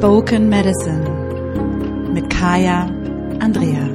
Spoken 0.00 0.48
Medicine 0.48 1.04
mit 2.14 2.30
Kaya 2.30 2.86
Andrea. 3.38 3.86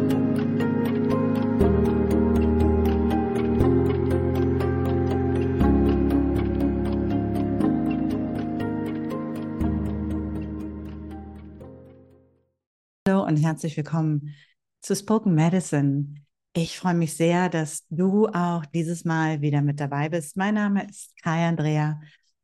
Hallo 13.07 13.25
und 13.25 13.37
herzlich 13.37 13.75
willkommen 13.75 14.35
zu 14.81 14.95
Spoken 14.95 15.33
Medicine. 15.33 16.13
Ich 16.53 16.77
freue 16.77 16.93
mich 16.93 17.15
sehr, 17.15 17.49
dass 17.49 17.83
du 17.89 18.27
auch 18.27 18.63
dieses 18.67 19.05
Mal 19.05 19.41
wieder 19.41 19.63
mit 19.63 19.79
dabei 19.79 20.09
bist. 20.09 20.37
Mein 20.37 20.53
Name 20.53 20.87
ist 20.87 21.19
Kaya 21.23 21.49
Andrea. 21.49 21.99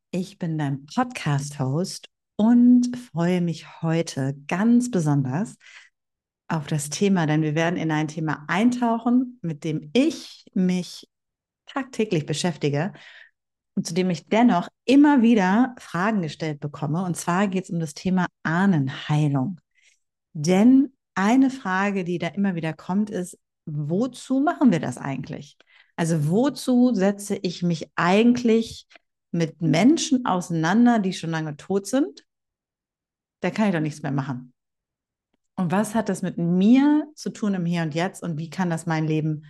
Ich 0.10 0.40
bin 0.40 0.58
dein 0.58 0.88
Podcast-Host 0.88 2.08
und 2.36 2.96
freue 2.98 3.42
mich 3.42 3.82
heute 3.82 4.36
ganz 4.48 4.92
besonders 4.92 5.56
auf 6.48 6.68
das 6.68 6.90
Thema, 6.90 7.26
denn 7.28 7.42
wir 7.44 7.56
werden 7.56 7.78
in 7.78 7.92
ein 7.92 8.08
Thema 8.08 8.44
eintauchen, 8.48 9.40
mit 9.42 9.64
dem 9.64 9.90
ich 9.94 10.46
mich 10.54 11.08
tagtäglich 11.66 12.26
beschäftige 12.26 12.94
und 13.76 13.88
zu 13.88 13.94
dem 13.94 14.10
ich 14.10 14.28
dennoch 14.28 14.68
immer 14.86 15.22
wieder 15.22 15.76
Fragen 15.80 16.22
gestellt 16.22 16.60
bekomme. 16.60 17.04
Und 17.04 17.16
zwar 17.16 17.48
geht 17.48 17.66
es 17.66 17.70
um 17.70 17.80
das 17.80 17.94
Thema 17.94 18.28
Ahnenheilung. 18.44 19.60
Denn 20.34 20.94
eine 21.16 21.50
Frage, 21.50 22.04
die 22.04 22.18
da 22.18 22.28
immer 22.28 22.56
wieder 22.56 22.74
kommt, 22.74 23.10
ist, 23.10 23.38
wozu 23.66 24.42
machen 24.42 24.72
wir 24.72 24.80
das 24.80 24.98
eigentlich? 24.98 25.58
Also 25.96 26.30
wozu 26.30 26.94
setze 26.94 27.36
ich 27.36 27.64
mich 27.64 27.90
eigentlich 27.96 28.88
mit 29.32 29.62
Menschen 29.62 30.26
auseinander, 30.26 31.00
die 31.00 31.14
schon 31.14 31.32
lange 31.32 31.58
tot 31.58 31.88
sind 31.88 32.26
da 33.42 33.50
kann 33.50 33.68
ich 33.68 33.74
doch 33.74 33.82
nichts 33.82 34.02
mehr 34.02 34.12
machen. 34.12 34.54
Und 35.56 35.72
was 35.72 35.94
hat 35.94 36.10
das 36.10 36.22
mit 36.22 36.38
mir 36.38 37.08
zu 37.16 37.30
tun 37.32 37.54
im 37.54 37.66
Hier 37.66 37.84
und 37.84 37.94
Jetzt 37.94 38.24
und 38.24 38.38
wie 38.38 38.50
kann 38.50 38.70
das 38.70 38.86
mein 38.86 39.06
Leben 39.06 39.46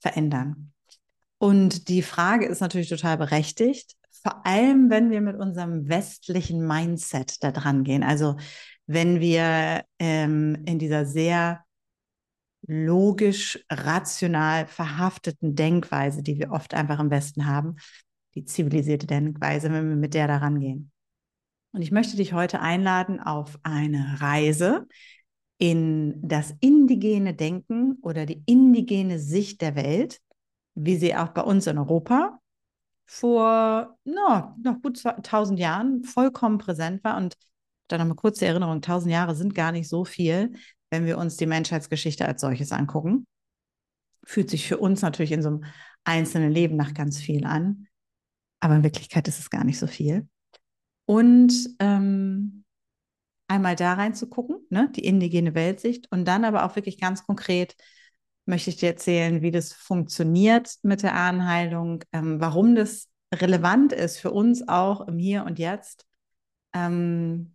verändern? 0.00 0.72
Und 1.38 1.88
die 1.88 2.02
Frage 2.02 2.46
ist 2.46 2.60
natürlich 2.60 2.88
total 2.88 3.16
berechtigt, 3.16 3.96
vor 4.10 4.44
allem 4.44 4.90
wenn 4.90 5.10
wir 5.10 5.20
mit 5.20 5.36
unserem 5.36 5.88
westlichen 5.88 6.66
Mindset 6.66 7.42
da 7.42 7.52
dran 7.52 7.84
gehen. 7.84 8.02
Also 8.02 8.36
wenn 8.86 9.20
wir 9.20 9.84
ähm, 9.98 10.62
in 10.66 10.78
dieser 10.78 11.06
sehr 11.06 11.64
logisch, 12.66 13.64
rational 13.70 14.66
verhafteten 14.66 15.54
Denkweise, 15.54 16.22
die 16.22 16.38
wir 16.38 16.50
oft 16.50 16.74
einfach 16.74 16.98
im 16.98 17.10
Westen 17.10 17.46
haben, 17.46 17.76
die 18.34 18.44
zivilisierte 18.44 19.06
Denkweise, 19.06 19.72
wenn 19.72 19.88
wir 19.88 19.96
mit 19.96 20.14
der 20.14 20.28
da 20.28 20.38
rangehen. 20.38 20.90
Und 21.72 21.82
ich 21.82 21.92
möchte 21.92 22.16
dich 22.16 22.32
heute 22.32 22.60
einladen 22.60 23.20
auf 23.20 23.58
eine 23.62 24.16
Reise 24.20 24.86
in 25.58 26.20
das 26.22 26.54
indigene 26.60 27.34
Denken 27.34 27.98
oder 28.02 28.26
die 28.26 28.42
indigene 28.46 29.18
Sicht 29.18 29.60
der 29.60 29.74
Welt, 29.74 30.20
wie 30.74 30.96
sie 30.96 31.16
auch 31.16 31.28
bei 31.28 31.42
uns 31.42 31.66
in 31.66 31.78
Europa 31.78 32.38
vor 33.06 33.96
no, 34.04 34.54
noch 34.62 34.80
gut 34.82 35.04
1000 35.04 35.58
Jahren 35.58 36.04
vollkommen 36.04 36.58
präsent 36.58 37.02
war. 37.02 37.16
Und 37.16 37.36
dann 37.88 37.98
noch 37.98 38.06
eine 38.06 38.14
kurze 38.14 38.46
Erinnerung, 38.46 38.76
1000 38.76 39.10
Jahre 39.10 39.34
sind 39.34 39.54
gar 39.54 39.72
nicht 39.72 39.88
so 39.88 40.04
viel, 40.04 40.52
wenn 40.90 41.06
wir 41.06 41.18
uns 41.18 41.36
die 41.36 41.46
Menschheitsgeschichte 41.46 42.26
als 42.26 42.40
solches 42.40 42.70
angucken. 42.70 43.26
Fühlt 44.24 44.50
sich 44.50 44.68
für 44.68 44.78
uns 44.78 45.02
natürlich 45.02 45.32
in 45.32 45.42
so 45.42 45.48
einem 45.48 45.64
einzelnen 46.04 46.52
Leben 46.52 46.76
nach 46.76 46.94
ganz 46.94 47.18
viel 47.18 47.44
an. 47.44 47.87
Aber 48.60 48.76
in 48.76 48.82
Wirklichkeit 48.82 49.28
ist 49.28 49.38
es 49.38 49.50
gar 49.50 49.64
nicht 49.64 49.78
so 49.78 49.86
viel. 49.86 50.28
Und 51.06 51.52
ähm, 51.78 52.64
einmal 53.48 53.76
da 53.76 53.94
reinzugucken, 53.94 54.58
ne, 54.70 54.90
die 54.94 55.04
indigene 55.04 55.54
Weltsicht 55.54 56.10
und 56.12 56.26
dann 56.26 56.44
aber 56.44 56.64
auch 56.64 56.76
wirklich 56.76 57.00
ganz 57.00 57.24
konkret 57.24 57.76
möchte 58.48 58.70
ich 58.70 58.76
dir 58.76 58.88
erzählen, 58.88 59.42
wie 59.42 59.50
das 59.50 59.72
funktioniert 59.72 60.76
mit 60.82 61.02
der 61.02 61.14
Ahnenheilung, 61.14 62.02
ähm, 62.12 62.40
warum 62.40 62.74
das 62.74 63.08
relevant 63.34 63.92
ist 63.92 64.18
für 64.18 64.30
uns 64.30 64.66
auch 64.68 65.06
im 65.06 65.18
Hier 65.18 65.44
und 65.44 65.58
Jetzt 65.58 66.06
ähm, 66.74 67.54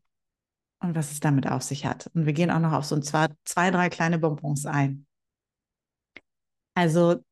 und 0.79 0.95
was 0.95 1.11
es 1.11 1.19
damit 1.19 1.47
auf 1.47 1.63
sich 1.63 1.85
hat. 1.85 2.09
Und 2.13 2.25
wir 2.25 2.33
gehen 2.33 2.51
auch 2.51 2.59
noch 2.59 2.73
auf 2.73 2.85
so 2.85 2.95
ein 2.95 3.01
zwei, 3.03 3.27
zwei, 3.45 3.71
drei 3.71 3.89
kleine 3.89 4.19
Bonbons 4.19 4.65
ein. 4.65 5.07
Also, 6.75 7.23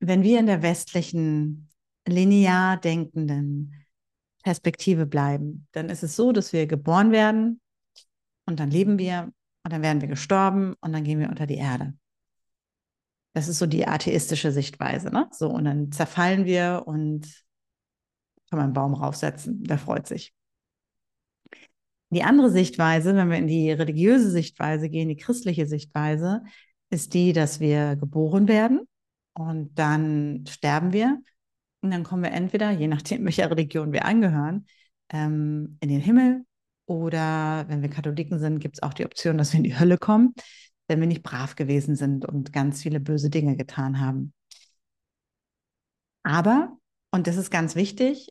wenn 0.00 0.22
wir 0.22 0.38
in 0.38 0.46
der 0.46 0.62
westlichen, 0.62 1.65
linear 2.06 2.76
denkenden, 2.78 3.86
Perspektive 4.42 5.06
bleiben, 5.06 5.66
dann 5.72 5.88
ist 5.88 6.04
es 6.04 6.14
so, 6.14 6.30
dass 6.30 6.52
wir 6.52 6.68
geboren 6.68 7.10
werden 7.10 7.60
und 8.46 8.60
dann 8.60 8.70
leben 8.70 8.96
wir 8.96 9.32
und 9.64 9.72
dann 9.72 9.82
werden 9.82 10.00
wir 10.00 10.06
gestorben 10.06 10.74
und 10.80 10.92
dann 10.92 11.02
gehen 11.02 11.18
wir 11.18 11.28
unter 11.28 11.46
die 11.46 11.56
Erde. 11.56 11.94
Das 13.32 13.48
ist 13.48 13.58
so 13.58 13.66
die 13.66 13.88
atheistische 13.88 14.52
Sichtweise, 14.52 15.10
ne? 15.10 15.28
So, 15.32 15.50
und 15.50 15.64
dann 15.64 15.90
zerfallen 15.90 16.44
wir 16.44 16.84
und 16.86 17.22
kann 18.48 18.58
man 18.58 18.66
einen 18.66 18.72
Baum 18.72 18.94
raufsetzen, 18.94 19.64
der 19.64 19.78
freut 19.78 20.06
sich. 20.06 20.32
Die 22.10 22.22
andere 22.22 22.50
Sichtweise, 22.50 23.16
wenn 23.16 23.30
wir 23.30 23.38
in 23.38 23.48
die 23.48 23.72
religiöse 23.72 24.30
Sichtweise 24.30 24.88
gehen, 24.88 25.08
die 25.08 25.16
christliche 25.16 25.66
Sichtweise, 25.66 26.44
ist 26.88 27.14
die, 27.14 27.32
dass 27.32 27.58
wir 27.58 27.96
geboren 27.96 28.46
werden 28.46 28.86
und 29.34 29.76
dann 29.76 30.44
sterben 30.46 30.92
wir 30.92 31.20
und 31.86 31.92
dann 31.92 32.02
kommen 32.02 32.24
wir 32.24 32.32
entweder, 32.32 32.72
je 32.72 32.88
nachdem, 32.88 33.24
welcher 33.24 33.48
Religion 33.48 33.92
wir 33.92 34.04
angehören, 34.04 34.66
ähm, 35.08 35.78
in 35.80 35.88
den 35.88 36.00
Himmel 36.00 36.44
oder 36.86 37.64
wenn 37.68 37.80
wir 37.80 37.88
Katholiken 37.88 38.40
sind, 38.40 38.58
gibt 38.58 38.76
es 38.76 38.82
auch 38.82 38.92
die 38.92 39.04
Option, 39.04 39.38
dass 39.38 39.52
wir 39.52 39.58
in 39.58 39.64
die 39.64 39.78
Hölle 39.78 39.96
kommen, 39.96 40.34
wenn 40.88 40.98
wir 40.98 41.06
nicht 41.06 41.22
brav 41.22 41.54
gewesen 41.54 41.94
sind 41.94 42.26
und 42.26 42.52
ganz 42.52 42.82
viele 42.82 42.98
böse 42.98 43.30
Dinge 43.30 43.56
getan 43.56 44.00
haben. 44.00 44.34
Aber, 46.24 46.76
und 47.12 47.28
das 47.28 47.36
ist 47.36 47.52
ganz 47.52 47.76
wichtig, 47.76 48.30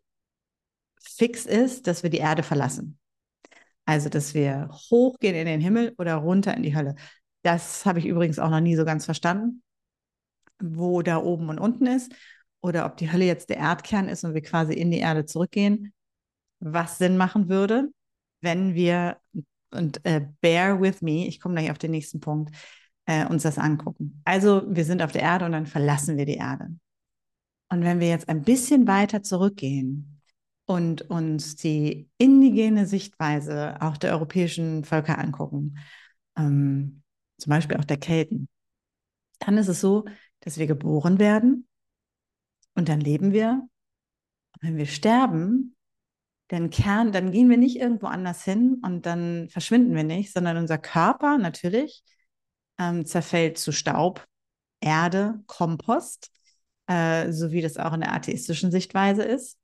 fix 1.01 1.45
ist, 1.45 1.87
dass 1.87 2.03
wir 2.03 2.09
die 2.09 2.17
Erde 2.17 2.43
verlassen. 2.43 2.99
Also, 3.85 4.09
dass 4.09 4.33
wir 4.33 4.69
hochgehen 4.91 5.35
in 5.35 5.45
den 5.45 5.61
Himmel 5.61 5.93
oder 5.97 6.16
runter 6.16 6.57
in 6.57 6.63
die 6.63 6.75
Hölle. 6.75 6.95
Das 7.43 7.85
habe 7.85 7.99
ich 7.99 8.05
übrigens 8.05 8.37
auch 8.37 8.49
noch 8.49 8.59
nie 8.59 8.75
so 8.75 8.83
ganz 8.83 9.05
verstanden, 9.05 9.63
wo 10.59 11.01
da 11.03 11.19
oben 11.23 11.47
und 11.47 11.57
unten 11.57 11.85
ist 11.85 12.13
oder 12.65 12.87
ob 12.87 12.97
die 12.97 13.11
Hölle 13.11 13.25
jetzt 13.25 13.49
der 13.49 13.57
Erdkern 13.57 14.09
ist 14.09 14.23
und 14.23 14.33
wir 14.33 14.41
quasi 14.41 14.73
in 14.73 14.89
die 14.89 14.97
Erde 14.97 15.25
zurückgehen, 15.25 15.93
was 16.59 16.97
Sinn 16.97 17.15
machen 17.15 17.47
würde, 17.47 17.89
wenn 18.41 18.73
wir, 18.73 19.17
und 19.71 20.03
äh, 20.03 20.25
bear 20.41 20.81
with 20.81 21.03
me, 21.03 21.27
ich 21.27 21.39
komme 21.39 21.55
gleich 21.55 21.69
auf 21.69 21.77
den 21.77 21.91
nächsten 21.91 22.19
Punkt, 22.19 22.55
äh, 23.05 23.27
uns 23.27 23.43
das 23.43 23.59
angucken. 23.59 24.19
Also 24.25 24.63
wir 24.67 24.83
sind 24.83 25.03
auf 25.03 25.11
der 25.11 25.21
Erde 25.21 25.45
und 25.45 25.51
dann 25.51 25.67
verlassen 25.67 26.17
wir 26.17 26.25
die 26.25 26.37
Erde. 26.37 26.69
Und 27.69 27.83
wenn 27.83 27.99
wir 27.99 28.07
jetzt 28.09 28.29
ein 28.29 28.41
bisschen 28.41 28.87
weiter 28.87 29.21
zurückgehen 29.21 30.21
und 30.65 31.03
uns 31.03 31.55
die 31.55 32.09
indigene 32.17 32.87
Sichtweise 32.87 33.79
auch 33.79 33.97
der 33.97 34.13
europäischen 34.13 34.83
Völker 34.85 35.19
angucken, 35.19 35.77
ähm, 36.35 37.03
zum 37.37 37.51
Beispiel 37.51 37.77
auch 37.77 37.85
der 37.85 37.97
Kelten, 37.97 38.47
dann 39.37 39.59
ist 39.59 39.67
es 39.67 39.81
so, 39.81 40.05
dass 40.39 40.57
wir 40.57 40.65
geboren 40.65 41.19
werden 41.19 41.67
und 42.75 42.89
dann 42.89 42.99
leben 42.99 43.31
wir. 43.31 43.67
Und 44.53 44.61
wenn 44.61 44.77
wir 44.77 44.85
sterben, 44.85 45.75
dann, 46.49 46.69
Kern, 46.69 47.11
dann 47.11 47.31
gehen 47.31 47.49
wir 47.49 47.57
nicht 47.57 47.77
irgendwo 47.77 48.07
anders 48.07 48.43
hin 48.43 48.81
und 48.83 49.05
dann 49.05 49.49
verschwinden 49.49 49.95
wir 49.95 50.03
nicht, 50.03 50.31
sondern 50.31 50.57
unser 50.57 50.77
Körper 50.77 51.37
natürlich 51.37 52.03
ähm, 52.77 53.05
zerfällt 53.05 53.57
zu 53.57 53.71
Staub, 53.71 54.25
Erde, 54.79 55.41
Kompost, 55.47 56.29
äh, 56.87 57.31
so 57.31 57.51
wie 57.51 57.61
das 57.61 57.77
auch 57.77 57.93
in 57.93 58.01
der 58.01 58.13
atheistischen 58.13 58.72
Sichtweise 58.72 59.23
ist. 59.23 59.57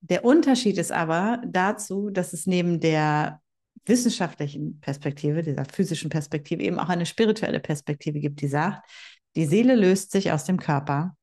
Der 0.00 0.24
Unterschied 0.24 0.78
ist 0.78 0.92
aber 0.92 1.42
dazu, 1.46 2.10
dass 2.10 2.32
es 2.32 2.46
neben 2.46 2.78
der 2.78 3.40
wissenschaftlichen 3.86 4.80
Perspektive, 4.80 5.42
dieser 5.42 5.64
physischen 5.64 6.10
Perspektive, 6.10 6.62
eben 6.62 6.78
auch 6.78 6.88
eine 6.88 7.06
spirituelle 7.06 7.60
Perspektive 7.60 8.20
gibt, 8.20 8.40
die 8.40 8.48
sagt, 8.48 8.88
die 9.34 9.46
Seele 9.46 9.74
löst 9.74 10.12
sich 10.12 10.30
aus 10.30 10.44
dem 10.44 10.58
Körper 10.58 11.16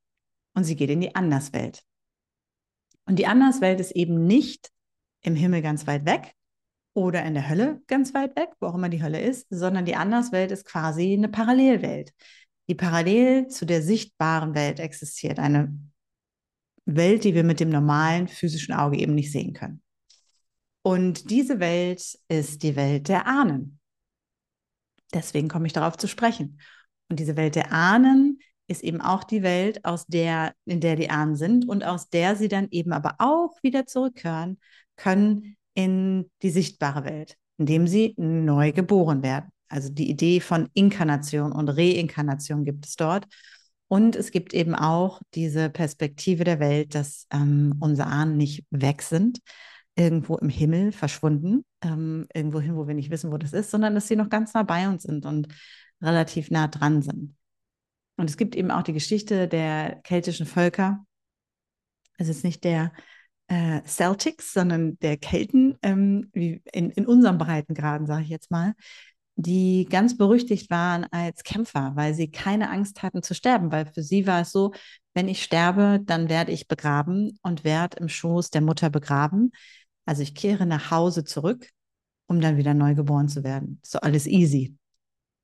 und 0.54 0.64
sie 0.64 0.76
geht 0.76 0.90
in 0.90 1.02
die 1.02 1.16
Anderswelt. 1.16 1.84
Und 3.06 3.18
die 3.20 3.28
Anderswelt 3.28 3.80
ist 3.80 3.92
eben 3.92 4.26
nicht 4.26 4.72
im 5.22 5.36
Himmel 5.36 5.62
ganz 5.62 5.88
weit 5.88 6.06
weg 6.06 6.34
oder 6.94 7.24
in 7.24 7.34
der 7.34 7.50
Hölle 7.50 7.82
ganz 7.88 8.14
weit 8.14 8.36
weg, 8.36 8.50
wo 8.60 8.68
auch 8.68 8.76
immer 8.76 8.90
die 8.90 9.04
Hölle 9.04 9.22
ist, 9.22 9.48
sondern 9.50 9.86
die 9.86 9.96
Anderswelt 9.96 10.52
ist 10.52 10.66
quasi 10.66 11.14
eine 11.14 11.30
Parallelwelt, 11.30 12.14
die 12.68 12.76
parallel 12.76 13.48
zu 13.48 13.66
der 13.66 13.82
sichtbaren 13.82 14.56
Welt 14.56 14.80
existiert. 14.80 15.40
Eine 15.40 15.78
Welt, 16.86 17.24
die 17.24 17.34
wir 17.34 17.44
mit 17.44 17.60
dem 17.60 17.70
normalen 17.70 18.28
physischen 18.28 18.74
Auge 18.74 18.98
eben 18.98 19.16
nicht 19.16 19.32
sehen 19.32 19.54
können. 19.54 19.82
Und 20.84 21.30
diese 21.30 21.60
Welt 21.60 22.18
ist 22.28 22.64
die 22.64 22.76
Welt 22.76 23.08
der 23.08 23.28
Ahnen. 23.28 23.80
Deswegen 25.14 25.48
komme 25.48 25.68
ich 25.68 25.74
darauf 25.74 25.98
zu 25.98 26.08
sprechen. 26.08 26.60
Und 27.10 27.20
diese 27.20 27.36
Welt 27.36 27.56
der 27.56 27.72
Ahnen 27.72 28.31
ist 28.72 28.84
eben 28.84 29.02
auch 29.02 29.24
die 29.24 29.44
Welt, 29.44 29.86
aus 29.86 30.08
der, 30.08 30.54
in 30.66 30.80
der 30.80 30.96
die 30.96 31.10
Ahnen 31.10 31.36
sind 31.36 31.68
und 31.68 31.84
aus 31.84 32.10
der 32.10 32.36
sie 32.36 32.48
dann 32.48 32.68
eben 32.72 32.94
aber 32.94 33.16
auch 33.20 33.62
wieder 33.62 33.86
zurückkehren 33.86 34.58
können 34.96 35.58
in 35.74 36.30
die 36.42 36.50
sichtbare 36.50 37.06
Welt, 37.06 37.38
indem 37.58 37.88
sie 37.88 38.14
neu 38.18 38.72
geboren 38.72 39.24
werden. 39.24 39.52
Also 39.70 39.90
die 39.90 40.10
Idee 40.10 40.40
von 40.40 40.70
Inkarnation 40.74 41.52
und 41.52 41.70
Reinkarnation 41.70 42.66
gibt 42.66 42.86
es 42.86 42.96
dort. 42.96 43.28
Und 43.88 44.16
es 44.16 44.32
gibt 44.32 44.54
eben 44.54 44.74
auch 44.74 45.22
diese 45.34 45.70
Perspektive 45.70 46.44
der 46.44 46.60
Welt, 46.60 46.96
dass 46.96 47.28
ähm, 47.32 47.76
unsere 47.80 48.08
Ahnen 48.08 48.38
nicht 48.38 48.66
weg 48.70 49.02
sind, 49.02 49.40
irgendwo 49.96 50.38
im 50.38 50.50
Himmel 50.50 50.92
verschwunden, 50.92 51.66
ähm, 51.84 52.26
irgendwo 52.34 52.62
hin, 52.62 52.76
wo 52.76 52.88
wir 52.88 52.96
nicht 52.96 53.12
wissen, 53.12 53.32
wo 53.32 53.38
das 53.38 53.54
ist, 53.54 53.72
sondern 53.72 53.94
dass 53.96 54.08
sie 54.08 54.16
noch 54.16 54.30
ganz 54.30 54.54
nah 54.54 54.64
bei 54.64 54.88
uns 54.88 55.04
sind 55.04 55.26
und 55.26 55.50
relativ 56.02 56.52
nah 56.52 56.68
dran 56.68 57.02
sind. 57.02 57.36
Und 58.18 58.30
es 58.30 58.38
gibt 58.38 58.56
eben 58.56 58.72
auch 58.72 58.84
die 58.84 58.94
Geschichte 58.94 59.48
der 59.48 60.00
keltischen 60.04 60.46
Völker. 60.46 61.06
Es 62.18 62.30
ist 62.30 62.44
nicht 62.44 62.64
der 62.64 62.92
äh, 63.48 63.82
Celtics, 63.86 64.54
sondern 64.54 64.98
der 65.00 65.18
Kelten, 65.18 65.78
ähm, 65.82 66.30
wie 66.34 66.62
in, 66.72 66.92
in 66.92 67.06
unserem 67.06 67.38
Breitengraden, 67.38 68.08
sage 68.08 68.24
ich 68.24 68.30
jetzt 68.30 68.52
mal, 68.52 68.74
die 69.36 69.88
ganz 69.90 70.18
berüchtigt 70.18 70.70
waren 70.70 71.06
als 71.12 71.44
Kämpfer, 71.44 71.92
weil 71.96 72.14
sie 72.14 72.30
keine 72.30 72.70
Angst 72.70 73.02
hatten 73.04 73.24
zu 73.24 73.34
sterben, 73.34 73.72
weil 73.72 73.86
für 73.86 74.04
sie 74.04 74.28
war 74.28 74.42
es 74.42 74.52
so, 74.52 74.74
wenn 75.14 75.28
ich 75.28 75.44
sterbe, 75.44 76.00
dann 76.04 76.30
werde 76.30 76.52
ich 76.52 76.68
begraben 76.68 77.38
und 77.42 77.64
werde 77.64 77.98
im 77.98 78.08
Schoß 78.10 78.50
der 78.52 78.62
Mutter 78.62 78.90
begraben. 78.90 79.52
Also 80.06 80.22
ich 80.22 80.36
kehre 80.36 80.66
nach 80.66 80.92
Hause 80.92 81.24
zurück, 81.24 81.70
um 82.28 82.40
dann 82.40 82.58
wieder 82.58 82.74
neu 82.74 82.96
geboren 82.96 83.28
zu 83.28 83.44
werden. 83.44 83.80
So 83.84 84.00
alles 84.00 84.28
easy. 84.28 84.78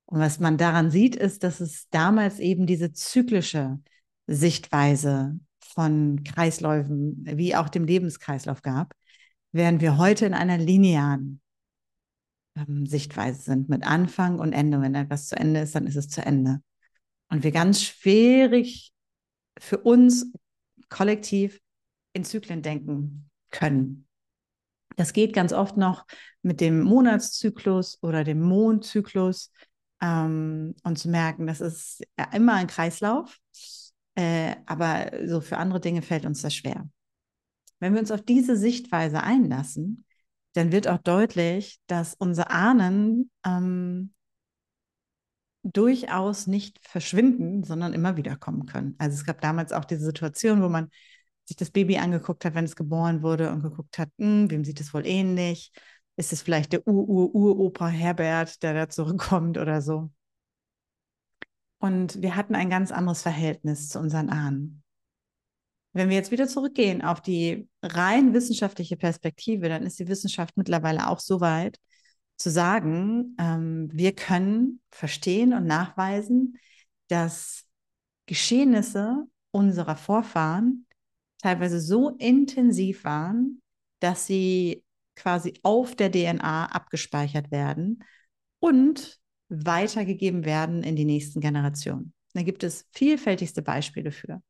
Und 0.07 0.19
was 0.19 0.39
man 0.39 0.57
daran 0.57 0.89
sieht, 0.89 1.15
ist, 1.15 1.43
dass 1.43 1.59
es 1.59 1.89
damals 1.89 2.39
eben 2.39 2.65
diese 2.65 2.93
zyklische 2.93 3.79
Sichtweise 4.25 5.37
von 5.59 6.23
Kreisläufen 6.23 7.23
wie 7.25 7.55
auch 7.55 7.67
dem 7.67 7.83
Lebenskreislauf 7.83 8.61
gab, 8.61 8.93
während 9.51 9.81
wir 9.81 9.97
heute 9.97 10.25
in 10.25 10.33
einer 10.33 10.57
linearen 10.57 11.41
ähm, 12.55 12.85
Sichtweise 12.85 13.41
sind 13.41 13.67
mit 13.67 13.85
Anfang 13.85 14.39
und 14.39 14.53
Ende. 14.53 14.81
Wenn 14.81 14.95
etwas 14.95 15.27
zu 15.27 15.35
Ende 15.35 15.59
ist, 15.59 15.75
dann 15.75 15.87
ist 15.87 15.97
es 15.97 16.07
zu 16.07 16.25
Ende. 16.25 16.61
Und 17.29 17.43
wir 17.43 17.51
ganz 17.51 17.83
schwierig 17.83 18.93
für 19.59 19.77
uns 19.77 20.31
kollektiv 20.87 21.59
in 22.13 22.23
Zyklen 22.23 22.61
denken 22.61 23.29
können. 23.51 24.07
Das 24.95 25.11
geht 25.11 25.33
ganz 25.33 25.51
oft 25.51 25.75
noch 25.75 26.05
mit 26.41 26.61
dem 26.61 26.81
Monatszyklus 26.81 27.99
oder 28.01 28.23
dem 28.23 28.39
Mondzyklus 28.39 29.51
ähm, 30.01 30.75
und 30.83 30.97
zu 30.97 31.09
merken, 31.09 31.47
das 31.47 31.61
ist 31.61 32.03
immer 32.33 32.53
ein 32.53 32.67
Kreislauf, 32.67 33.37
äh, 34.15 34.55
aber 34.65 35.11
so 35.25 35.41
für 35.41 35.57
andere 35.57 35.79
Dinge 35.79 36.01
fällt 36.01 36.25
uns 36.25 36.41
das 36.41 36.55
schwer. 36.55 36.89
Wenn 37.79 37.93
wir 37.93 37.99
uns 37.99 38.11
auf 38.11 38.21
diese 38.21 38.57
Sichtweise 38.57 39.21
einlassen, 39.21 40.05
dann 40.53 40.71
wird 40.71 40.87
auch 40.87 40.97
deutlich, 40.97 41.79
dass 41.87 42.15
unsere 42.15 42.49
Ahnen 42.49 43.29
ähm, 43.45 44.13
durchaus 45.63 46.47
nicht 46.47 46.79
verschwinden, 46.81 47.63
sondern 47.63 47.93
immer 47.93 48.17
wieder 48.17 48.37
kommen 48.37 48.65
können. 48.65 48.95
Also 48.97 49.15
es 49.15 49.25
gab 49.25 49.41
damals 49.41 49.71
auch 49.71 49.85
diese 49.85 50.05
Situation, 50.05 50.61
wo 50.61 50.69
man 50.69 50.89
sich 51.45 51.57
das 51.57 51.71
Baby 51.71 51.97
angeguckt 51.97 52.43
hat, 52.45 52.55
wenn 52.55 52.65
es 52.65 52.75
geboren 52.75 53.21
wurde 53.21 53.51
und 53.51 53.61
geguckt 53.61 53.97
hat, 53.97 54.09
hm, 54.17 54.49
wem 54.49 54.63
sieht 54.63 54.81
es 54.81 54.93
wohl 54.93 55.05
ähnlich? 55.05 55.71
Ist 56.17 56.33
es 56.33 56.41
vielleicht 56.41 56.73
der 56.73 56.85
Ur-Ur-Uropa 56.87 57.87
Herbert, 57.87 58.61
der 58.63 58.73
da 58.73 58.89
zurückkommt 58.89 59.57
oder 59.57 59.81
so? 59.81 60.09
Und 61.79 62.21
wir 62.21 62.35
hatten 62.35 62.55
ein 62.55 62.69
ganz 62.71 62.91
anderes 62.91 63.21
Verhältnis 63.21 63.89
zu 63.89 63.99
unseren 63.99 64.29
Ahnen. 64.29 64.83
Wenn 65.93 66.09
wir 66.09 66.15
jetzt 66.15 66.31
wieder 66.31 66.47
zurückgehen 66.47 67.03
auf 67.03 67.21
die 67.21 67.69
rein 67.81 68.33
wissenschaftliche 68.33 68.97
Perspektive, 68.97 69.69
dann 69.69 69.83
ist 69.83 69.99
die 69.99 70.07
Wissenschaft 70.07 70.57
mittlerweile 70.57 71.07
auch 71.07 71.19
so 71.19 71.39
weit 71.39 71.79
zu 72.35 72.49
sagen, 72.49 73.35
ähm, 73.39 73.89
wir 73.91 74.13
können 74.13 74.81
verstehen 74.91 75.53
und 75.53 75.65
nachweisen, 75.65 76.57
dass 77.07 77.65
Geschehnisse 78.25 79.25
unserer 79.51 79.95
Vorfahren 79.95 80.85
teilweise 81.41 81.79
so 81.79 82.09
intensiv 82.17 83.03
waren, 83.03 83.61
dass 83.99 84.27
sie 84.27 84.83
quasi 85.17 85.59
auf 85.63 85.95
der 85.95 86.11
DNA 86.11 86.67
abgespeichert 86.67 87.51
werden 87.51 88.03
und 88.59 89.19
weitergegeben 89.49 90.45
werden 90.45 90.83
in 90.83 90.95
die 90.95 91.05
nächsten 91.05 91.41
Generationen. 91.41 92.13
Da 92.33 92.43
gibt 92.43 92.63
es 92.63 92.87
vielfältigste 92.91 93.61
Beispiele 93.61 94.11
für 94.11 94.41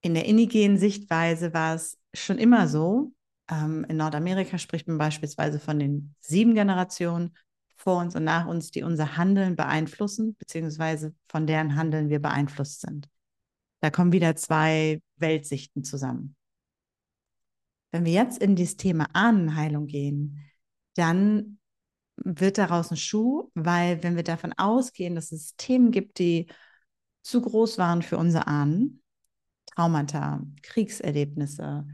in 0.00 0.14
der 0.14 0.26
indigenen 0.26 0.78
Sichtweise 0.78 1.52
war 1.52 1.74
es 1.74 1.98
schon 2.14 2.38
immer 2.38 2.68
so. 2.68 3.12
Ähm, 3.50 3.84
in 3.88 3.96
Nordamerika 3.96 4.58
spricht 4.58 4.88
man 4.88 4.98
beispielsweise 4.98 5.58
von 5.58 5.78
den 5.78 6.14
sieben 6.20 6.54
Generationen 6.54 7.36
vor 7.76 8.00
uns 8.00 8.16
und 8.16 8.24
nach 8.24 8.46
uns, 8.46 8.70
die 8.70 8.82
unser 8.82 9.16
Handeln 9.16 9.56
beeinflussen, 9.56 10.36
beziehungsweise 10.36 11.14
von 11.28 11.46
deren 11.46 11.76
Handeln 11.76 12.08
wir 12.10 12.20
beeinflusst 12.20 12.80
sind. 12.80 13.08
Da 13.80 13.90
kommen 13.90 14.12
wieder 14.12 14.34
zwei 14.34 15.00
Weltsichten 15.16 15.84
zusammen. 15.84 16.34
Wenn 17.90 18.04
wir 18.04 18.12
jetzt 18.12 18.38
in 18.38 18.56
das 18.56 18.76
Thema 18.76 19.08
Ahnenheilung 19.12 19.86
gehen, 19.86 20.38
dann 20.94 21.58
wird 22.16 22.58
daraus 22.58 22.90
ein 22.90 22.96
Schuh, 22.96 23.50
weil 23.54 24.02
wenn 24.02 24.16
wir 24.16 24.24
davon 24.24 24.52
ausgehen, 24.56 25.14
dass 25.14 25.32
es 25.32 25.54
Themen 25.56 25.90
gibt, 25.90 26.18
die 26.18 26.48
zu 27.22 27.40
groß 27.40 27.78
waren 27.78 28.02
für 28.02 28.18
unsere 28.18 28.46
Ahnen, 28.46 29.02
Traumata, 29.66 30.42
Kriegserlebnisse, 30.62 31.86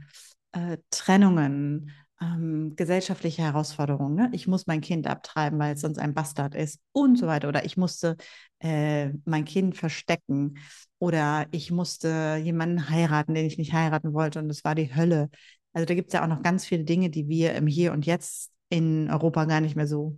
äh, 0.53 0.79
Trennungen, 0.91 1.91
ähm, 2.21 2.75
gesellschaftliche 2.77 3.43
Herausforderungen. 3.43 4.15
Ne? 4.15 4.31
Ich 4.33 4.47
muss 4.47 4.67
mein 4.67 4.81
Kind 4.81 5.07
abtreiben, 5.07 5.59
weil 5.59 5.75
es 5.75 5.81
sonst 5.81 5.99
ein 5.99 6.15
Bastard 6.15 6.55
ist 6.55 6.81
und 6.93 7.19
so 7.19 7.27
weiter. 7.27 7.49
Oder 7.49 7.65
ich 7.65 7.77
musste 7.77 8.17
äh, 8.61 9.11
mein 9.25 9.45
Kind 9.45 9.77
verstecken. 9.77 10.59
Oder 10.99 11.47
ich 11.51 11.71
musste 11.71 12.41
jemanden 12.43 12.89
heiraten, 12.89 13.35
den 13.35 13.47
ich 13.47 13.59
nicht 13.59 13.73
heiraten 13.73 14.15
wollte 14.15 14.39
und 14.39 14.49
es 14.51 14.65
war 14.65 14.75
die 14.75 14.95
Hölle. 14.95 15.29
Also 15.75 15.85
da 15.85 15.95
gibt 15.95 16.09
es 16.09 16.15
ja 16.15 16.23
auch 16.23 16.29
noch 16.29 16.43
ganz 16.43 16.65
viele 16.65 16.85
Dinge, 16.85 17.11
die 17.11 17.29
wir 17.29 17.55
im 17.55 17.67
Hier 17.67 17.93
und 17.93 18.07
Jetzt 18.07 18.53
in 18.71 19.11
Europa 19.11 19.45
gar 19.45 19.61
nicht 19.61 19.77
mehr 19.77 19.87
so 19.87 20.17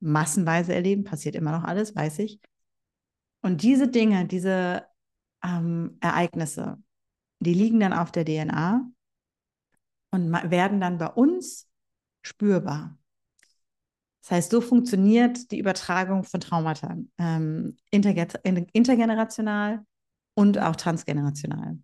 massenweise 0.00 0.74
erleben. 0.74 1.04
Passiert 1.04 1.36
immer 1.36 1.52
noch 1.52 1.64
alles, 1.64 1.96
weiß 1.96 2.18
ich. 2.18 2.40
Und 3.40 3.62
diese 3.62 3.88
Dinge, 3.88 4.26
diese 4.26 4.84
ähm, 5.44 5.96
Ereignisse, 6.00 6.82
die 7.40 7.54
liegen 7.54 7.80
dann 7.80 7.92
auf 7.92 8.10
der 8.12 8.24
DNA 8.24 8.90
und 10.10 10.32
werden 10.32 10.80
dann 10.80 10.98
bei 10.98 11.06
uns 11.06 11.68
spürbar. 12.22 12.98
Das 14.22 14.32
heißt, 14.32 14.50
so 14.50 14.60
funktioniert 14.60 15.50
die 15.52 15.58
Übertragung 15.58 16.24
von 16.24 16.40
Traumata 16.40 16.96
ähm, 17.18 17.76
intergenerational 17.90 19.84
und 20.34 20.58
auch 20.58 20.76
transgenerational. 20.76 21.78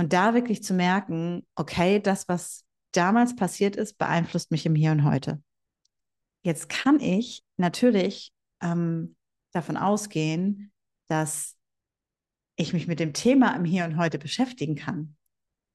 Und 0.00 0.14
da 0.14 0.32
wirklich 0.32 0.62
zu 0.62 0.72
merken, 0.72 1.46
okay, 1.56 2.00
das, 2.00 2.26
was 2.26 2.64
damals 2.92 3.36
passiert 3.36 3.76
ist, 3.76 3.98
beeinflusst 3.98 4.50
mich 4.50 4.64
im 4.64 4.74
Hier 4.74 4.92
und 4.92 5.04
Heute. 5.04 5.42
Jetzt 6.42 6.70
kann 6.70 7.00
ich 7.00 7.44
natürlich 7.58 8.32
ähm, 8.62 9.14
davon 9.52 9.76
ausgehen, 9.76 10.72
dass 11.08 11.54
ich 12.56 12.72
mich 12.72 12.86
mit 12.86 12.98
dem 12.98 13.12
Thema 13.12 13.54
im 13.54 13.66
Hier 13.66 13.84
und 13.84 13.98
Heute 13.98 14.18
beschäftigen 14.18 14.74
kann. 14.74 15.18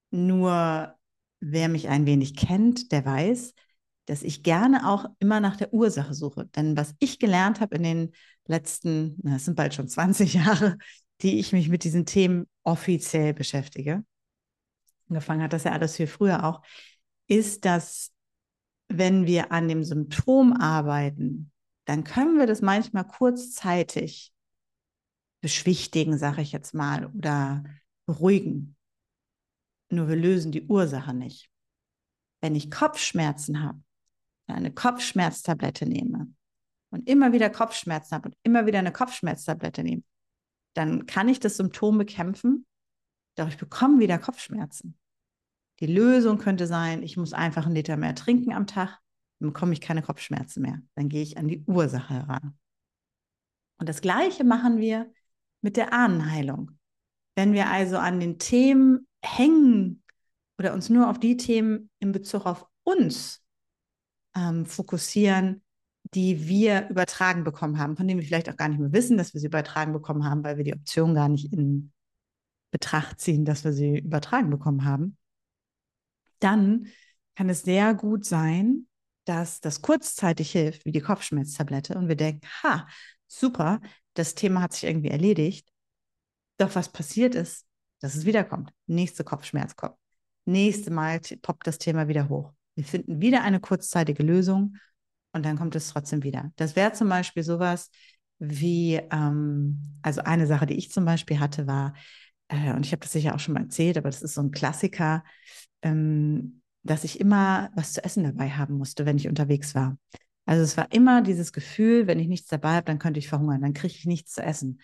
Nur 0.09 0.95
wer 1.39 1.69
mich 1.69 1.89
ein 1.89 2.07
wenig 2.07 2.35
kennt, 2.35 2.91
der 2.91 3.05
weiß, 3.05 3.53
dass 4.07 4.23
ich 4.23 4.41
gerne 4.41 4.89
auch 4.89 5.05
immer 5.19 5.39
nach 5.39 5.55
der 5.55 5.71
Ursache 5.71 6.15
suche. 6.15 6.47
Denn 6.47 6.75
was 6.75 6.95
ich 6.97 7.19
gelernt 7.19 7.59
habe 7.59 7.75
in 7.75 7.83
den 7.83 8.11
letzten, 8.47 9.17
na, 9.21 9.35
es 9.35 9.45
sind 9.45 9.53
bald 9.53 9.75
schon 9.75 9.87
20 9.87 10.33
Jahre, 10.33 10.79
die 11.21 11.37
ich 11.37 11.53
mich 11.53 11.69
mit 11.69 11.83
diesen 11.83 12.07
Themen 12.07 12.47
offiziell 12.63 13.35
beschäftige, 13.35 14.03
angefangen 15.09 15.43
hat 15.43 15.53
das 15.53 15.63
ja 15.63 15.71
alles 15.71 15.95
viel 15.95 16.07
früher 16.07 16.43
auch, 16.45 16.61
ist, 17.27 17.65
dass 17.65 18.13
wenn 18.87 19.25
wir 19.25 19.51
an 19.51 19.67
dem 19.67 19.83
Symptom 19.83 20.53
arbeiten, 20.53 21.51
dann 21.85 22.03
können 22.03 22.37
wir 22.37 22.47
das 22.47 22.61
manchmal 22.61 23.05
kurzzeitig 23.05 24.33
beschwichtigen, 25.41 26.17
sage 26.17 26.41
ich 26.41 26.51
jetzt 26.51 26.73
mal, 26.73 27.05
oder 27.07 27.63
beruhigen. 28.05 28.75
Nur 29.89 30.07
wir 30.07 30.15
lösen 30.15 30.51
die 30.51 30.65
Ursache 30.65 31.13
nicht. 31.13 31.49
Wenn 32.41 32.55
ich 32.55 32.71
Kopfschmerzen 32.71 33.63
habe, 33.63 33.79
eine 34.47 34.71
Kopfschmerztablette 34.71 35.85
nehme 35.85 36.31
und 36.91 37.07
immer 37.09 37.31
wieder 37.31 37.49
Kopfschmerzen 37.49 38.15
habe 38.15 38.29
und 38.29 38.37
immer 38.43 38.65
wieder 38.65 38.79
eine 38.79 38.91
Kopfschmerztablette 38.91 39.83
nehme, 39.83 40.03
dann 40.75 41.05
kann 41.05 41.29
ich 41.29 41.39
das 41.39 41.57
Symptom 41.57 41.97
bekämpfen, 41.97 42.65
doch 43.35 43.47
ich 43.47 43.57
bekomme 43.57 43.99
wieder 43.99 44.17
Kopfschmerzen. 44.17 44.97
Die 45.79 45.87
Lösung 45.87 46.37
könnte 46.37 46.67
sein, 46.67 47.03
ich 47.03 47.17
muss 47.17 47.33
einfach 47.33 47.65
einen 47.65 47.75
Liter 47.75 47.97
mehr 47.97 48.15
trinken 48.15 48.53
am 48.53 48.67
Tag, 48.67 48.99
dann 49.39 49.49
bekomme 49.49 49.73
ich 49.73 49.81
keine 49.81 50.01
Kopfschmerzen 50.01 50.61
mehr. 50.61 50.81
Dann 50.95 51.09
gehe 51.09 51.21
ich 51.21 51.37
an 51.37 51.47
die 51.47 51.63
Ursache 51.67 52.13
heran. 52.13 52.57
Und 53.77 53.89
das 53.89 54.01
Gleiche 54.01 54.45
machen 54.45 54.77
wir 54.77 55.11
mit 55.61 55.75
der 55.75 55.91
Ahnenheilung. 55.91 56.71
Wenn 57.35 57.51
wir 57.51 57.69
also 57.69 57.97
an 57.97 58.21
den 58.21 58.39
Themen 58.39 59.07
hängen 59.21 60.03
oder 60.57 60.73
uns 60.73 60.89
nur 60.89 61.09
auf 61.09 61.19
die 61.19 61.35
Themen 61.35 61.89
in 61.99 62.13
Bezug 62.13 62.45
auf 62.45 62.65
uns 62.83 63.43
ähm, 64.35 64.65
fokussieren, 64.65 65.61
die 66.13 66.47
wir 66.47 66.87
übertragen 66.89 67.43
bekommen 67.43 67.77
haben, 67.79 67.97
von 67.97 68.07
denen 68.07 68.21
wir 68.21 68.27
vielleicht 68.27 68.49
auch 68.49 68.55
gar 68.55 68.69
nicht 68.69 68.79
mehr 68.79 68.93
wissen, 68.93 69.17
dass 69.17 69.33
wir 69.33 69.41
sie 69.41 69.47
übertragen 69.47 69.91
bekommen 69.91 70.23
haben, 70.23 70.43
weil 70.43 70.55
wir 70.57 70.63
die 70.63 70.73
Option 70.73 71.13
gar 71.13 71.27
nicht 71.27 71.51
in 71.51 71.91
Betracht 72.75 73.21
ziehen, 73.21 73.45
dass 73.45 73.63
wir 73.63 73.71
sie 73.71 73.99
übertragen 73.99 74.49
bekommen 74.49 74.83
haben, 74.83 75.15
dann 76.39 76.87
kann 77.35 77.47
es 77.47 77.63
sehr 77.63 77.93
gut 77.93 78.25
sein, 78.25 78.87
dass 79.23 79.61
das 79.61 79.81
kurzzeitig 79.81 80.51
hilft, 80.51 80.83
wie 80.83 80.91
die 80.91 80.99
Kopfschmerztablette, 80.99 81.97
und 81.97 82.09
wir 82.09 82.17
denken, 82.17 82.45
ha, 82.63 82.85
super, 83.27 83.79
das 84.13 84.35
Thema 84.35 84.61
hat 84.61 84.73
sich 84.73 84.83
irgendwie 84.83 85.07
erledigt. 85.07 85.69
Doch 86.57 86.75
was 86.75 86.91
passiert 86.91 87.33
ist, 87.33 87.65
dass 88.01 88.15
es 88.15 88.25
wiederkommt. 88.25 88.71
Nächste 88.87 89.23
Kopfschmerz 89.23 89.77
kommt. 89.77 89.95
Nächste 90.43 90.91
Mal 90.91 91.21
poppt 91.41 91.65
das 91.65 91.77
Thema 91.77 92.09
wieder 92.09 92.27
hoch. 92.27 92.51
Wir 92.75 92.83
finden 92.83 93.21
wieder 93.21 93.41
eine 93.43 93.61
kurzzeitige 93.61 94.21
Lösung 94.21 94.75
und 95.31 95.45
dann 95.45 95.57
kommt 95.57 95.75
es 95.75 95.87
trotzdem 95.89 96.23
wieder. 96.23 96.51
Das 96.57 96.75
wäre 96.75 96.91
zum 96.91 97.07
Beispiel 97.07 97.43
sowas 97.43 97.89
wie, 98.37 98.95
ähm, 99.11 99.99
also 100.01 100.21
eine 100.21 100.45
Sache, 100.45 100.65
die 100.65 100.75
ich 100.75 100.91
zum 100.91 101.05
Beispiel 101.05 101.39
hatte, 101.39 101.67
war, 101.67 101.93
äh, 102.47 102.73
und 102.73 102.85
ich 102.85 102.91
habe 102.91 103.01
das 103.01 103.11
sicher 103.11 103.35
auch 103.35 103.39
schon 103.39 103.53
mal 103.53 103.63
erzählt, 103.63 103.97
aber 103.97 104.09
das 104.09 104.21
ist 104.21 104.35
so 104.35 104.41
ein 104.41 104.51
Klassiker, 104.51 105.23
ähm, 105.81 106.61
dass 106.83 107.03
ich 107.03 107.19
immer 107.19 107.71
was 107.75 107.93
zu 107.93 108.03
essen 108.03 108.23
dabei 108.23 108.49
haben 108.49 108.77
musste, 108.77 109.05
wenn 109.05 109.17
ich 109.17 109.27
unterwegs 109.27 109.75
war. 109.75 109.97
Also 110.45 110.63
es 110.63 110.77
war 110.77 110.91
immer 110.91 111.21
dieses 111.21 111.53
Gefühl, 111.53 112.05
wenn 112.07 112.19
ich 112.19 112.27
nichts 112.27 112.47
dabei 112.47 112.75
habe, 112.75 112.85
dann 112.85 112.99
könnte 112.99 113.19
ich 113.19 113.27
verhungern, 113.27 113.61
dann 113.61 113.73
kriege 113.73 113.93
ich 113.97 114.05
nichts 114.05 114.33
zu 114.33 114.43
essen. 114.43 114.79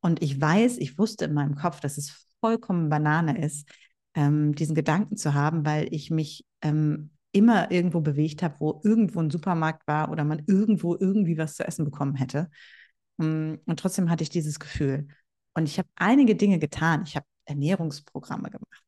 Und 0.00 0.22
ich 0.22 0.40
weiß, 0.40 0.78
ich 0.78 0.98
wusste 0.98 1.26
in 1.26 1.34
meinem 1.34 1.54
Kopf, 1.54 1.80
dass 1.80 1.96
es 1.98 2.28
vollkommen 2.40 2.88
Banane 2.88 3.42
ist, 3.42 3.68
ähm, 4.14 4.54
diesen 4.54 4.74
Gedanken 4.74 5.16
zu 5.16 5.34
haben, 5.34 5.64
weil 5.64 5.88
ich 5.94 6.10
mich 6.10 6.44
ähm, 6.62 7.10
immer 7.32 7.70
irgendwo 7.70 8.00
bewegt 8.00 8.42
habe, 8.42 8.56
wo 8.58 8.80
irgendwo 8.84 9.20
ein 9.20 9.30
Supermarkt 9.30 9.86
war 9.86 10.10
oder 10.10 10.24
man 10.24 10.42
irgendwo 10.46 10.96
irgendwie 10.96 11.38
was 11.38 11.56
zu 11.56 11.66
essen 11.66 11.84
bekommen 11.84 12.16
hätte. 12.16 12.50
Mm, 13.16 13.54
und 13.64 13.78
trotzdem 13.78 14.10
hatte 14.10 14.22
ich 14.22 14.30
dieses 14.30 14.60
Gefühl. 14.60 15.08
Und 15.54 15.68
ich 15.68 15.78
habe 15.78 15.88
einige 15.96 16.36
Dinge 16.36 16.58
getan. 16.58 17.04
Ich 17.06 17.16
habe 17.16 17.26
Ernährungsprogramme 17.44 18.50
gemacht. 18.50 18.84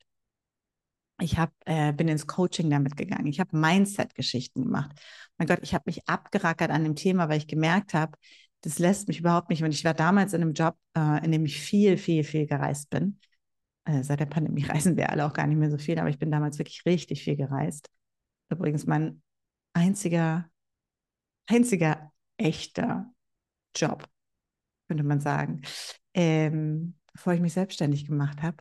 Ich 1.20 1.38
hab, 1.38 1.52
äh, 1.64 1.92
bin 1.92 2.08
ins 2.08 2.26
Coaching 2.26 2.68
damit 2.68 2.96
gegangen. 2.96 3.26
Ich 3.26 3.40
habe 3.40 3.56
Mindset-Geschichten 3.56 4.62
gemacht. 4.62 4.90
Mein 5.38 5.48
Gott, 5.48 5.60
ich 5.62 5.72
habe 5.74 5.84
mich 5.86 6.06
abgerackert 6.08 6.70
an 6.70 6.84
dem 6.84 6.94
Thema, 6.94 7.28
weil 7.28 7.38
ich 7.38 7.46
gemerkt 7.46 7.94
habe, 7.94 8.18
das 8.60 8.78
lässt 8.78 9.08
mich 9.08 9.20
überhaupt 9.20 9.48
nicht. 9.48 9.62
Und 9.62 9.70
ich 9.72 9.84
war 9.84 9.94
damals 9.94 10.34
in 10.34 10.42
einem 10.42 10.52
Job, 10.52 10.76
äh, 10.96 11.24
in 11.24 11.32
dem 11.32 11.46
ich 11.46 11.60
viel, 11.60 11.96
viel, 11.96 12.24
viel 12.24 12.46
gereist 12.46 12.90
bin. 12.90 13.18
Äh, 13.84 14.02
seit 14.02 14.20
der 14.20 14.26
Pandemie 14.26 14.64
reisen 14.68 14.96
wir 14.96 15.10
alle 15.10 15.24
auch 15.24 15.32
gar 15.32 15.46
nicht 15.46 15.58
mehr 15.58 15.70
so 15.70 15.78
viel, 15.78 15.98
aber 15.98 16.10
ich 16.10 16.18
bin 16.18 16.30
damals 16.30 16.58
wirklich 16.58 16.84
richtig 16.84 17.22
viel 17.22 17.36
gereist. 17.36 17.88
Übrigens 18.50 18.86
mein 18.86 19.22
einziger, 19.72 20.50
einziger 21.46 22.12
echter 22.36 23.12
Job, 23.74 24.08
könnte 24.88 25.04
man 25.04 25.20
sagen, 25.20 25.62
ähm, 26.14 26.94
bevor 27.12 27.32
ich 27.32 27.40
mich 27.40 27.52
selbstständig 27.54 28.06
gemacht 28.06 28.42
habe. 28.42 28.56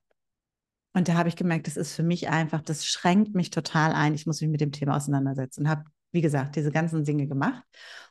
Und 0.93 1.09
da 1.09 1.15
habe 1.15 1.27
ich 1.27 1.35
gemerkt, 1.35 1.67
das 1.67 1.75
ist 1.75 1.93
für 1.93 2.03
mich 2.03 2.29
einfach, 2.29 2.61
das 2.61 2.85
schränkt 2.85 3.35
mich 3.35 3.49
total 3.49 3.91
ein. 3.91 4.13
Ich 4.13 4.25
muss 4.25 4.39
mich 4.39 4.49
mit 4.49 4.61
dem 4.61 4.71
Thema 4.71 4.95
auseinandersetzen 4.95 5.61
und 5.63 5.69
habe, 5.69 5.83
wie 6.13 6.21
gesagt, 6.21 6.55
diese 6.55 6.71
ganzen 6.71 7.03
Dinge 7.03 7.27
gemacht. 7.27 7.63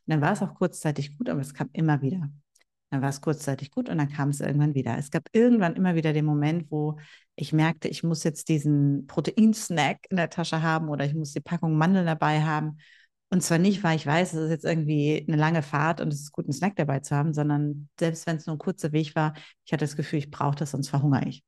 Und 0.07 0.13
dann 0.13 0.21
war 0.21 0.33
es 0.33 0.43
auch 0.43 0.55
kurzzeitig 0.55 1.17
gut, 1.17 1.31
aber 1.31 1.41
es 1.41 1.55
kam 1.55 1.71
immer 1.73 2.03
wieder. 2.03 2.29
Dann 2.91 3.01
war 3.03 3.09
es 3.09 3.23
kurzzeitig 3.23 3.71
gut 3.71 3.89
und 3.89 3.99
dann 3.99 4.11
kam 4.11 4.29
es 4.29 4.41
irgendwann 4.41 4.75
wieder. 4.75 4.99
Es 4.99 5.11
gab 5.11 5.25
irgendwann 5.33 5.77
immer 5.77 5.95
wieder 5.95 6.13
den 6.13 6.27
Moment, 6.27 6.71
wo 6.71 6.99
ich 7.37 7.53
merkte, 7.53 7.89
ich 7.89 8.05
muss 8.05 8.23
jetzt 8.23 8.49
diesen 8.49 9.07
Proteinsnack 9.07 10.07
in 10.11 10.17
der 10.19 10.31
Tasche 10.31 10.63
haben 10.63 10.89
oder 10.91 11.05
ich 11.05 11.15
muss 11.15 11.33
die 11.33 11.41
Packung 11.41 11.77
Mandeln 11.77 12.07
dabei 12.07 12.43
haben. 12.43 12.79
Und 13.35 13.41
zwar 13.41 13.59
nicht, 13.59 13.83
weil 13.83 13.97
ich 13.97 14.07
weiß, 14.07 14.33
es 14.33 14.45
ist 14.45 14.51
jetzt 14.51 14.65
irgendwie 14.65 15.25
eine 15.27 15.37
lange 15.37 15.63
Fahrt 15.65 16.01
und 16.01 16.13
es 16.13 16.21
ist 16.21 16.31
gut, 16.31 16.45
einen 16.45 16.53
Snack 16.53 16.77
dabei 16.77 17.01
zu 17.01 17.17
haben, 17.17 17.35
sondern 17.35 17.89
selbst 17.99 18.29
wenn 18.29 18.37
es 18.37 18.47
nur 18.47 18.55
ein 18.55 18.61
kurzer 18.61 18.93
Weg 18.93 19.17
war, 19.17 19.35
ich 19.65 19.73
hatte 19.73 19.85
das 19.85 19.97
Gefühl, 19.97 20.21
ich 20.21 20.31
brauche 20.31 20.55
das, 20.55 20.71
sonst 20.71 20.89
verhungere 20.89 21.29
ich. 21.29 21.43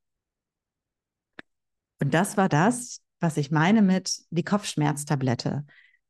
Und 2.01 2.13
das 2.13 2.37
war 2.37 2.49
das, 2.49 3.03
was 3.21 3.37
ich 3.37 3.53
meine 3.53 3.83
mit 3.83 4.19
die 4.31 4.43
Kopfschmerztablette. 4.43 5.65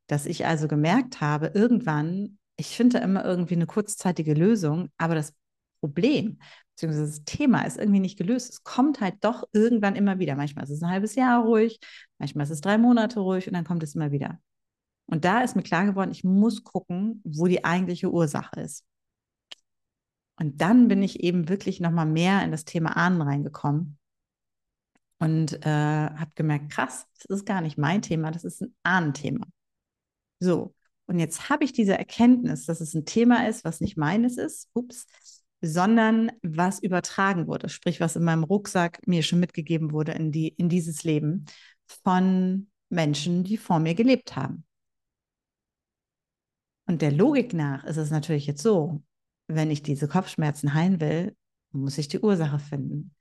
Dass 0.06 0.24
ich 0.24 0.46
also 0.46 0.66
gemerkt 0.66 1.20
habe, 1.20 1.48
irgendwann, 1.54 2.38
ich 2.56 2.68
finde 2.68 2.96
immer 2.96 3.22
irgendwie 3.26 3.56
eine 3.56 3.66
kurzzeitige 3.66 4.32
Lösung, 4.32 4.88
aber 4.96 5.14
das 5.14 5.34
Problem 5.80 6.38
beziehungsweise 6.70 7.06
das 7.06 7.24
Thema 7.24 7.66
ist 7.66 7.76
irgendwie 7.76 8.00
nicht 8.00 8.16
gelöst. 8.16 8.50
Es 8.50 8.64
kommt 8.64 9.02
halt 9.02 9.16
doch 9.20 9.44
irgendwann 9.52 9.94
immer 9.94 10.18
wieder. 10.18 10.36
Manchmal 10.36 10.64
ist 10.64 10.70
es 10.70 10.82
ein 10.82 10.90
halbes 10.90 11.16
Jahr 11.16 11.44
ruhig, 11.44 11.80
manchmal 12.16 12.44
ist 12.44 12.50
es 12.50 12.62
drei 12.62 12.78
Monate 12.78 13.20
ruhig 13.20 13.46
und 13.46 13.52
dann 13.52 13.64
kommt 13.64 13.82
es 13.82 13.94
immer 13.94 14.10
wieder. 14.10 14.40
Und 15.06 15.24
da 15.24 15.42
ist 15.42 15.56
mir 15.56 15.62
klar 15.62 15.86
geworden, 15.86 16.10
ich 16.10 16.24
muss 16.24 16.64
gucken, 16.64 17.20
wo 17.24 17.46
die 17.46 17.64
eigentliche 17.64 18.10
Ursache 18.10 18.60
ist. 18.60 18.84
Und 20.38 20.60
dann 20.60 20.88
bin 20.88 21.02
ich 21.02 21.20
eben 21.20 21.48
wirklich 21.48 21.80
nochmal 21.80 22.06
mehr 22.06 22.42
in 22.42 22.50
das 22.50 22.64
Thema 22.64 22.96
Ahnen 22.96 23.22
reingekommen 23.22 23.98
und 25.18 25.64
äh, 25.64 25.70
habe 25.70 26.30
gemerkt, 26.34 26.70
krass, 26.70 27.06
das 27.14 27.38
ist 27.38 27.46
gar 27.46 27.60
nicht 27.60 27.78
mein 27.78 28.02
Thema, 28.02 28.30
das 28.30 28.44
ist 28.44 28.60
ein 28.62 28.74
Ahnenthema. 28.82 29.46
So, 30.40 30.74
und 31.06 31.18
jetzt 31.18 31.48
habe 31.48 31.64
ich 31.64 31.72
diese 31.72 31.96
Erkenntnis, 31.96 32.66
dass 32.66 32.80
es 32.80 32.92
ein 32.94 33.06
Thema 33.06 33.48
ist, 33.48 33.64
was 33.64 33.80
nicht 33.80 33.96
meines 33.96 34.36
ist. 34.36 34.68
Ups 34.74 35.06
sondern 35.62 36.32
was 36.42 36.80
übertragen 36.80 37.46
wurde, 37.46 37.68
sprich, 37.68 38.00
was 38.00 38.16
in 38.16 38.24
meinem 38.24 38.44
Rucksack 38.44 39.06
mir 39.06 39.22
schon 39.22 39.40
mitgegeben 39.40 39.92
wurde 39.92 40.12
in, 40.12 40.32
die, 40.32 40.48
in 40.48 40.68
dieses 40.68 41.04
Leben 41.04 41.46
von 42.04 42.68
Menschen, 42.88 43.44
die 43.44 43.56
vor 43.56 43.80
mir 43.80 43.94
gelebt 43.94 44.36
haben. 44.36 44.64
Und 46.86 47.02
der 47.02 47.12
Logik 47.12 47.52
nach 47.52 47.84
ist 47.84 47.96
es 47.96 48.10
natürlich 48.10 48.46
jetzt 48.46 48.62
so, 48.62 49.02
wenn 49.48 49.70
ich 49.70 49.82
diese 49.82 50.08
Kopfschmerzen 50.08 50.74
heilen 50.74 51.00
will, 51.00 51.36
muss 51.72 51.98
ich 51.98 52.08
die 52.08 52.20
Ursache 52.20 52.58
finden. 52.58 53.14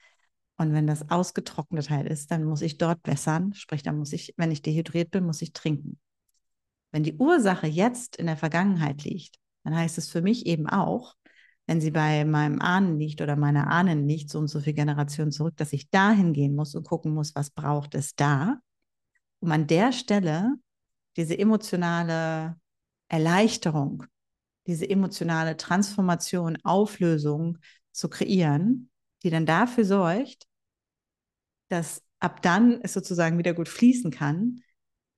Und 0.58 0.72
wenn 0.74 0.88
das 0.88 1.10
ausgetrocknet 1.10 1.90
halt 1.90 2.08
ist, 2.08 2.32
dann 2.32 2.44
muss 2.44 2.62
ich 2.62 2.78
dort 2.78 3.00
wässern, 3.06 3.54
sprich, 3.54 3.84
dann 3.84 3.98
muss 3.98 4.14
ich, 4.14 4.34
wenn 4.38 4.52
ich 4.52 4.62
dehydriert 4.62 5.12
bin, 5.12 5.26
muss 5.26 5.42
ich 5.42 5.52
trinken. 5.52 6.00
Wenn 6.92 7.04
die 7.04 7.16
Ursache 7.16 7.68
jetzt 7.68 8.16
in 8.16 8.28
der 8.28 8.38
Vergangenheit 8.38 9.04
liegt, 9.04 9.38
dann 9.64 9.76
heißt 9.76 9.98
es 9.98 10.10
für 10.10 10.22
mich 10.22 10.46
eben 10.46 10.70
auch, 10.70 11.16
wenn 11.68 11.82
sie 11.82 11.92
bei 11.92 12.24
meinem 12.24 12.62
Ahnen 12.62 13.00
liegt 13.00 13.22
oder 13.22 13.36
meiner 13.36 13.70
Ahnen 13.70 14.08
liegt, 14.08 14.30
so 14.30 14.40
und 14.40 14.48
so 14.48 14.60
viele 14.60 14.76
Generationen 14.76 15.32
zurück, 15.32 15.58
dass 15.58 15.74
ich 15.74 15.90
dahin 15.90 16.32
gehen 16.32 16.56
muss 16.56 16.76
und 16.76 16.88
gucken 16.88 17.14
muss, 17.14 17.36
was 17.36 17.50
braucht 17.50 17.96
es 17.96 18.16
da, 18.16 18.60
um 19.40 19.52
an 19.52 19.68
der 19.68 19.92
Stelle 19.92 20.54
diese 21.18 21.38
emotionale 21.38 22.56
Erleichterung, 23.08 24.04
diese 24.68 24.90
emotionale 24.90 25.58
Transformation, 25.58 26.58
Auflösung 26.64 27.60
zu 27.92 28.10
kreieren, 28.10 28.90
die 29.24 29.30
dann 29.30 29.46
dafür 29.46 29.86
sorgt, 29.86 30.48
dass 31.70 32.04
ab 32.20 32.42
dann 32.42 32.82
es 32.82 32.94
sozusagen 32.94 33.38
wieder 33.38 33.54
gut 33.54 33.70
fließen 33.70 34.12
kann 34.12 34.62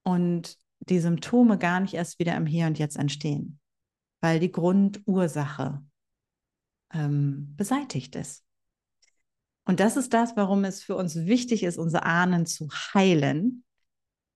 und 0.03 0.57
die 0.79 0.99
Symptome 0.99 1.57
gar 1.57 1.79
nicht 1.79 1.93
erst 1.93 2.19
wieder 2.19 2.35
im 2.35 2.45
Hier 2.45 2.67
und 2.67 2.79
Jetzt 2.79 2.97
entstehen, 2.97 3.59
weil 4.21 4.39
die 4.39 4.51
Grundursache 4.51 5.83
ähm, 6.93 7.53
beseitigt 7.55 8.15
ist. 8.15 8.43
Und 9.65 9.81
das 9.81 9.97
ist 9.97 10.13
das, 10.13 10.37
warum 10.37 10.63
es 10.63 10.81
für 10.81 10.95
uns 10.95 11.15
wichtig 11.15 11.63
ist, 11.63 11.77
unsere 11.77 12.03
Ahnen 12.05 12.45
zu 12.45 12.69
heilen. 12.93 13.65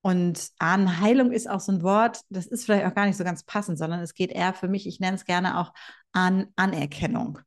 Und 0.02 0.50
Ahnenheilung 0.58 1.32
ist 1.32 1.50
auch 1.50 1.60
so 1.60 1.72
ein 1.72 1.84
Wort, 1.84 2.22
das 2.30 2.48
ist 2.48 2.66
vielleicht 2.66 2.86
auch 2.86 2.96
gar 2.96 3.06
nicht 3.06 3.18
so 3.18 3.24
ganz 3.24 3.44
passend, 3.44 3.78
sondern 3.78 4.00
es 4.00 4.14
geht 4.14 4.32
eher 4.32 4.54
für 4.54 4.68
mich, 4.68 4.88
ich 4.88 5.00
nenne 5.00 5.16
es 5.16 5.26
gerne 5.26 5.60
auch 5.60 5.74
an 6.12 6.48
Anerkennung. 6.56 7.40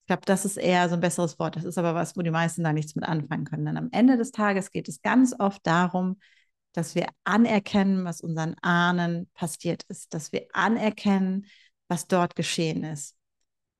Ich 0.00 0.06
glaube, 0.08 0.22
das 0.26 0.44
ist 0.44 0.56
eher 0.56 0.88
so 0.88 0.96
ein 0.96 1.00
besseres 1.00 1.38
Wort. 1.38 1.56
Das 1.56 1.64
ist 1.64 1.78
aber 1.78 1.94
was, 1.94 2.16
wo 2.16 2.22
die 2.22 2.30
meisten 2.30 2.62
da 2.62 2.72
nichts 2.72 2.94
mit 2.94 3.04
anfangen 3.04 3.44
können. 3.44 3.64
Denn 3.64 3.78
am 3.78 3.88
Ende 3.92 4.18
des 4.18 4.32
Tages 4.32 4.70
geht 4.70 4.88
es 4.88 5.00
ganz 5.00 5.34
oft 5.38 5.66
darum, 5.66 6.18
dass 6.74 6.94
wir 6.94 7.06
anerkennen, 7.22 8.04
was 8.04 8.20
unseren 8.20 8.56
Ahnen 8.60 9.30
passiert 9.32 9.84
ist, 9.84 10.12
dass 10.12 10.32
wir 10.32 10.46
anerkennen, 10.52 11.46
was 11.88 12.06
dort 12.06 12.34
geschehen 12.34 12.84
ist. 12.84 13.16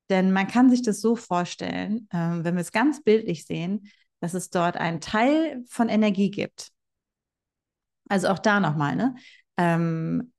Denn 0.09 0.33
man 0.33 0.47
kann 0.47 0.71
sich 0.71 0.83
das 0.83 1.01
so 1.01 1.17
vorstellen, 1.17 2.09
äh, 2.11 2.45
wenn 2.45 2.55
wir 2.55 2.61
es 2.61 2.73
ganz 2.73 3.03
bildlich 3.03 3.47
sehen, 3.47 3.91
dass 4.21 4.35
es 4.35 4.49
dort 4.49 4.77
einen 4.77 5.01
Teil 5.01 5.63
von 5.69 5.89
Energie 5.89 6.31
gibt. 6.31 6.71
Also 8.09 8.29
auch 8.29 8.39
da 8.39 8.61
nochmal, 8.61 8.97
ne? 8.97 9.15
Ähm, 9.57 10.33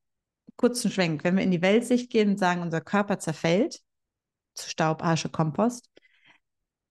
kurzen 0.56 0.92
Schwenk. 0.92 1.24
Wenn 1.24 1.36
wir 1.36 1.44
in 1.44 1.52
die 1.52 1.62
Weltsicht 1.62 2.10
gehen 2.12 2.32
und 2.32 2.40
sagen, 2.40 2.62
unser 2.62 2.82
Körper 2.82 3.20
zerfällt 3.20 3.82
zu 4.54 4.70
Staub, 4.70 5.04
Asche, 5.04 5.30
Kompost, 5.30 5.90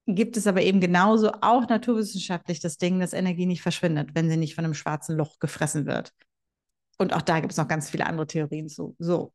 gibt 0.07 0.37
es 0.37 0.45
aber 0.45 0.61
eben 0.61 0.79
genauso 0.79 1.31
auch 1.41 1.67
naturwissenschaftlich 1.67 2.59
das 2.59 2.77
Ding, 2.77 2.99
dass 2.99 3.13
Energie 3.13 3.47
nicht 3.47 3.61
verschwindet, 3.61 4.11
wenn 4.13 4.29
sie 4.29 4.37
nicht 4.37 4.55
von 4.55 4.65
einem 4.65 4.75
schwarzen 4.75 5.17
Loch 5.17 5.39
gefressen 5.39 5.85
wird. 5.85 6.13
Und 6.97 7.13
auch 7.13 7.23
da 7.23 7.39
gibt 7.39 7.51
es 7.51 7.57
noch 7.57 7.67
ganz 7.67 7.89
viele 7.89 8.05
andere 8.05 8.27
Theorien 8.27 8.69
zu. 8.69 8.95
So. 8.99 9.33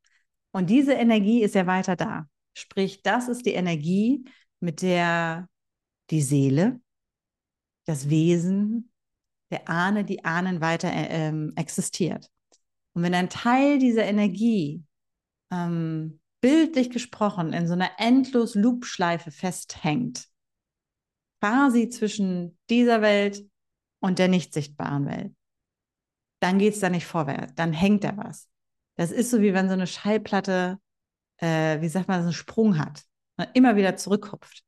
Und 0.52 0.70
diese 0.70 0.92
Energie 0.92 1.42
ist 1.42 1.54
ja 1.54 1.66
weiter 1.66 1.96
da. 1.96 2.26
Sprich, 2.54 3.02
das 3.02 3.28
ist 3.28 3.46
die 3.46 3.54
Energie, 3.54 4.24
mit 4.60 4.82
der 4.82 5.48
die 6.10 6.22
Seele, 6.22 6.80
das 7.84 8.08
Wesen 8.08 8.89
der 9.50 9.68
Ahne, 9.68 10.04
die 10.04 10.24
Ahnen 10.24 10.60
weiter 10.60 10.88
äh, 10.92 11.28
ähm, 11.28 11.52
existiert. 11.56 12.30
Und 12.92 13.02
wenn 13.02 13.14
ein 13.14 13.30
Teil 13.30 13.78
dieser 13.78 14.04
Energie, 14.04 14.84
ähm, 15.50 16.20
bildlich 16.40 16.90
gesprochen, 16.90 17.52
in 17.52 17.66
so 17.66 17.74
einer 17.74 17.90
endlos 17.98 18.54
Loopschleife 18.54 19.30
festhängt, 19.30 20.26
quasi 21.40 21.88
zwischen 21.88 22.58
dieser 22.68 23.02
Welt 23.02 23.44
und 24.00 24.18
der 24.18 24.28
nicht 24.28 24.54
sichtbaren 24.54 25.06
Welt, 25.06 25.34
dann 26.40 26.58
geht 26.58 26.74
es 26.74 26.80
da 26.80 26.88
nicht 26.88 27.06
vorwärts, 27.06 27.54
dann 27.54 27.72
hängt 27.72 28.04
da 28.04 28.16
was. 28.16 28.48
Das 28.96 29.10
ist 29.10 29.30
so 29.30 29.40
wie 29.40 29.54
wenn 29.54 29.68
so 29.68 29.74
eine 29.74 29.86
Schallplatte, 29.86 30.78
äh, 31.38 31.80
wie 31.80 31.88
sagt 31.88 32.08
man, 32.08 32.20
so 32.20 32.26
einen 32.26 32.32
Sprung 32.32 32.78
hat, 32.78 33.04
und 33.36 33.46
ne, 33.46 33.50
immer 33.54 33.76
wieder 33.76 33.96
zurückhupft. 33.96 34.62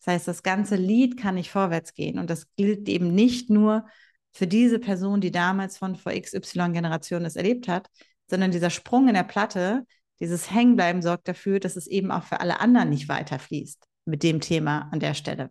Das 0.00 0.14
heißt, 0.14 0.28
das 0.28 0.42
ganze 0.42 0.76
Lied 0.76 1.16
kann 1.16 1.36
nicht 1.36 1.50
vorwärts 1.50 1.94
gehen 1.94 2.18
und 2.18 2.28
das 2.28 2.54
gilt 2.56 2.88
eben 2.88 3.14
nicht 3.14 3.48
nur 3.48 3.86
für 4.34 4.46
diese 4.48 4.80
Person, 4.80 5.20
die 5.20 5.30
damals 5.30 5.78
von 5.78 5.94
vor 5.94 6.12
XY-Generationen 6.12 7.24
es 7.24 7.36
erlebt 7.36 7.68
hat, 7.68 7.88
sondern 8.28 8.50
dieser 8.50 8.70
Sprung 8.70 9.06
in 9.08 9.14
der 9.14 9.22
Platte, 9.22 9.86
dieses 10.20 10.50
Hängenbleiben 10.50 11.02
sorgt 11.02 11.28
dafür, 11.28 11.60
dass 11.60 11.76
es 11.76 11.86
eben 11.86 12.10
auch 12.10 12.24
für 12.24 12.40
alle 12.40 12.60
anderen 12.60 12.90
nicht 12.90 13.08
weiterfließt 13.08 13.86
mit 14.06 14.22
dem 14.22 14.40
Thema 14.40 14.88
an 14.90 15.00
der 15.00 15.14
Stelle. 15.14 15.50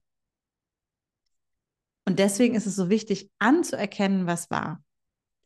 Und 2.06 2.20
deswegen 2.20 2.56
ist 2.56 2.66
es 2.66 2.76
so 2.76 2.90
wichtig, 2.90 3.32
anzuerkennen, 3.40 4.28
was 4.28 4.52
war. 4.52 4.84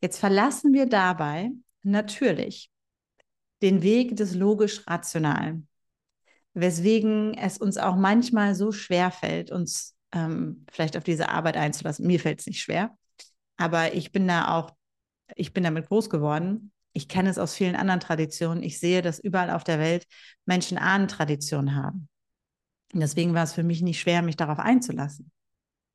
Jetzt 0.00 0.18
verlassen 0.18 0.72
wir 0.72 0.86
dabei 0.86 1.50
natürlich 1.82 2.70
den 3.62 3.82
Weg 3.82 4.16
des 4.16 4.34
logisch-rationalen, 4.34 5.68
weswegen 6.54 7.34
es 7.34 7.58
uns 7.58 7.78
auch 7.78 7.94
manchmal 7.94 8.56
so 8.56 8.72
schwer 8.72 9.12
fällt, 9.12 9.52
uns 9.52 9.96
ähm, 10.12 10.64
vielleicht 10.72 10.96
auf 10.96 11.04
diese 11.04 11.28
Arbeit 11.28 11.56
einzulassen. 11.56 12.06
Mir 12.06 12.18
fällt 12.18 12.40
es 12.40 12.46
nicht 12.46 12.60
schwer, 12.60 12.96
aber 13.58 13.94
ich 13.94 14.12
bin 14.12 14.26
da 14.26 14.56
auch, 14.56 14.70
ich 15.34 15.52
bin 15.52 15.64
damit 15.64 15.88
groß 15.88 16.08
geworden. 16.08 16.72
Ich 16.92 17.08
kenne 17.08 17.28
es 17.28 17.38
aus 17.38 17.54
vielen 17.54 17.76
anderen 17.76 18.00
Traditionen. 18.00 18.62
Ich 18.62 18.80
sehe, 18.80 19.02
dass 19.02 19.18
überall 19.18 19.50
auf 19.50 19.64
der 19.64 19.78
Welt 19.78 20.06
Menschen 20.46 20.78
Ahnentraditionen 20.78 21.76
haben. 21.76 22.08
Und 22.94 23.00
deswegen 23.00 23.34
war 23.34 23.44
es 23.44 23.52
für 23.52 23.62
mich 23.62 23.82
nicht 23.82 24.00
schwer, 24.00 24.22
mich 24.22 24.36
darauf 24.36 24.58
einzulassen. 24.58 25.30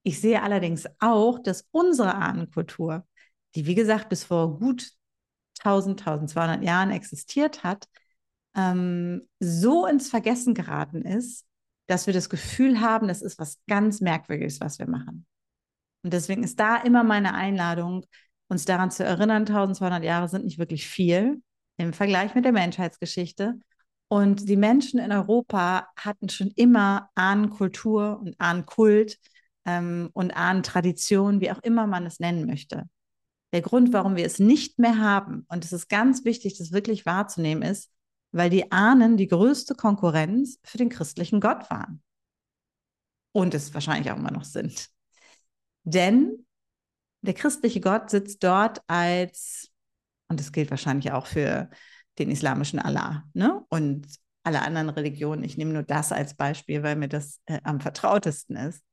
Ich 0.03 0.21
sehe 0.21 0.43
allerdings 0.43 0.85
auch, 0.99 1.39
dass 1.39 1.67
unsere 1.71 2.13
Ahnenkultur, 2.13 3.07
die 3.55 3.65
wie 3.65 3.75
gesagt 3.75 4.09
bis 4.09 4.25
vor 4.25 4.59
gut 4.59 4.91
1000, 5.59 5.99
1200 6.01 6.63
Jahren 6.63 6.91
existiert 6.91 7.63
hat, 7.63 7.87
ähm, 8.55 9.27
so 9.39 9.85
ins 9.87 10.09
Vergessen 10.09 10.53
geraten 10.53 11.03
ist, 11.03 11.45
dass 11.87 12.05
wir 12.05 12.13
das 12.13 12.29
Gefühl 12.29 12.81
haben, 12.81 13.07
das 13.07 13.21
ist 13.21 13.39
was 13.39 13.59
ganz 13.67 14.01
Merkwürdiges, 14.01 14.59
was 14.59 14.77
wir 14.79 14.87
machen. 14.87 15.25
Und 16.03 16.13
deswegen 16.13 16.43
ist 16.43 16.59
da 16.59 16.77
immer 16.77 17.03
meine 17.03 17.33
Einladung, 17.33 18.05
uns 18.49 18.65
daran 18.65 18.91
zu 18.91 19.03
erinnern, 19.03 19.45
1200 19.45 20.03
Jahre 20.03 20.29
sind 20.29 20.45
nicht 20.45 20.59
wirklich 20.59 20.87
viel 20.87 21.41
im 21.77 21.93
Vergleich 21.93 22.35
mit 22.35 22.45
der 22.45 22.51
Menschheitsgeschichte. 22.51 23.55
Und 24.09 24.47
die 24.47 24.57
Menschen 24.57 24.99
in 24.99 25.11
Europa 25.11 25.87
hatten 25.97 26.29
schon 26.29 26.51
immer 26.55 27.09
Ahnenkultur 27.15 28.19
und 28.19 28.35
Ahnenkult 28.39 29.17
ähm, 29.65 30.09
und 30.13 30.31
Ahnentradition, 30.31 31.41
wie 31.41 31.51
auch 31.51 31.63
immer 31.63 31.87
man 31.87 32.05
es 32.05 32.19
nennen 32.19 32.45
möchte. 32.45 32.83
Der 33.53 33.61
Grund, 33.61 33.93
warum 33.93 34.15
wir 34.15 34.25
es 34.25 34.39
nicht 34.39 34.77
mehr 34.77 34.99
haben, 34.99 35.45
und 35.47 35.63
es 35.63 35.71
ist 35.71 35.87
ganz 35.87 36.25
wichtig, 36.25 36.57
das 36.57 36.71
wirklich 36.71 37.05
wahrzunehmen, 37.05 37.63
ist, 37.63 37.89
weil 38.31 38.49
die 38.49 38.71
Ahnen 38.71 39.15
die 39.15 39.27
größte 39.27 39.75
Konkurrenz 39.75 40.59
für 40.63 40.77
den 40.77 40.89
christlichen 40.89 41.39
Gott 41.39 41.69
waren. 41.69 42.01
Und 43.31 43.53
es 43.53 43.73
wahrscheinlich 43.73 44.11
auch 44.11 44.17
immer 44.17 44.31
noch 44.31 44.43
sind. 44.43 44.89
Denn 45.83 46.45
der 47.21 47.33
christliche 47.33 47.81
Gott 47.81 48.09
sitzt 48.09 48.43
dort 48.43 48.81
als, 48.87 49.71
und 50.27 50.39
das 50.39 50.51
gilt 50.51 50.69
wahrscheinlich 50.69 51.11
auch 51.11 51.25
für 51.25 51.69
den 52.19 52.29
islamischen 52.29 52.79
Allah 52.79 53.23
ne? 53.33 53.63
und 53.69 54.07
alle 54.43 54.61
anderen 54.61 54.89
Religionen. 54.89 55.43
Ich 55.43 55.57
nehme 55.57 55.73
nur 55.73 55.83
das 55.83 56.11
als 56.11 56.35
Beispiel, 56.35 56.83
weil 56.83 56.95
mir 56.95 57.07
das 57.07 57.39
äh, 57.45 57.59
am 57.63 57.79
vertrautesten 57.79 58.57
ist. 58.57 58.83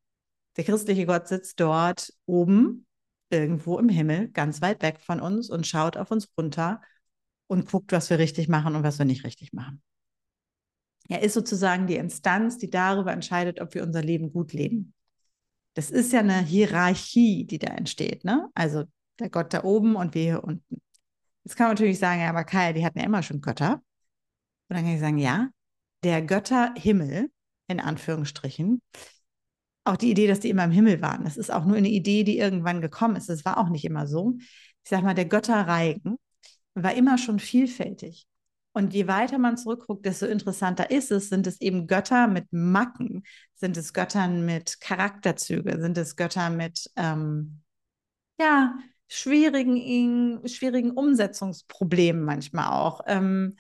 Der 0.57 0.65
christliche 0.65 1.07
Gott 1.07 1.29
sitzt 1.29 1.61
dort 1.61 2.13
oben, 2.27 2.87
irgendwo 3.31 3.79
im 3.79 3.89
Himmel, 3.89 4.29
ganz 4.29 4.61
weit 4.63 4.83
weg 4.83 5.01
von 5.01 5.21
uns 5.21 5.51
und 5.51 5.67
schaut 5.67 5.97
auf 5.97 6.11
uns 6.11 6.29
runter 6.37 6.81
und 7.47 7.71
guckt, 7.71 7.93
was 7.93 8.11
wir 8.11 8.19
richtig 8.19 8.49
machen 8.49 8.77
und 8.77 8.83
was 8.83 8.99
wir 8.99 9.07
nicht 9.07 9.25
richtig 9.25 9.53
machen. 9.53 9.83
Er 11.09 11.23
ist 11.23 11.35
sozusagen 11.35 11.87
die 11.89 11.97
Instanz, 11.97 12.59
die 12.59 12.71
darüber 12.71 13.13
entscheidet, 13.13 13.61
ob 13.61 13.75
wir 13.75 13.83
unser 13.83 14.03
Leben 14.03 14.33
gut 14.33 14.53
leben. 14.53 14.95
Das 15.75 15.91
ist 15.91 16.13
ja 16.13 16.21
eine 16.21 16.41
Hierarchie, 16.41 17.45
die 17.47 17.59
da 17.59 17.69
entsteht. 17.69 18.25
Ne? 18.25 18.49
Also 18.55 18.85
der 19.19 19.31
Gott 19.31 19.55
da 19.55 19.65
oben 19.65 19.97
und 19.97 20.15
wir 20.15 20.23
hier 20.23 20.45
unten. 20.45 20.81
Jetzt 21.45 21.57
kann 21.57 21.69
man 21.69 21.75
natürlich 21.75 21.99
sagen, 21.99 22.21
ja, 22.21 22.29
aber 22.29 22.45
Kaya, 22.45 22.73
die 22.73 22.85
hatten 22.85 22.99
ja 22.99 23.05
immer 23.05 23.23
schon 23.23 23.41
Götter. 23.41 23.75
Und 24.69 24.77
dann 24.77 24.85
kann 24.85 24.95
ich 24.95 25.01
sagen, 25.01 25.19
ja, 25.19 25.49
der 26.05 26.23
Götterhimmel, 26.23 27.31
in 27.69 27.81
Anführungsstrichen, 27.81 28.83
auch 29.85 29.97
die 29.97 30.11
Idee, 30.11 30.27
dass 30.27 30.41
die 30.41 30.51
immer 30.51 30.65
im 30.65 30.71
Himmel 30.71 31.01
waren, 31.03 31.25
das 31.25 31.37
ist 31.37 31.51
auch 31.51 31.65
nur 31.65 31.77
eine 31.77 31.89
Idee, 31.89 32.25
die 32.25 32.39
irgendwann 32.39 32.81
gekommen 32.81 33.17
ist. 33.17 33.29
Das 33.29 33.45
war 33.45 33.59
auch 33.59 33.69
nicht 33.69 33.85
immer 33.85 34.07
so. 34.07 34.35
Ich 34.85 34.91
sage 34.91 35.05
mal, 35.05 35.15
der 35.15 35.25
Götterreigen 35.25 36.17
war 36.75 36.95
immer 36.95 37.19
schon 37.19 37.39
vielfältig. 37.39 38.27
Und 38.73 38.95
je 38.95 39.09
weiter 39.09 39.39
man 39.39 39.57
zurückguckt, 39.57 40.07
desto 40.07 40.27
interessanter 40.27 40.91
ist 40.91 41.11
es. 41.11 41.29
Sind 41.29 41.47
es 41.47 41.61
eben 41.61 41.87
Götter 41.87 42.29
mit 42.29 42.47
Macken? 42.53 43.25
Sind 43.55 43.77
es 43.77 43.93
Göttern 43.93 44.45
mit 44.45 44.81
Charakterzüge? 44.81 45.81
Sind 45.81 45.99
es 45.99 46.15
Götter 46.15 46.51
mit 46.51 46.89
ähm, 46.97 47.63
ja, 48.39 48.79
schwierigen, 49.09 50.47
schwierigen 50.47 50.93
Umsetzungsproblemen 50.93 52.23
manchmal 52.23 52.69
auch? 52.71 53.01
Ähm, 53.07 53.57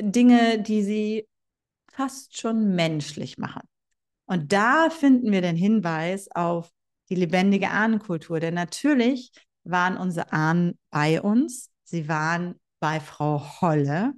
Dinge, 0.00 0.60
die 0.62 0.82
sie 0.82 1.28
fast 1.92 2.36
schon 2.38 2.74
menschlich 2.74 3.38
machen. 3.38 3.62
Und 4.26 4.52
da 4.52 4.88
finden 4.90 5.30
wir 5.30 5.42
den 5.42 5.56
Hinweis 5.56 6.28
auf 6.34 6.70
die 7.10 7.14
lebendige 7.14 7.70
Ahnenkultur. 7.70 8.40
Denn 8.40 8.54
natürlich 8.54 9.30
waren 9.64 9.96
unsere 9.96 10.32
Ahnen 10.32 10.78
bei 10.90 11.20
uns. 11.20 11.70
Sie 11.84 12.08
waren 12.08 12.58
bei 12.80 13.00
Frau 13.00 13.60
Holle, 13.60 14.14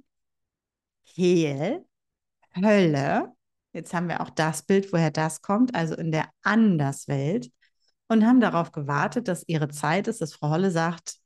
Hehl, 1.17 1.85
Hölle. 2.55 3.33
Jetzt 3.73 3.93
haben 3.93 4.07
wir 4.07 4.21
auch 4.21 4.29
das 4.29 4.63
Bild, 4.63 4.91
woher 4.93 5.11
das 5.11 5.41
kommt, 5.41 5.75
also 5.75 5.95
in 5.95 6.11
der 6.11 6.29
Anderswelt. 6.43 7.51
Und 8.09 8.25
haben 8.25 8.39
darauf 8.39 8.71
gewartet, 8.71 9.27
dass 9.27 9.43
ihre 9.47 9.67
Zeit 9.67 10.07
ist, 10.07 10.21
dass 10.21 10.33
Frau 10.33 10.51
Holle 10.51 10.71
sagt, 10.71 11.17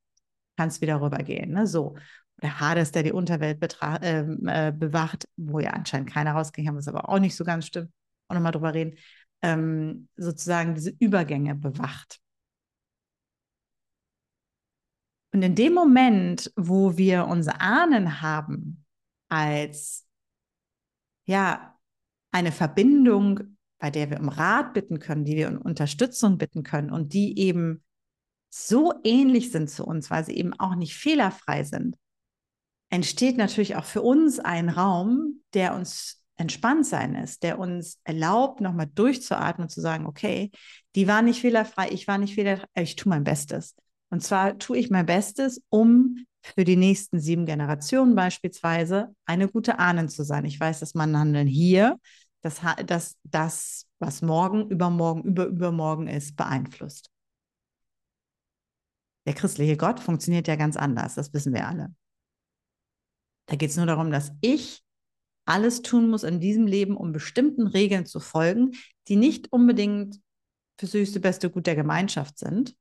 kannst 0.58 0.82
wieder 0.82 1.00
rübergehen. 1.00 1.52
Ne? 1.52 1.68
So. 1.68 1.96
Oder 2.42 2.60
Hades, 2.60 2.92
der 2.92 3.04
die 3.04 3.12
Unterwelt 3.12 3.62
äh, 3.82 4.22
äh, 4.22 4.72
bewacht, 4.72 5.28
wo 5.38 5.60
ja 5.60 5.72
anscheinend 5.72 6.10
keiner 6.10 6.32
rausging, 6.34 6.68
haben 6.68 6.76
wir 6.76 6.80
es 6.80 6.88
aber 6.88 7.08
auch 7.10 7.20
nicht 7.20 7.36
so 7.36 7.44
ganz 7.44 7.68
stimmt 7.68 7.92
auch 8.32 8.36
nochmal 8.36 8.52
drüber 8.54 8.74
reden, 8.74 8.98
ähm, 9.42 10.08
sozusagen 10.16 10.76
diese 10.76 10.92
Übergänge 11.00 11.56
bewacht. 11.56 12.20
Und 15.34 15.44
in 15.44 15.56
dem 15.56 15.74
Moment, 15.74 16.52
wo 16.56 16.98
wir 16.98 17.28
unsere 17.28 17.62
Ahnen 17.62 18.22
haben 18.22 18.81
als 19.32 20.06
ja 21.26 21.80
eine 22.32 22.52
Verbindung, 22.52 23.58
bei 23.80 23.90
der 23.90 24.10
wir 24.10 24.20
um 24.20 24.30
Rat 24.30 24.74
bitten 24.74 25.00
können, 25.00 25.26
die 25.26 25.36
wir 25.36 25.48
um 25.48 25.58
Unterstützung 25.58 26.38
bitten 26.38 26.64
können 26.64 26.92
und 26.92 27.14
die 27.14 27.40
eben 27.40 27.84
so 28.50 28.94
ähnlich 29.04 29.52
sind 29.52 29.70
zu 29.70 29.86
uns, 29.86 30.12
weil 30.12 30.26
sie 30.26 30.36
eben 30.36 30.54
auch 30.60 30.76
nicht 30.76 30.96
fehlerfrei 30.96 31.64
sind, 31.64 31.96
entsteht 32.90 33.38
natürlich 33.38 33.78
auch 33.78 33.86
für 33.86 34.02
uns 34.02 34.40
ein 34.40 34.68
Raum, 34.68 35.42
der 35.54 35.76
uns 35.76 36.22
entspannt 36.36 36.86
sein 36.86 37.16
ist, 37.16 37.44
der 37.44 37.58
uns 37.60 38.02
erlaubt, 38.04 38.60
nochmal 38.60 38.88
durchzuatmen 38.88 39.66
und 39.66 39.70
zu 39.70 39.80
sagen, 39.80 40.06
okay, 40.06 40.52
die 40.96 41.08
war 41.08 41.22
nicht 41.22 41.40
fehlerfrei, 41.42 41.90
ich 41.92 42.08
war 42.08 42.18
nicht 42.18 42.36
fehlerfrei, 42.36 42.68
ich 42.82 42.98
tue 42.98 43.10
mein 43.10 43.24
Bestes. 43.24 43.76
Und 44.10 44.24
zwar 44.24 44.58
tue 44.58 44.78
ich 44.78 44.90
mein 44.90 45.06
Bestes, 45.06 45.62
um 45.70 46.26
für 46.42 46.64
die 46.64 46.76
nächsten 46.76 47.20
sieben 47.20 47.46
Generationen 47.46 48.16
beispielsweise 48.16 49.16
eine 49.26 49.48
gute 49.48 49.80
Ahnen 49.80 50.10
zu 50.10 50.24
sein. 50.24 50.46
Ich 50.46 50.60
weiß, 50.60 50.80
dass 50.80 50.96
mein 50.96 51.18
Handeln 51.18 51.48
hier, 51.48 52.00
dass 52.42 52.62
das, 52.86 53.18
das, 53.24 53.88
was 54.00 54.22
morgen, 54.22 54.70
übermorgen, 54.70 55.24
über 55.24 55.46
übermorgen 55.46 56.08
ist, 56.08 56.36
beeinflusst. 56.36 57.10
Der 59.28 59.34
christliche 59.34 59.78
Gott 59.78 60.00
funktioniert 60.00 60.48
ja 60.48 60.56
ganz 60.56 60.76
anders, 60.76 61.16
das 61.16 61.32
wissen 61.34 61.54
wir 61.54 61.68
alle. 61.68 61.94
Da 63.46 63.56
geht 63.56 63.70
es 63.70 63.78
nur 63.78 63.86
darum, 63.86 64.12
dass 64.12 64.32
ich 64.42 64.84
alles 65.46 65.82
tun 65.82 66.10
muss 66.10 66.24
in 66.24 66.40
diesem 66.40 66.66
Leben, 66.66 66.98
um 66.98 67.12
bestimmten 67.12 67.68
Regeln 67.68 68.06
zu 68.06 68.20
folgen, 68.20 68.72
die 69.08 69.16
nicht 69.16 69.52
unbedingt 69.52 70.20
fürs 70.80 70.94
höchste 70.94 71.20
beste 71.20 71.50
Gut 71.50 71.68
der 71.68 71.76
Gemeinschaft 71.76 72.40
sind 72.40 72.76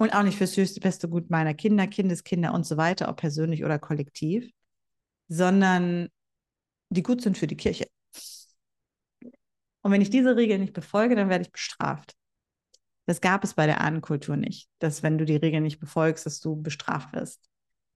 und 0.00 0.14
auch 0.14 0.22
nicht 0.22 0.38
fürs 0.38 0.56
höchste 0.56 0.80
beste 0.80 1.10
Gut 1.10 1.28
meiner 1.28 1.52
Kinder, 1.52 1.86
Kindeskinder 1.86 2.54
und 2.54 2.64
so 2.64 2.78
weiter, 2.78 3.10
ob 3.10 3.18
persönlich 3.18 3.66
oder 3.66 3.78
kollektiv, 3.78 4.50
sondern 5.28 6.08
die 6.88 7.02
gut 7.02 7.20
sind 7.20 7.36
für 7.36 7.46
die 7.46 7.56
Kirche. 7.56 7.86
Und 9.82 9.92
wenn 9.92 10.00
ich 10.00 10.08
diese 10.08 10.36
Regeln 10.36 10.62
nicht 10.62 10.72
befolge, 10.72 11.16
dann 11.16 11.28
werde 11.28 11.42
ich 11.42 11.52
bestraft. 11.52 12.14
Das 13.04 13.20
gab 13.20 13.44
es 13.44 13.52
bei 13.52 13.66
der 13.66 13.82
Ahnenkultur 13.82 14.38
nicht, 14.38 14.70
dass 14.78 15.02
wenn 15.02 15.18
du 15.18 15.26
die 15.26 15.36
Regeln 15.36 15.64
nicht 15.64 15.80
befolgst, 15.80 16.24
dass 16.24 16.40
du 16.40 16.56
bestraft 16.56 17.12
wirst. 17.12 17.50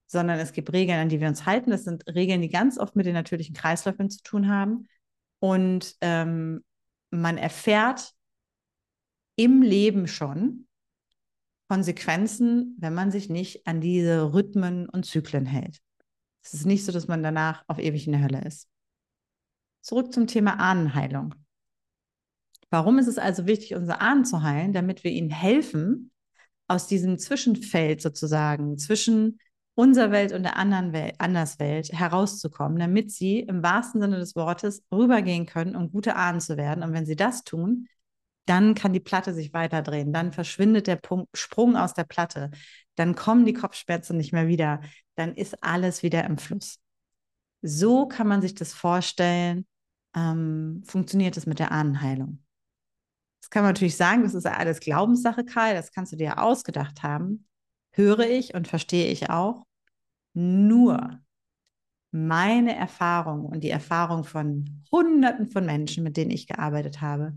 sondern 0.06 0.38
es 0.38 0.52
gibt 0.52 0.72
Regeln, 0.74 1.00
an 1.00 1.08
die 1.08 1.20
wir 1.20 1.28
uns 1.28 1.46
halten. 1.46 1.70
Das 1.70 1.84
sind 1.84 2.06
Regeln, 2.06 2.42
die 2.42 2.50
ganz 2.50 2.78
oft 2.78 2.96
mit 2.96 3.06
den 3.06 3.14
natürlichen 3.14 3.54
Kreisläufen 3.54 4.10
zu 4.10 4.22
tun 4.22 4.48
haben. 4.48 4.88
Und 5.38 5.96
ähm, 6.02 6.62
man 7.10 7.38
erfährt 7.38 8.12
im 9.36 9.62
Leben 9.62 10.06
schon 10.06 10.66
Konsequenzen, 11.74 12.76
wenn 12.78 12.94
man 12.94 13.10
sich 13.10 13.28
nicht 13.28 13.66
an 13.66 13.80
diese 13.80 14.32
Rhythmen 14.32 14.88
und 14.88 15.06
Zyklen 15.06 15.44
hält. 15.44 15.80
Es 16.40 16.54
ist 16.54 16.66
nicht 16.66 16.84
so, 16.84 16.92
dass 16.92 17.08
man 17.08 17.24
danach 17.24 17.64
auf 17.66 17.80
ewig 17.80 18.06
in 18.06 18.12
der 18.12 18.22
Hölle 18.22 18.42
ist. 18.44 18.68
Zurück 19.80 20.12
zum 20.12 20.28
Thema 20.28 20.60
Ahnenheilung. 20.60 21.34
Warum 22.70 23.00
ist 23.00 23.08
es 23.08 23.18
also 23.18 23.48
wichtig, 23.48 23.74
unsere 23.74 24.00
Ahnen 24.00 24.24
zu 24.24 24.44
heilen? 24.44 24.72
Damit 24.72 25.02
wir 25.02 25.10
ihnen 25.10 25.30
helfen, 25.30 26.12
aus 26.68 26.86
diesem 26.86 27.18
Zwischenfeld 27.18 28.00
sozusagen 28.00 28.78
zwischen 28.78 29.40
unserer 29.74 30.12
Welt 30.12 30.32
und 30.32 30.44
der 30.44 30.56
anderen 30.56 30.92
Welt, 30.92 31.16
Anderswelt 31.18 31.92
herauszukommen, 31.92 32.78
damit 32.78 33.10
sie 33.10 33.40
im 33.40 33.64
wahrsten 33.64 34.00
Sinne 34.00 34.20
des 34.20 34.36
Wortes 34.36 34.84
rübergehen 34.92 35.46
können, 35.46 35.74
um 35.74 35.90
gute 35.90 36.14
Ahnen 36.14 36.40
zu 36.40 36.56
werden. 36.56 36.84
Und 36.84 36.92
wenn 36.92 37.04
sie 37.04 37.16
das 37.16 37.42
tun, 37.42 37.88
dann 38.46 38.74
kann 38.74 38.92
die 38.92 39.00
Platte 39.00 39.32
sich 39.34 39.52
weiterdrehen, 39.52 40.12
dann 40.12 40.32
verschwindet 40.32 40.86
der 40.86 40.96
Punkt, 40.96 41.28
Sprung 41.36 41.76
aus 41.76 41.94
der 41.94 42.04
Platte, 42.04 42.50
dann 42.94 43.14
kommen 43.14 43.44
die 43.46 43.54
Kopfschmerzen 43.54 44.16
nicht 44.16 44.32
mehr 44.32 44.48
wieder, 44.48 44.80
dann 45.16 45.34
ist 45.34 45.62
alles 45.62 46.02
wieder 46.02 46.24
im 46.24 46.38
Fluss. 46.38 46.78
So 47.62 48.06
kann 48.06 48.26
man 48.26 48.42
sich 48.42 48.54
das 48.54 48.74
vorstellen, 48.74 49.66
ähm, 50.14 50.82
funktioniert 50.84 51.36
es 51.36 51.46
mit 51.46 51.58
der 51.58 51.72
Ahnenheilung. 51.72 52.44
Das 53.40 53.50
kann 53.50 53.62
man 53.62 53.70
natürlich 53.70 53.96
sagen, 53.96 54.22
das 54.22 54.34
ist 54.34 54.46
alles 54.46 54.80
Glaubenssache, 54.80 55.44
Karl, 55.44 55.74
das 55.74 55.92
kannst 55.92 56.12
du 56.12 56.16
dir 56.16 56.42
ausgedacht 56.42 57.02
haben. 57.02 57.46
Höre 57.92 58.20
ich 58.20 58.54
und 58.54 58.68
verstehe 58.68 59.10
ich 59.10 59.30
auch. 59.30 59.64
Nur 60.34 61.20
meine 62.10 62.76
Erfahrung 62.76 63.44
und 63.44 63.62
die 63.64 63.70
Erfahrung 63.70 64.24
von 64.24 64.84
Hunderten 64.90 65.46
von 65.46 65.66
Menschen, 65.66 66.04
mit 66.04 66.16
denen 66.16 66.30
ich 66.30 66.46
gearbeitet 66.46 67.00
habe, 67.00 67.36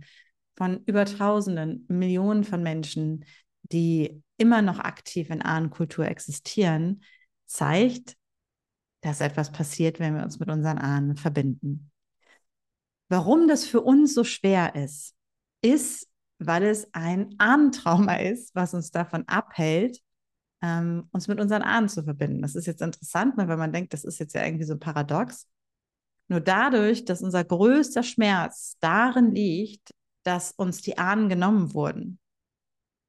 von 0.57 0.83
über 0.85 1.05
Tausenden, 1.05 1.85
Millionen 1.87 2.43
von 2.43 2.63
Menschen, 2.63 3.25
die 3.61 4.23
immer 4.37 4.61
noch 4.61 4.79
aktiv 4.79 5.29
in 5.29 5.41
Ahnenkultur 5.41 6.05
existieren, 6.07 7.03
zeigt, 7.45 8.17
dass 9.01 9.21
etwas 9.21 9.51
passiert, 9.51 9.99
wenn 9.99 10.15
wir 10.15 10.23
uns 10.23 10.39
mit 10.39 10.49
unseren 10.49 10.79
Ahnen 10.79 11.15
verbinden. 11.15 11.91
Warum 13.09 13.47
das 13.47 13.65
für 13.65 13.81
uns 13.81 14.13
so 14.13 14.23
schwer 14.23 14.75
ist, 14.75 15.15
ist, 15.61 16.09
weil 16.39 16.63
es 16.63 16.93
ein 16.93 17.35
Ahnentrauma 17.37 18.15
ist, 18.15 18.53
was 18.53 18.73
uns 18.73 18.91
davon 18.91 19.27
abhält, 19.27 20.01
ähm, 20.61 21.07
uns 21.11 21.27
mit 21.27 21.39
unseren 21.39 21.61
Ahnen 21.61 21.87
zu 21.87 22.03
verbinden. 22.03 22.41
Das 22.41 22.55
ist 22.55 22.65
jetzt 22.65 22.81
interessant, 22.81 23.37
ne, 23.37 23.47
weil 23.47 23.57
man 23.57 23.71
denkt, 23.71 23.93
das 23.93 24.03
ist 24.03 24.19
jetzt 24.19 24.33
ja 24.33 24.43
irgendwie 24.43 24.65
so 24.65 24.73
ein 24.73 24.79
Paradox. 24.79 25.47
Nur 26.27 26.41
dadurch, 26.41 27.05
dass 27.05 27.21
unser 27.21 27.43
größter 27.43 28.03
Schmerz 28.03 28.75
darin 28.81 29.33
liegt, 29.33 29.91
dass 30.27 30.51
uns 30.51 30.81
die 30.81 30.97
Ahnen 30.97 31.29
genommen 31.29 31.73
wurden. 31.73 32.19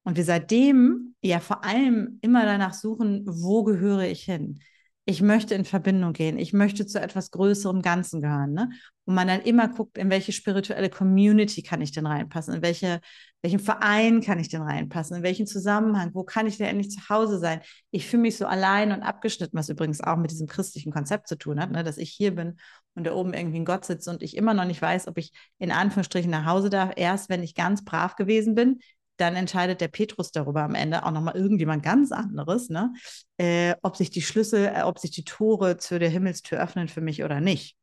Und 0.03 0.17
wir 0.17 0.23
seitdem 0.23 1.15
ja 1.21 1.39
vor 1.39 1.65
allem 1.65 2.17
immer 2.21 2.45
danach 2.45 2.73
suchen, 2.73 3.25
wo 3.27 3.63
gehöre 3.63 4.05
ich 4.05 4.23
hin? 4.23 4.61
Ich 5.09 5.23
möchte 5.23 5.55
in 5.55 5.65
Verbindung 5.65 6.13
gehen. 6.13 6.37
Ich 6.37 6.53
möchte 6.53 6.85
zu 6.85 7.01
etwas 7.01 7.31
größerem 7.31 7.81
Ganzen 7.81 8.21
gehören. 8.21 8.53
Ne? 8.53 8.69
Und 9.05 9.15
man 9.15 9.27
dann 9.27 9.41
immer 9.41 9.67
guckt, 9.67 9.97
in 9.97 10.11
welche 10.11 10.31
spirituelle 10.31 10.91
Community 10.91 11.63
kann 11.63 11.81
ich 11.81 11.91
denn 11.91 12.05
reinpassen? 12.05 12.53
In 12.53 12.61
welche, 12.61 13.01
welchen 13.41 13.57
Verein 13.57 14.21
kann 14.21 14.37
ich 14.37 14.49
denn 14.49 14.61
reinpassen? 14.61 15.17
In 15.17 15.23
welchen 15.23 15.47
Zusammenhang? 15.47 16.11
Wo 16.13 16.23
kann 16.23 16.45
ich 16.45 16.57
denn 16.57 16.67
endlich 16.67 16.91
zu 16.91 17.09
Hause 17.09 17.39
sein? 17.39 17.61
Ich 17.89 18.05
fühle 18.05 18.21
mich 18.21 18.37
so 18.37 18.45
allein 18.45 18.91
und 18.91 19.01
abgeschnitten, 19.01 19.57
was 19.57 19.69
übrigens 19.69 19.99
auch 19.99 20.17
mit 20.17 20.29
diesem 20.29 20.45
christlichen 20.45 20.91
Konzept 20.91 21.27
zu 21.27 21.39
tun 21.39 21.59
hat, 21.59 21.71
ne? 21.71 21.83
dass 21.83 21.97
ich 21.97 22.11
hier 22.11 22.35
bin 22.35 22.57
und 22.93 23.07
da 23.07 23.13
oben 23.13 23.33
irgendwie 23.33 23.61
ein 23.61 23.65
Gott 23.65 23.85
sitzt 23.85 24.07
und 24.07 24.21
ich 24.21 24.37
immer 24.37 24.53
noch 24.53 24.65
nicht 24.65 24.79
weiß, 24.83 25.07
ob 25.07 25.17
ich 25.17 25.31
in 25.57 25.71
Anführungsstrichen 25.71 26.29
nach 26.29 26.45
Hause 26.45 26.69
darf, 26.69 26.91
erst 26.97 27.29
wenn 27.29 27.41
ich 27.41 27.55
ganz 27.55 27.83
brav 27.83 28.15
gewesen 28.15 28.53
bin, 28.53 28.77
dann 29.19 29.35
entscheidet 29.35 29.81
der 29.81 29.87
Petrus 29.87 30.31
darüber 30.31 30.63
am 30.63 30.75
Ende 30.75 31.05
auch 31.05 31.11
nochmal 31.11 31.35
irgendjemand 31.35 31.83
ganz 31.83 32.11
anderes, 32.11 32.69
ne? 32.69 32.93
Äh, 33.37 33.75
ob 33.81 33.95
sich 33.95 34.09
die 34.09 34.21
Schlüssel, 34.21 34.71
äh, 34.73 34.83
ob 34.83 34.99
sich 34.99 35.11
die 35.11 35.23
Tore 35.23 35.77
zu 35.77 35.99
der 35.99 36.09
Himmelstür 36.09 36.59
öffnen 36.59 36.87
für 36.87 37.01
mich 37.01 37.23
oder 37.23 37.41
nicht. 37.41 37.77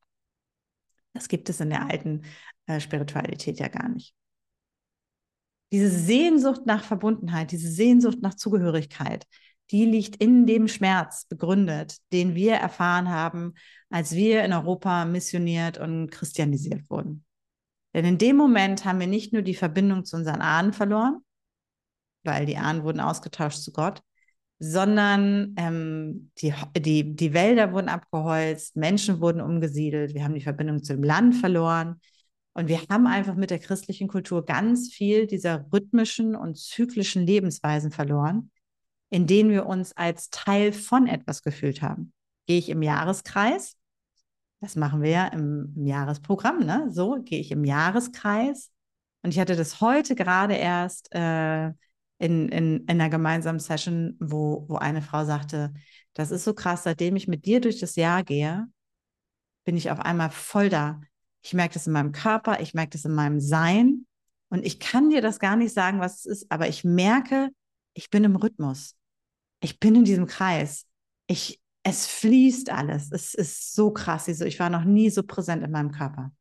Das 1.12 1.28
gibt 1.28 1.48
es 1.48 1.60
in 1.60 1.70
der 1.70 1.88
alten 1.88 2.22
äh, 2.66 2.80
Spiritualität 2.80 3.58
ja 3.58 3.68
gar 3.68 3.88
nicht. 3.88 4.14
Diese 5.72 5.90
Sehnsucht 5.90 6.64
nach 6.64 6.84
Verbundenheit, 6.84 7.50
diese 7.50 7.70
Sehnsucht 7.70 8.18
nach 8.22 8.34
Zugehörigkeit, 8.34 9.26
die 9.72 9.84
liegt 9.84 10.16
in 10.16 10.46
dem 10.46 10.68
Schmerz 10.68 11.26
begründet, 11.26 11.96
den 12.12 12.34
wir 12.34 12.54
erfahren 12.54 13.10
haben, 13.10 13.54
als 13.90 14.14
wir 14.14 14.44
in 14.44 14.52
Europa 14.52 15.04
missioniert 15.04 15.78
und 15.78 16.10
christianisiert 16.10 16.88
wurden. 16.88 17.24
Denn 17.94 18.04
in 18.04 18.18
dem 18.18 18.36
Moment 18.36 18.84
haben 18.84 19.00
wir 19.00 19.06
nicht 19.06 19.32
nur 19.32 19.42
die 19.42 19.54
Verbindung 19.54 20.04
zu 20.04 20.16
unseren 20.16 20.40
Ahnen 20.40 20.72
verloren, 20.72 21.22
weil 22.26 22.46
die 22.46 22.56
Ahnen 22.56 22.84
wurden 22.84 23.00
ausgetauscht 23.00 23.58
zu 23.58 23.72
Gott, 23.72 24.02
sondern 24.58 25.54
ähm, 25.56 26.30
die, 26.38 26.54
die, 26.76 27.14
die 27.14 27.34
Wälder 27.34 27.72
wurden 27.72 27.88
abgeholzt, 27.88 28.76
Menschen 28.76 29.20
wurden 29.20 29.40
umgesiedelt, 29.40 30.14
wir 30.14 30.24
haben 30.24 30.34
die 30.34 30.40
Verbindung 30.40 30.82
zum 30.82 31.02
Land 31.02 31.36
verloren. 31.36 32.00
Und 32.54 32.68
wir 32.68 32.80
haben 32.88 33.06
einfach 33.06 33.34
mit 33.34 33.50
der 33.50 33.58
christlichen 33.58 34.08
Kultur 34.08 34.42
ganz 34.46 34.90
viel 34.90 35.26
dieser 35.26 35.66
rhythmischen 35.70 36.34
und 36.34 36.56
zyklischen 36.56 37.26
Lebensweisen 37.26 37.90
verloren, 37.90 38.50
in 39.10 39.26
denen 39.26 39.50
wir 39.50 39.66
uns 39.66 39.94
als 39.94 40.30
Teil 40.30 40.72
von 40.72 41.06
etwas 41.06 41.42
gefühlt 41.42 41.82
haben. 41.82 42.14
Gehe 42.46 42.58
ich 42.58 42.70
im 42.70 42.80
Jahreskreis, 42.80 43.76
das 44.60 44.74
machen 44.74 45.02
wir 45.02 45.10
ja 45.10 45.26
im, 45.26 45.74
im 45.76 45.86
Jahresprogramm, 45.86 46.60
ne? 46.64 46.88
So 46.90 47.20
gehe 47.22 47.40
ich 47.40 47.50
im 47.50 47.64
Jahreskreis. 47.64 48.70
Und 49.22 49.34
ich 49.34 49.38
hatte 49.38 49.54
das 49.56 49.80
heute 49.80 50.14
gerade 50.14 50.54
erst 50.54 51.08
äh, 51.12 51.72
in, 52.18 52.48
in, 52.48 52.78
in 52.80 52.88
einer 52.88 53.10
gemeinsamen 53.10 53.60
Session, 53.60 54.16
wo, 54.20 54.64
wo 54.68 54.76
eine 54.76 55.02
Frau 55.02 55.24
sagte, 55.24 55.72
das 56.14 56.30
ist 56.30 56.44
so 56.44 56.54
krass, 56.54 56.84
seitdem 56.84 57.16
ich 57.16 57.28
mit 57.28 57.44
dir 57.44 57.60
durch 57.60 57.78
das 57.78 57.96
Jahr 57.96 58.24
gehe, 58.24 58.66
bin 59.64 59.76
ich 59.76 59.90
auf 59.90 60.00
einmal 60.00 60.30
voll 60.30 60.68
da. 60.68 61.00
Ich 61.42 61.52
merke 61.52 61.74
das 61.74 61.86
in 61.86 61.92
meinem 61.92 62.12
Körper, 62.12 62.60
ich 62.60 62.72
merke 62.74 62.90
das 62.90 63.04
in 63.04 63.14
meinem 63.14 63.40
Sein. 63.40 64.06
Und 64.48 64.64
ich 64.64 64.80
kann 64.80 65.10
dir 65.10 65.20
das 65.20 65.38
gar 65.38 65.56
nicht 65.56 65.74
sagen, 65.74 66.00
was 66.00 66.20
es 66.20 66.26
ist, 66.26 66.46
aber 66.50 66.68
ich 66.68 66.84
merke, 66.84 67.50
ich 67.94 68.10
bin 68.10 68.24
im 68.24 68.36
Rhythmus. 68.36 68.94
Ich 69.60 69.80
bin 69.80 69.94
in 69.94 70.04
diesem 70.04 70.26
Kreis. 70.26 70.86
Ich, 71.26 71.60
es 71.82 72.06
fließt 72.06 72.70
alles. 72.70 73.10
Es 73.10 73.34
ist 73.34 73.74
so 73.74 73.90
krass. 73.90 74.28
Ich 74.28 74.60
war 74.60 74.70
noch 74.70 74.84
nie 74.84 75.10
so 75.10 75.22
präsent 75.22 75.64
in 75.64 75.70
meinem 75.70 75.90
Körper. 75.90 76.32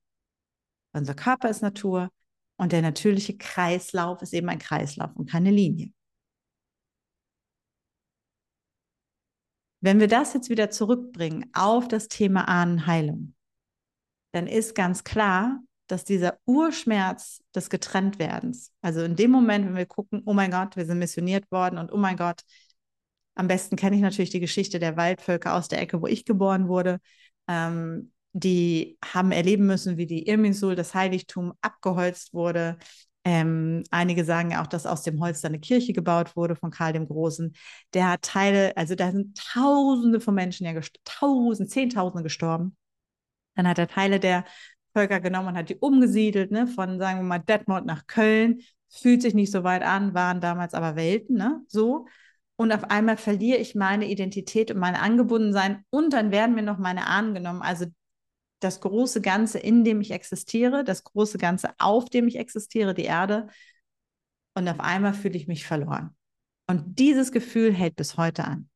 Unser 0.93 1.15
Körper 1.15 1.49
ist 1.49 1.61
Natur, 1.61 2.09
und 2.57 2.71
der 2.71 2.81
natürliche 2.81 3.37
Kreislauf 3.37 4.21
ist 4.21 4.33
eben 4.33 4.49
ein 4.49 4.59
Kreislauf 4.59 5.15
und 5.15 5.29
keine 5.29 5.51
Linie. 5.51 5.91
Wenn 9.81 9.99
wir 9.99 10.07
das 10.07 10.33
jetzt 10.33 10.49
wieder 10.49 10.71
zurückbringen 10.71 11.49
auf 11.53 11.87
das 11.87 12.07
Thema 12.07 12.47
Ahnenheilung, 12.47 13.35
dann 14.31 14.47
ist 14.47 14.73
ganz 14.73 15.03
klar, 15.03 15.59
dass 15.87 16.03
dieser 16.03 16.39
Urschmerz 16.45 17.43
des 17.53 17.69
Getrenntwerdens, 17.69 18.71
also 18.81 19.03
in 19.03 19.15
dem 19.15 19.31
Moment, 19.31 19.65
wenn 19.67 19.75
wir 19.75 19.85
gucken, 19.85 20.23
oh 20.25 20.33
mein 20.33 20.49
Gott, 20.49 20.75
wir 20.75 20.85
sind 20.85 20.97
missioniert 20.97 21.51
worden 21.51 21.77
und 21.77 21.91
oh 21.91 21.97
mein 21.97 22.17
Gott, 22.17 22.41
am 23.35 23.47
besten 23.47 23.75
kenne 23.75 23.95
ich 23.95 24.01
natürlich 24.01 24.31
die 24.31 24.39
Geschichte 24.39 24.79
der 24.79 24.97
Waldvölker 24.97 25.53
aus 25.53 25.67
der 25.67 25.81
Ecke, 25.81 26.01
wo 26.01 26.07
ich 26.07 26.25
geboren 26.25 26.67
wurde. 26.67 26.99
Ähm, 27.47 28.11
die 28.37 28.97
haben 29.13 29.31
erleben 29.31 29.65
müssen, 29.65 29.95
wie 29.95 30.05
die 30.05 30.27
Irminsul, 30.27 30.75
das 30.75 30.93
Heiligtum, 30.93 31.53
abgeholzt 31.61 32.33
wurde. 32.33 32.77
Ähm, 33.23 33.83
einige 33.91 34.25
sagen 34.25 34.53
auch, 34.57 34.67
dass 34.67 34.85
aus 34.85 35.03
dem 35.03 35.21
Holz 35.21 35.45
eine 35.45 35.59
Kirche 35.59 35.93
gebaut 35.93 36.35
wurde 36.35 36.57
von 36.57 36.69
Karl 36.69 36.91
dem 36.91 37.07
Großen. 37.07 37.55
Der 37.93 38.09
hat 38.11 38.23
Teile, 38.23 38.75
also 38.75 38.93
da 38.95 39.11
sind 39.13 39.37
Tausende 39.37 40.19
von 40.19 40.35
Menschen, 40.35 40.65
ja, 40.65 40.73
Tausend, 41.05 41.71
Zehntausende 41.71 42.23
gestorben. 42.23 42.75
Dann 43.55 43.69
hat 43.69 43.79
er 43.79 43.87
Teile 43.87 44.19
der 44.19 44.43
Völker 44.93 45.21
genommen 45.21 45.47
und 45.47 45.57
hat 45.57 45.69
die 45.69 45.77
umgesiedelt, 45.77 46.51
ne, 46.51 46.67
von, 46.67 46.99
sagen 46.99 47.19
wir 47.19 47.23
mal, 47.23 47.39
Detmold 47.39 47.85
nach 47.85 48.05
Köln. 48.05 48.59
Fühlt 48.89 49.21
sich 49.21 49.33
nicht 49.33 49.51
so 49.51 49.63
weit 49.63 49.81
an, 49.81 50.13
waren 50.13 50.41
damals 50.41 50.73
aber 50.73 50.97
Welten, 50.97 51.37
ne, 51.37 51.61
so. 51.69 52.05
Und 52.57 52.73
auf 52.73 52.83
einmal 52.85 53.15
verliere 53.15 53.59
ich 53.59 53.75
meine 53.75 54.09
Identität 54.09 54.71
und 54.71 54.79
mein 54.79 54.95
Angebundensein 54.95 55.85
und 55.89 56.11
dann 56.11 56.31
werden 56.31 56.53
mir 56.55 56.63
noch 56.63 56.77
meine 56.77 57.07
Ahnen 57.07 57.33
genommen. 57.33 57.61
Also 57.61 57.85
das 58.65 58.81
große 58.81 59.21
Ganze, 59.21 59.59
in 59.59 59.83
dem 59.83 60.01
ich 60.01 60.11
existiere, 60.11 60.83
das 60.83 61.03
große 61.03 61.37
Ganze, 61.37 61.69
auf 61.77 62.09
dem 62.09 62.27
ich 62.27 62.37
existiere, 62.37 62.93
die 62.93 63.03
Erde. 63.03 63.47
Und 64.55 64.67
auf 64.67 64.79
einmal 64.79 65.13
fühle 65.13 65.37
ich 65.37 65.47
mich 65.47 65.65
verloren. 65.65 66.15
Und 66.67 66.97
dieses 66.97 67.31
Gefühl 67.31 67.71
hält 67.73 67.95
bis 67.95 68.17
heute 68.17 68.43
an. 68.43 68.69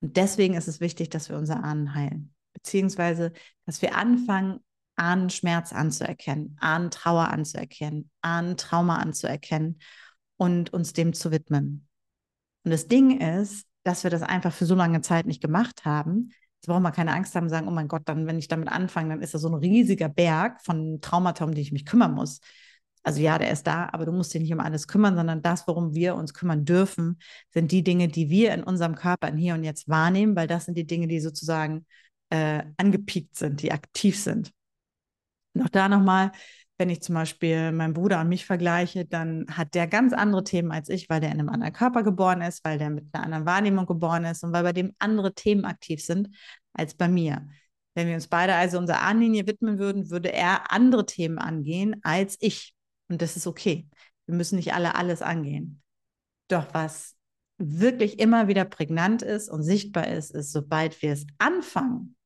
Und 0.00 0.16
deswegen 0.16 0.54
ist 0.54 0.66
es 0.66 0.80
wichtig, 0.80 1.08
dass 1.10 1.28
wir 1.28 1.38
unsere 1.38 1.62
Ahnen 1.62 1.94
heilen. 1.94 2.34
Beziehungsweise, 2.52 3.32
dass 3.66 3.82
wir 3.82 3.94
anfangen, 3.96 4.60
Ahnenschmerz 4.96 5.72
anzuerkennen, 5.72 6.56
Ahnentrauer 6.60 7.28
anzuerkennen, 7.28 8.10
Ahnentrauma 8.22 8.96
anzuerkennen 8.96 9.80
und 10.38 10.72
uns 10.72 10.92
dem 10.92 11.12
zu 11.12 11.30
widmen. 11.30 11.86
Und 12.64 12.70
das 12.72 12.88
Ding 12.88 13.20
ist, 13.20 13.66
dass 13.84 14.02
wir 14.02 14.10
das 14.10 14.22
einfach 14.22 14.52
für 14.52 14.66
so 14.66 14.74
lange 14.74 15.02
Zeit 15.02 15.26
nicht 15.26 15.42
gemacht 15.42 15.84
haben. 15.84 16.32
Jetzt 16.66 16.72
brauchen 16.72 16.82
wir 16.82 16.90
keine 16.90 17.12
Angst 17.12 17.36
haben, 17.36 17.48
sagen, 17.48 17.68
oh 17.68 17.70
mein 17.70 17.86
Gott, 17.86 18.02
dann, 18.06 18.26
wenn 18.26 18.40
ich 18.40 18.48
damit 18.48 18.66
anfange, 18.68 19.10
dann 19.10 19.22
ist 19.22 19.34
das 19.34 19.42
so 19.42 19.48
ein 19.48 19.54
riesiger 19.54 20.08
Berg 20.08 20.60
von 20.64 21.00
Traumata, 21.00 21.44
um 21.44 21.54
die 21.54 21.60
ich 21.60 21.70
mich 21.70 21.86
kümmern 21.86 22.12
muss. 22.12 22.40
Also 23.04 23.20
ja, 23.20 23.38
der 23.38 23.52
ist 23.52 23.68
da, 23.68 23.88
aber 23.92 24.04
du 24.04 24.10
musst 24.10 24.34
dich 24.34 24.42
nicht 24.42 24.52
um 24.52 24.58
alles 24.58 24.88
kümmern, 24.88 25.14
sondern 25.14 25.42
das, 25.42 25.68
worum 25.68 25.94
wir 25.94 26.16
uns 26.16 26.34
kümmern 26.34 26.64
dürfen, 26.64 27.20
sind 27.54 27.70
die 27.70 27.84
Dinge, 27.84 28.08
die 28.08 28.30
wir 28.30 28.52
in 28.52 28.64
unserem 28.64 28.96
Körper 28.96 29.28
in 29.28 29.36
hier 29.36 29.54
und 29.54 29.62
jetzt 29.62 29.88
wahrnehmen, 29.88 30.34
weil 30.34 30.48
das 30.48 30.64
sind 30.64 30.76
die 30.76 30.88
Dinge, 30.88 31.06
die 31.06 31.20
sozusagen 31.20 31.86
äh, 32.30 32.64
angepiekt 32.78 33.36
sind, 33.36 33.62
die 33.62 33.70
aktiv 33.70 34.20
sind. 34.20 34.50
Noch 35.54 35.68
da 35.68 35.88
nochmal, 35.88 36.32
wenn 36.78 36.90
ich 36.90 37.02
zum 37.02 37.14
Beispiel 37.14 37.72
meinen 37.72 37.94
Bruder 37.94 38.20
und 38.20 38.28
mich 38.28 38.44
vergleiche, 38.44 39.06
dann 39.06 39.46
hat 39.50 39.74
der 39.74 39.86
ganz 39.86 40.12
andere 40.12 40.44
Themen 40.44 40.72
als 40.72 40.88
ich, 40.88 41.08
weil 41.08 41.20
der 41.20 41.30
in 41.32 41.40
einem 41.40 41.48
anderen 41.48 41.72
Körper 41.72 42.02
geboren 42.02 42.42
ist, 42.42 42.64
weil 42.64 42.78
der 42.78 42.90
mit 42.90 43.06
einer 43.12 43.24
anderen 43.24 43.46
Wahrnehmung 43.46 43.86
geboren 43.86 44.24
ist 44.24 44.44
und 44.44 44.52
weil 44.52 44.62
bei 44.62 44.72
dem 44.72 44.94
andere 44.98 45.32
Themen 45.34 45.64
aktiv 45.64 46.04
sind 46.04 46.28
als 46.74 46.94
bei 46.94 47.08
mir. 47.08 47.48
Wenn 47.94 48.08
wir 48.08 48.14
uns 48.14 48.28
beide 48.28 48.54
also 48.54 48.76
unserer 48.76 49.00
Ahnenlinie 49.00 49.46
widmen 49.46 49.78
würden, 49.78 50.10
würde 50.10 50.30
er 50.32 50.70
andere 50.70 51.06
Themen 51.06 51.38
angehen 51.38 51.96
als 52.02 52.36
ich. 52.40 52.74
Und 53.08 53.22
das 53.22 53.36
ist 53.36 53.46
okay. 53.46 53.88
Wir 54.26 54.34
müssen 54.34 54.56
nicht 54.56 54.74
alle 54.74 54.96
alles 54.96 55.22
angehen. 55.22 55.82
Doch 56.48 56.66
was 56.74 57.14
wirklich 57.56 58.18
immer 58.18 58.48
wieder 58.48 58.66
prägnant 58.66 59.22
ist 59.22 59.48
und 59.48 59.62
sichtbar 59.62 60.08
ist, 60.08 60.30
ist, 60.30 60.52
sobald 60.52 61.00
wir 61.00 61.12
es 61.12 61.26
anfangen, 61.38 62.16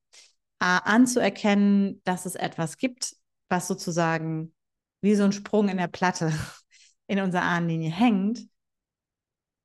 anzuerkennen, 0.59 2.03
dass 2.03 2.27
es 2.27 2.35
etwas 2.35 2.77
gibt, 2.77 3.15
was 3.51 3.69
sozusagen 3.69 4.55
wie 5.03 5.15
so 5.15 5.25
ein 5.25 5.33
Sprung 5.33 5.69
in 5.69 5.77
der 5.77 5.89
Platte 5.89 6.33
in 7.07 7.21
unserer 7.21 7.43
Ahnenlinie 7.43 7.91
hängt 7.91 8.49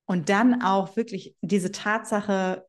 und 0.06 0.30
dann 0.30 0.62
auch 0.62 0.96
wirklich 0.96 1.36
diese 1.42 1.72
Tatsache 1.72 2.68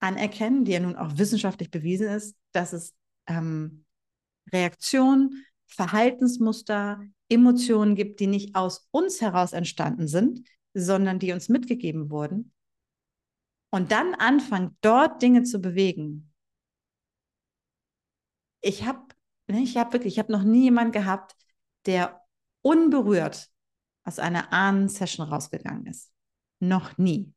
anerkennen, 0.00 0.64
die 0.64 0.72
ja 0.72 0.80
nun 0.80 0.96
auch 0.96 1.18
wissenschaftlich 1.18 1.70
bewiesen 1.70 2.08
ist, 2.08 2.36
dass 2.52 2.72
es 2.72 2.94
ähm, 3.26 3.84
Reaktionen, 4.52 5.44
Verhaltensmuster, 5.66 7.02
Emotionen 7.28 7.94
gibt, 7.94 8.20
die 8.20 8.26
nicht 8.26 8.56
aus 8.56 8.88
uns 8.90 9.20
heraus 9.20 9.52
entstanden 9.52 10.08
sind, 10.08 10.46
sondern 10.74 11.18
die 11.18 11.32
uns 11.32 11.48
mitgegeben 11.48 12.10
wurden. 12.10 12.52
Und 13.70 13.92
dann 13.92 14.14
anfangen, 14.14 14.76
dort 14.80 15.22
Dinge 15.22 15.44
zu 15.44 15.60
bewegen. 15.60 16.32
Ich 18.62 18.84
habe 18.84 19.09
ich 19.54 19.76
habe 19.76 19.92
wirklich, 19.92 20.14
ich 20.14 20.18
habe 20.18 20.32
noch 20.32 20.42
nie 20.42 20.64
jemanden 20.64 20.92
gehabt, 20.92 21.34
der 21.86 22.20
unberührt 22.62 23.48
aus 24.04 24.18
einer 24.18 24.52
Ahnen-Session 24.52 25.26
rausgegangen 25.26 25.86
ist. 25.86 26.10
Noch 26.60 26.98
nie. 26.98 27.32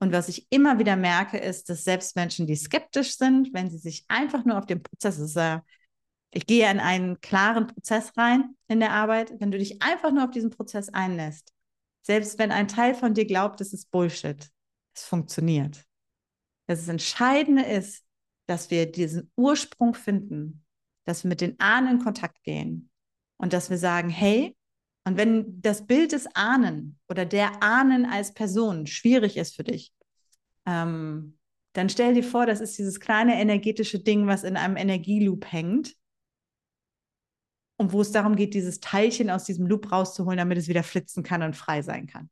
Und 0.00 0.12
was 0.12 0.28
ich 0.28 0.46
immer 0.50 0.78
wieder 0.78 0.96
merke, 0.96 1.38
ist, 1.38 1.68
dass 1.68 1.84
selbst 1.84 2.14
Menschen, 2.14 2.46
die 2.46 2.54
skeptisch 2.54 3.16
sind, 3.16 3.52
wenn 3.52 3.68
sie 3.68 3.78
sich 3.78 4.04
einfach 4.08 4.44
nur 4.44 4.58
auf 4.58 4.66
den 4.66 4.82
Prozess, 4.82 5.18
ist, 5.18 5.36
äh, 5.36 5.60
ich 6.30 6.46
gehe 6.46 6.70
in 6.70 6.78
einen 6.78 7.20
klaren 7.20 7.66
Prozess 7.66 8.12
rein 8.16 8.56
in 8.68 8.80
der 8.80 8.92
Arbeit, 8.92 9.32
wenn 9.40 9.50
du 9.50 9.58
dich 9.58 9.82
einfach 9.82 10.12
nur 10.12 10.24
auf 10.24 10.30
diesen 10.30 10.50
Prozess 10.50 10.88
einlässt, 10.90 11.52
selbst 12.02 12.38
wenn 12.38 12.52
ein 12.52 12.68
Teil 12.68 12.94
von 12.94 13.14
dir 13.14 13.26
glaubt, 13.26 13.60
es 13.60 13.72
ist 13.72 13.90
Bullshit, 13.90 14.48
es 14.94 15.04
funktioniert. 15.04 15.84
Das 16.66 16.86
Entscheidende 16.86 17.62
ist, 17.62 18.04
dass 18.46 18.70
wir 18.70 18.90
diesen 18.90 19.32
Ursprung 19.36 19.94
finden 19.94 20.64
dass 21.08 21.24
wir 21.24 21.30
mit 21.30 21.40
den 21.40 21.58
Ahnen 21.58 21.96
in 21.96 22.04
Kontakt 22.04 22.42
gehen 22.42 22.90
und 23.38 23.54
dass 23.54 23.70
wir 23.70 23.78
sagen, 23.78 24.10
hey, 24.10 24.54
und 25.04 25.16
wenn 25.16 25.62
das 25.62 25.86
Bild 25.86 26.12
des 26.12 26.26
Ahnen 26.34 26.98
oder 27.08 27.24
der 27.24 27.62
Ahnen 27.62 28.04
als 28.04 28.34
Person 28.34 28.86
schwierig 28.86 29.38
ist 29.38 29.56
für 29.56 29.64
dich, 29.64 29.94
ähm, 30.66 31.38
dann 31.72 31.88
stell 31.88 32.12
dir 32.12 32.22
vor, 32.22 32.44
das 32.44 32.60
ist 32.60 32.76
dieses 32.76 33.00
kleine 33.00 33.40
energetische 33.40 34.00
Ding, 34.00 34.26
was 34.26 34.44
in 34.44 34.58
einem 34.58 34.76
Energieloop 34.76 35.50
hängt 35.50 35.94
und 37.78 37.92
wo 37.94 38.02
es 38.02 38.12
darum 38.12 38.36
geht, 38.36 38.52
dieses 38.52 38.80
Teilchen 38.80 39.30
aus 39.30 39.44
diesem 39.44 39.66
Loop 39.66 39.90
rauszuholen, 39.90 40.36
damit 40.36 40.58
es 40.58 40.68
wieder 40.68 40.82
flitzen 40.82 41.22
kann 41.22 41.42
und 41.42 41.56
frei 41.56 41.80
sein 41.80 42.06
kann. 42.06 42.28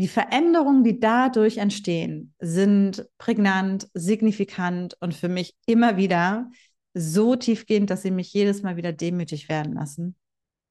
Die 0.00 0.08
Veränderungen, 0.08 0.82
die 0.82 0.98
dadurch 0.98 1.58
entstehen, 1.58 2.32
sind 2.38 3.06
prägnant, 3.18 3.86
signifikant 3.92 4.96
und 5.00 5.12
für 5.12 5.28
mich 5.28 5.54
immer 5.66 5.98
wieder 5.98 6.50
so 6.94 7.36
tiefgehend, 7.36 7.90
dass 7.90 8.00
sie 8.00 8.10
mich 8.10 8.32
jedes 8.32 8.62
Mal 8.62 8.78
wieder 8.78 8.94
demütig 8.94 9.50
werden 9.50 9.74
lassen. 9.74 10.16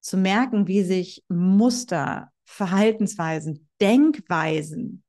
Zu 0.02 0.18
merken, 0.18 0.68
wie 0.68 0.82
sich 0.82 1.24
Muster, 1.30 2.32
Verhaltensweisen, 2.46 3.70
Denkweisen, 3.80 5.04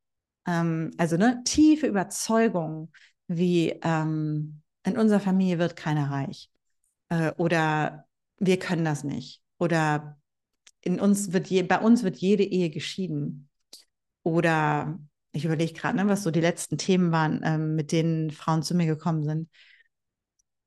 ähm, 0.46 0.90
also 0.98 1.16
ne, 1.16 1.40
tiefe 1.46 1.87
Überzeugungen, 1.87 2.92
wie 3.26 3.70
ähm, 3.83 4.61
in 4.85 4.98
unserer 4.98 5.20
Familie 5.20 5.59
wird 5.59 5.76
keiner 5.76 6.11
reich 6.11 6.50
äh, 7.09 7.33
oder 7.38 8.04
wir 8.37 8.59
können 8.59 8.85
das 8.85 9.02
nicht 9.02 9.40
oder 9.59 10.20
in 10.83 11.00
uns 11.00 11.33
wird 11.33 11.46
je, 11.46 11.62
bei 11.62 11.78
uns 11.78 12.02
wird 12.02 12.18
jede 12.18 12.44
Ehe 12.44 12.68
geschieden 12.68 13.49
oder 14.22 14.98
ich 15.33 15.44
überlege 15.44 15.72
gerade, 15.72 15.96
ne, 15.96 16.09
was 16.09 16.22
so 16.22 16.30
die 16.30 16.40
letzten 16.40 16.78
Themen 16.78 17.12
waren, 17.12 17.40
ähm, 17.44 17.76
mit 17.76 17.92
denen 17.92 18.30
Frauen 18.30 18.62
zu 18.62 18.74
mir 18.74 18.87
gekommen 18.87 19.22
sind. 19.22 19.48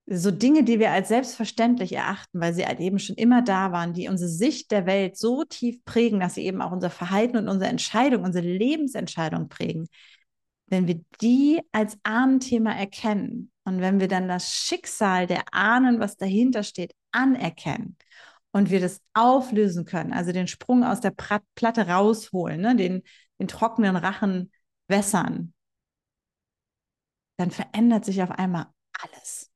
So 0.06 0.32
Dinge, 0.32 0.64
die 0.64 0.80
wir 0.80 0.92
als 0.92 1.08
selbstverständlich 1.08 1.94
erachten, 1.94 2.40
weil 2.42 2.54
sie 2.54 2.66
halt 2.66 2.80
eben 2.80 3.00
schon 3.00 3.16
immer 3.16 3.42
da 3.42 3.72
waren, 3.72 3.94
die 3.94 4.10
unsere 4.10 4.30
Sicht 4.30 4.72
der 4.72 4.86
Welt 4.86 5.18
so 5.18 5.46
tief 5.46 5.84
prägen, 5.86 6.20
dass 6.20 6.36
sie 6.36 6.46
eben 6.46 6.62
auch 6.62 6.72
unser 6.72 6.90
Verhalten 6.90 7.38
und 7.38 7.48
unsere 7.48 7.70
Entscheidung, 7.70 8.24
unsere 8.24 8.46
Lebensentscheidung 8.46 9.48
prägen. 9.48 9.88
Wenn 10.68 10.88
wir 10.88 11.02
die 11.22 11.62
als 11.72 11.98
Ahnenthema 12.04 12.74
erkennen 12.74 13.52
und 13.64 13.80
wenn 13.80 14.02
wir 14.02 14.10
dann 14.10 14.28
das 14.28 14.52
Schicksal 14.52 15.26
der 15.26 15.44
Ahnen, 15.54 16.00
was 16.00 16.18
dahinter 16.18 16.64
steht, 16.64 16.94
anerkennen 17.12 17.96
und 18.52 18.72
wir 18.72 18.82
das 18.82 19.00
auflösen 19.14 19.86
können, 19.86 20.12
also 20.12 20.34
den 20.34 20.48
Sprung 20.48 20.84
aus 20.84 21.00
der 21.00 21.14
Platte 21.56 21.88
rausholen, 21.88 22.60
ne, 22.60 22.76
den, 22.76 23.04
den 23.40 23.48
trockenen 23.48 23.96
Rachen 23.96 24.52
wässern, 24.88 25.54
dann 27.38 27.52
verändert 27.52 28.06
sich 28.06 28.22
auf 28.22 28.32
einmal 28.32 28.68
alles. 29.02 29.52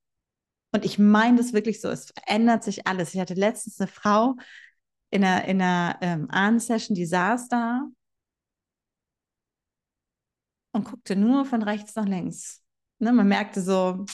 Und 0.74 0.84
ich 0.84 1.00
meine 1.00 1.38
das 1.38 1.54
wirklich 1.54 1.82
so, 1.82 1.90
es 1.90 2.12
verändert 2.12 2.64
sich 2.64 2.88
alles. 2.88 3.14
Ich 3.14 3.20
hatte 3.20 3.34
letztens 3.34 3.80
eine 3.80 3.88
Frau 3.88 4.36
in 5.10 5.24
einer, 5.24 5.46
in 5.46 5.62
einer 5.62 5.98
ähm, 6.02 6.30
Ahn-Session, 6.30 6.96
die 6.96 7.06
saß 7.06 7.48
da 7.48 7.88
und 10.72 10.86
guckte 10.86 11.16
nur 11.16 11.46
von 11.46 11.64
rechts 11.64 11.96
nach 11.96 12.06
links. 12.06 12.64
Ne, 13.00 13.12
man 13.12 13.28
merkte 13.28 13.62
so, 13.62 14.06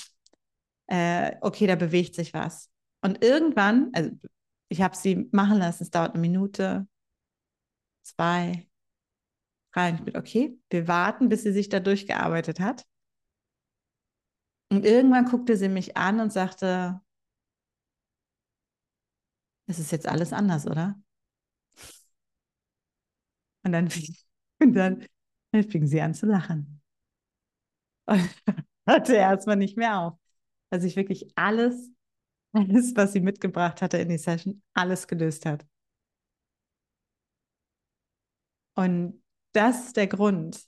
äh, 0.87 1.35
okay, 1.41 1.67
da 1.67 1.75
bewegt 1.75 2.15
sich 2.15 2.33
was. 2.33 2.69
Und 3.01 3.23
irgendwann, 3.23 3.89
also 3.93 4.11
ich 4.69 4.81
habe 4.81 4.95
sie 4.95 5.29
machen 5.31 5.57
lassen, 5.57 5.83
es 5.83 5.89
dauert 5.89 6.13
eine 6.13 6.21
Minute, 6.21 6.87
zwei, 8.03 8.67
rein. 9.75 9.95
Ich 9.95 10.03
bin, 10.03 10.17
okay, 10.17 10.59
wir 10.69 10.87
warten, 10.87 11.29
bis 11.29 11.43
sie 11.43 11.51
sich 11.53 11.69
da 11.69 11.79
durchgearbeitet 11.79 12.59
hat. 12.59 12.85
Und 14.69 14.85
irgendwann 14.85 15.25
guckte 15.25 15.55
sie 15.55 15.69
mich 15.69 15.97
an 15.97 16.19
und 16.19 16.33
sagte, 16.33 17.01
es 19.67 19.79
ist 19.79 19.91
jetzt 19.91 20.07
alles 20.07 20.33
anders, 20.33 20.67
oder? 20.67 20.99
Und 23.63 23.71
dann, 23.71 23.89
und 24.61 24.73
dann, 24.73 25.07
fing 25.51 25.85
sie 25.87 26.01
an 26.01 26.13
zu 26.13 26.25
lachen. 26.25 26.81
Und 28.05 28.29
hörte 28.87 29.15
erstmal 29.15 29.55
nicht 29.55 29.77
mehr 29.77 29.99
auf. 29.99 30.13
Dass 30.69 30.81
sich 30.81 30.95
wirklich 30.95 31.31
alles, 31.35 31.91
alles, 32.51 32.95
was 32.95 33.13
sie 33.13 33.21
mitgebracht 33.21 33.81
hatte 33.81 33.97
in 33.97 34.09
die 34.09 34.17
Session, 34.17 34.61
alles 34.73 35.07
gelöst 35.07 35.45
hat. 35.45 35.65
Und 38.75 39.22
das 39.53 39.87
ist 39.87 39.97
der 39.97 40.07
Grund, 40.07 40.61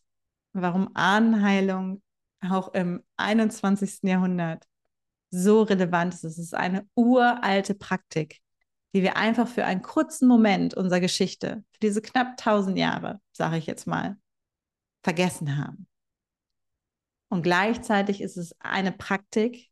warum 0.54 0.90
Ahnenheilung 0.94 2.02
auch 2.42 2.74
im 2.74 3.04
21. 3.18 4.04
Jahrhundert 4.04 4.66
so 5.32 5.64
relevant 5.64 6.14
ist. 6.14 6.24
Es 6.24 6.38
ist 6.38 6.54
eine 6.54 6.88
uralte 6.96 7.76
Praktik, 7.76 8.40
die 8.94 9.02
wir 9.02 9.18
einfach 9.18 9.48
für 9.48 9.66
einen 9.66 9.82
kurzen 9.82 10.28
Moment 10.28 10.76
unserer 10.76 11.00
Geschichte, 11.00 11.64
für 11.72 11.80
diese 11.82 12.02
knapp 12.02 12.38
1000 12.40 12.78
Jahre, 12.78 13.20
sage 13.32 13.58
ich 13.58 13.66
jetzt 13.66 13.88
mal, 13.88 14.18
vergessen 15.04 15.58
haben. 15.58 15.88
Und 17.30 17.42
gleichzeitig 17.42 18.22
ist 18.22 18.38
es 18.38 18.56
eine 18.60 18.92
Praktik, 18.92 19.70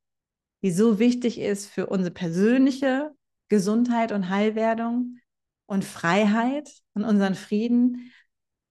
die 0.64 0.72
so 0.72 1.00
wichtig 1.00 1.40
ist 1.40 1.68
für 1.68 1.88
unsere 1.88 2.14
persönliche 2.14 3.12
Gesundheit 3.50 4.12
und 4.12 4.30
Heilwerdung 4.30 5.20
und 5.66 5.86
Freiheit 5.86 6.70
und 6.94 7.04
unseren 7.04 7.36
Frieden, 7.36 8.12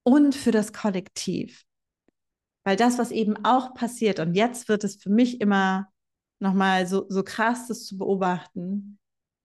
und 0.04 0.34
für 0.34 0.50
das 0.50 0.72
Kollektiv. 0.72 1.64
Weil 2.64 2.76
das, 2.76 2.98
was 2.98 3.10
eben 3.10 3.44
auch 3.44 3.74
passiert, 3.74 4.20
und 4.20 4.34
jetzt 4.34 4.68
wird 4.68 4.84
es 4.84 4.96
für 4.96 5.10
mich 5.10 5.40
immer 5.40 5.88
nochmal 6.38 6.86
so, 6.86 7.06
so 7.08 7.22
krass, 7.22 7.68
das 7.68 7.86
zu 7.86 7.98
beobachten, 7.98 8.98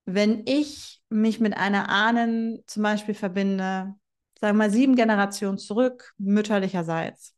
wenn 0.05 0.43
ich 0.45 1.01
mich 1.09 1.39
mit 1.39 1.55
einer 1.57 1.89
Ahnen 1.89 2.63
zum 2.65 2.83
Beispiel 2.83 3.13
verbinde, 3.13 3.95
sagen 4.39 4.57
wir 4.57 4.65
mal 4.65 4.71
sieben 4.71 4.95
Generationen 4.95 5.57
zurück, 5.57 6.13
mütterlicherseits, 6.17 7.35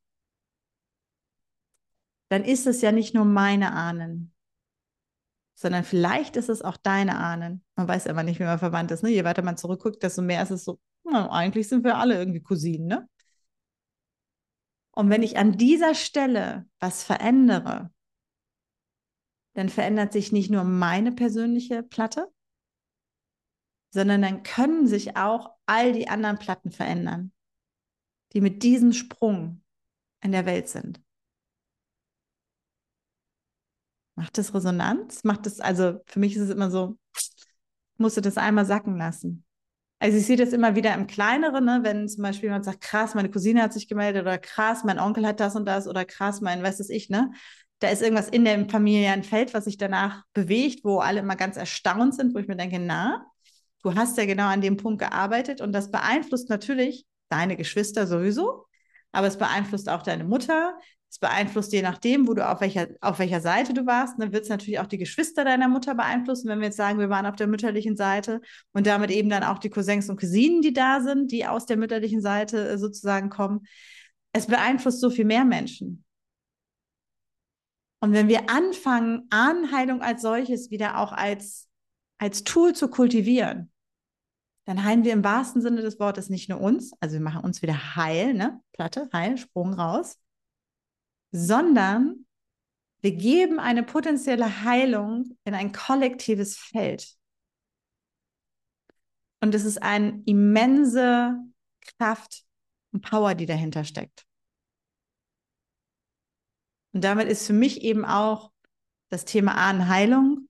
dann 2.29 2.43
ist 2.43 2.67
es 2.67 2.81
ja 2.81 2.91
nicht 2.91 3.15
nur 3.15 3.25
meine 3.25 3.73
Ahnen, 3.73 4.33
sondern 5.55 5.83
vielleicht 5.83 6.35
ist 6.37 6.47
es 6.47 6.61
auch 6.61 6.77
deine 6.77 7.17
Ahnen. 7.17 7.63
Man 7.75 7.87
weiß 7.87 8.05
immer 8.05 8.23
nicht, 8.23 8.39
wie 8.39 8.43
man 8.43 8.59
verwandt 8.59 8.91
ist. 8.91 9.03
Ne? 9.03 9.09
Je 9.09 9.23
weiter 9.23 9.41
man 9.41 9.57
zurückguckt, 9.57 10.03
desto 10.03 10.21
mehr 10.21 10.43
ist 10.43 10.51
es 10.51 10.63
so, 10.63 10.79
na, 11.11 11.29
eigentlich 11.31 11.67
sind 11.67 11.83
wir 11.83 11.97
alle 11.97 12.17
irgendwie 12.17 12.41
Cousinen. 12.41 12.87
Ne? 12.87 13.09
Und 14.91 15.09
wenn 15.09 15.23
ich 15.23 15.37
an 15.37 15.57
dieser 15.57 15.95
Stelle 15.95 16.67
was 16.79 17.03
verändere, 17.03 17.91
dann 19.53 19.69
verändert 19.69 20.13
sich 20.13 20.31
nicht 20.31 20.49
nur 20.49 20.63
meine 20.63 21.11
persönliche 21.11 21.83
Platte, 21.83 22.31
sondern 23.91 24.21
dann 24.21 24.43
können 24.43 24.87
sich 24.87 25.17
auch 25.17 25.55
all 25.65 25.93
die 25.93 26.07
anderen 26.07 26.37
Platten 26.37 26.71
verändern, 26.71 27.31
die 28.33 28.41
mit 28.41 28.63
diesem 28.63 28.93
Sprung 28.93 29.63
in 30.21 30.31
der 30.31 30.45
Welt 30.45 30.69
sind. 30.69 31.01
Macht 34.15 34.37
das 34.37 34.53
Resonanz? 34.53 35.23
Macht 35.23 35.45
das, 35.45 35.59
also 35.59 36.01
für 36.05 36.19
mich 36.19 36.35
ist 36.35 36.41
es 36.41 36.49
immer 36.49 36.69
so, 36.69 36.99
musste 37.97 38.21
das 38.21 38.37
einmal 38.37 38.65
sacken 38.65 38.97
lassen. 38.97 39.45
Also 39.99 40.17
ich 40.17 40.25
sehe 40.25 40.37
das 40.37 40.53
immer 40.53 40.75
wieder 40.75 40.93
im 40.93 41.07
Kleineren, 41.07 41.65
ne? 41.65 41.79
wenn 41.83 42.07
zum 42.07 42.23
Beispiel 42.23 42.47
jemand 42.47 42.63
sagt, 42.63 42.79
krass, 42.81 43.15
meine 43.15 43.29
Cousine 43.29 43.61
hat 43.61 43.73
sich 43.73 43.87
gemeldet 43.89 44.21
oder 44.21 44.37
krass, 44.37 44.85
mein 44.85 44.97
Onkel 44.97 45.27
hat 45.27 45.41
das 45.41 45.57
und 45.57 45.65
das 45.65 45.87
oder 45.87 46.05
krass, 46.05 46.39
mein, 46.39 46.63
weiß 46.63 46.79
es 46.79 46.89
ich, 46.89 47.09
ne? 47.09 47.31
Da 47.79 47.89
ist 47.89 48.01
irgendwas 48.01 48.29
in 48.29 48.43
dem 48.43 48.69
familiären 48.69 49.23
Feld, 49.23 49.53
was 49.53 49.65
sich 49.65 49.77
danach 49.77 50.23
bewegt, 50.33 50.83
wo 50.83 50.99
alle 50.99 51.19
immer 51.21 51.37
ganz 51.37 51.55
erstaunt 51.55 52.13
sind, 52.15 52.33
wo 52.35 52.39
ich 52.39 52.47
mir 52.47 52.57
denke, 52.57 52.77
na, 52.79 53.25
du 53.83 53.95
hast 53.95 54.17
ja 54.17 54.25
genau 54.25 54.47
an 54.47 54.61
dem 54.61 54.77
Punkt 54.77 54.99
gearbeitet 54.99 55.61
und 55.61 55.71
das 55.71 55.91
beeinflusst 55.91 56.49
natürlich 56.49 57.05
deine 57.29 57.55
Geschwister 57.55 58.05
sowieso, 58.07 58.65
aber 59.11 59.27
es 59.27 59.37
beeinflusst 59.37 59.89
auch 59.89 60.03
deine 60.03 60.25
Mutter, 60.25 60.77
es 61.09 61.17
beeinflusst 61.17 61.73
je 61.73 61.81
nachdem, 61.81 62.27
wo 62.27 62.35
du 62.35 62.47
auf 62.47 62.61
welcher, 62.61 62.87
auf 63.01 63.17
welcher 63.17 63.41
Seite 63.41 63.73
du 63.73 63.87
warst. 63.87 64.15
Dann 64.19 64.31
wird 64.31 64.43
es 64.43 64.49
natürlich 64.49 64.79
auch 64.79 64.85
die 64.85 64.99
Geschwister 64.99 65.43
deiner 65.43 65.67
Mutter 65.67 65.95
beeinflussen, 65.95 66.47
wenn 66.49 66.59
wir 66.59 66.67
jetzt 66.67 66.77
sagen, 66.77 66.99
wir 66.99 67.09
waren 67.09 67.25
auf 67.25 67.35
der 67.35 67.47
mütterlichen 67.47 67.95
Seite 67.95 68.41
und 68.73 68.85
damit 68.85 69.09
eben 69.09 69.29
dann 69.29 69.43
auch 69.43 69.57
die 69.57 69.71
Cousins 69.71 70.09
und 70.09 70.19
Cousinen, 70.19 70.61
die 70.61 70.73
da 70.73 71.01
sind, 71.01 71.31
die 71.31 71.47
aus 71.47 71.65
der 71.65 71.77
mütterlichen 71.77 72.21
Seite 72.21 72.69
äh, 72.69 72.77
sozusagen 72.77 73.29
kommen. 73.29 73.61
Es 74.33 74.45
beeinflusst 74.45 75.01
so 75.01 75.09
viel 75.09 75.25
mehr 75.25 75.45
Menschen. 75.45 76.05
Und 78.01 78.13
wenn 78.13 78.27
wir 78.27 78.49
anfangen, 78.49 79.25
Ahnenheilung 79.31 80.01
als 80.01 80.21
solches 80.21 80.69
wieder 80.69 80.99
auch 80.99 81.11
als, 81.11 81.67
als 82.19 82.43
Tool 82.43 82.73
zu 82.73 82.87
kultivieren, 82.87 83.71
dann 84.65 84.83
heilen 84.83 85.03
wir 85.03 85.13
im 85.13 85.23
wahrsten 85.23 85.63
Sinne 85.63 85.81
des 85.81 85.99
Wortes 85.99 86.29
nicht 86.29 86.47
nur 86.47 86.61
uns, 86.61 86.91
also 86.99 87.15
wir 87.15 87.21
machen 87.21 87.43
uns 87.43 87.63
wieder 87.63 87.95
heil, 87.95 88.35
ne? 88.35 88.61
Platte, 88.71 89.09
heil, 89.11 89.35
Sprung 89.35 89.73
raus, 89.73 90.18
sondern 91.31 92.25
wir 93.01 93.13
geben 93.13 93.59
eine 93.59 93.83
potenzielle 93.83 94.63
Heilung 94.63 95.37
in 95.45 95.53
ein 95.53 95.71
kollektives 95.71 96.57
Feld. 96.57 97.15
Und 99.41 99.55
es 99.55 99.63
ist 99.63 99.81
eine 99.81 100.21
immense 100.25 101.37
Kraft 101.97 102.43
und 102.91 103.01
Power, 103.01 103.35
die 103.35 103.45
dahinter 103.45 103.85
steckt. 103.85 104.25
Und 106.91 107.03
damit 107.03 107.29
ist 107.29 107.47
für 107.47 107.53
mich 107.53 107.81
eben 107.83 108.03
auch 108.03 108.51
das 109.09 109.23
Thema 109.25 109.55
Ahnenheilung 109.55 110.49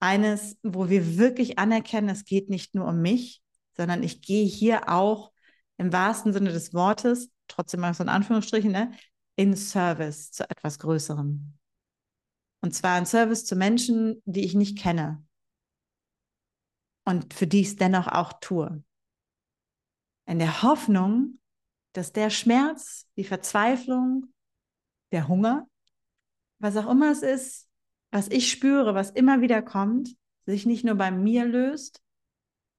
eines, 0.00 0.56
wo 0.62 0.88
wir 0.88 1.16
wirklich 1.18 1.58
anerkennen, 1.58 2.08
es 2.08 2.24
geht 2.24 2.50
nicht 2.50 2.74
nur 2.74 2.86
um 2.86 3.00
mich, 3.00 3.42
sondern 3.76 4.02
ich 4.02 4.20
gehe 4.20 4.44
hier 4.44 4.88
auch 4.88 5.32
im 5.76 5.92
wahrsten 5.92 6.32
Sinne 6.32 6.52
des 6.52 6.74
Wortes, 6.74 7.30
trotzdem 7.46 7.80
mal 7.80 7.94
so 7.94 8.02
in 8.02 8.08
Anführungsstrichen, 8.08 8.72
ne, 8.72 8.92
in 9.38 9.56
Service 9.56 10.32
zu 10.32 10.50
etwas 10.50 10.80
Größerem. 10.80 11.54
Und 12.60 12.74
zwar 12.74 12.98
in 12.98 13.06
Service 13.06 13.44
zu 13.44 13.54
Menschen, 13.54 14.20
die 14.24 14.44
ich 14.44 14.54
nicht 14.54 14.76
kenne 14.76 15.24
und 17.04 17.32
für 17.32 17.46
die 17.46 17.60
ich 17.60 17.68
es 17.68 17.76
dennoch 17.76 18.08
auch 18.08 18.32
tue. 18.40 18.82
In 20.26 20.40
der 20.40 20.62
Hoffnung, 20.62 21.38
dass 21.92 22.12
der 22.12 22.30
Schmerz, 22.30 23.06
die 23.16 23.22
Verzweiflung, 23.22 24.34
der 25.12 25.28
Hunger, 25.28 25.68
was 26.58 26.76
auch 26.76 26.90
immer 26.90 27.12
es 27.12 27.22
ist, 27.22 27.68
was 28.10 28.26
ich 28.28 28.50
spüre, 28.50 28.96
was 28.96 29.10
immer 29.10 29.40
wieder 29.40 29.62
kommt, 29.62 30.16
sich 30.46 30.66
nicht 30.66 30.84
nur 30.84 30.96
bei 30.96 31.12
mir 31.12 31.44
löst, 31.44 32.02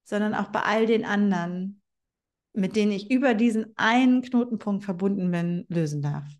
sondern 0.04 0.36
auch 0.36 0.50
bei 0.50 0.64
all 0.64 0.88
den 0.88 1.06
anderen, 1.06 1.82
mit 2.52 2.76
denen 2.76 2.92
ich 2.92 3.10
über 3.10 3.34
diesen 3.34 3.78
einen 3.78 4.22
Knotenpunkt 4.22 4.84
verbunden 4.84 5.32
bin, 5.32 5.66
lösen 5.70 6.02
darf. 6.02 6.39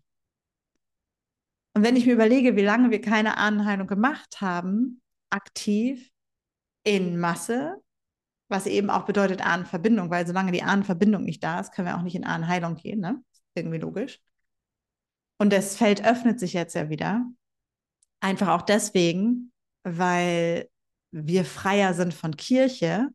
Und 1.74 1.84
wenn 1.84 1.96
ich 1.96 2.06
mir 2.06 2.14
überlege, 2.14 2.56
wie 2.56 2.62
lange 2.62 2.90
wir 2.90 3.00
keine 3.00 3.36
Ahnenheilung 3.36 3.86
gemacht 3.86 4.40
haben, 4.40 5.00
aktiv, 5.30 6.10
in 6.82 7.18
Masse, 7.18 7.76
was 8.48 8.66
eben 8.66 8.90
auch 8.90 9.04
bedeutet 9.04 9.44
Ahnenverbindung, 9.44 10.10
weil 10.10 10.26
solange 10.26 10.52
die 10.52 10.62
Ahnenverbindung 10.62 11.24
nicht 11.24 11.44
da 11.44 11.60
ist, 11.60 11.72
können 11.72 11.88
wir 11.88 11.96
auch 11.96 12.02
nicht 12.02 12.16
in 12.16 12.24
Ahnenheilung 12.24 12.76
gehen, 12.76 13.00
ne? 13.00 13.22
Irgendwie 13.54 13.78
logisch. 13.78 14.20
Und 15.38 15.52
das 15.52 15.76
Feld 15.76 16.04
öffnet 16.04 16.40
sich 16.40 16.52
jetzt 16.52 16.74
ja 16.74 16.88
wieder. 16.90 17.24
Einfach 18.20 18.48
auch 18.48 18.62
deswegen, 18.62 19.52
weil 19.84 20.68
wir 21.12 21.44
freier 21.44 21.94
sind 21.94 22.12
von 22.12 22.36
Kirche 22.36 23.08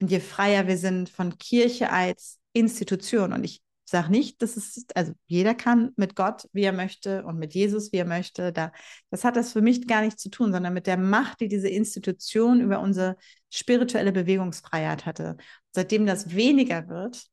und 0.00 0.10
je 0.10 0.20
freier 0.20 0.66
wir 0.66 0.78
sind 0.78 1.08
von 1.08 1.38
Kirche 1.38 1.90
als 1.90 2.38
Institution. 2.52 3.32
Und 3.32 3.44
ich 3.44 3.62
sage 3.90 4.10
nicht, 4.10 4.42
dass 4.42 4.56
es, 4.56 4.84
also 4.94 5.12
jeder 5.26 5.54
kann 5.54 5.92
mit 5.96 6.16
Gott, 6.16 6.48
wie 6.52 6.62
er 6.62 6.72
möchte 6.72 7.24
und 7.24 7.38
mit 7.38 7.54
Jesus, 7.54 7.92
wie 7.92 7.98
er 7.98 8.04
möchte. 8.04 8.52
Da, 8.52 8.72
das 9.10 9.24
hat 9.24 9.36
das 9.36 9.52
für 9.52 9.62
mich 9.62 9.86
gar 9.86 10.02
nichts 10.02 10.22
zu 10.22 10.28
tun, 10.28 10.52
sondern 10.52 10.74
mit 10.74 10.86
der 10.86 10.96
Macht, 10.96 11.40
die 11.40 11.48
diese 11.48 11.68
Institution 11.68 12.60
über 12.60 12.80
unsere 12.80 13.16
spirituelle 13.50 14.12
Bewegungsfreiheit 14.12 15.06
hatte. 15.06 15.36
Seitdem 15.72 16.04
das 16.04 16.34
weniger 16.34 16.88
wird, 16.88 17.26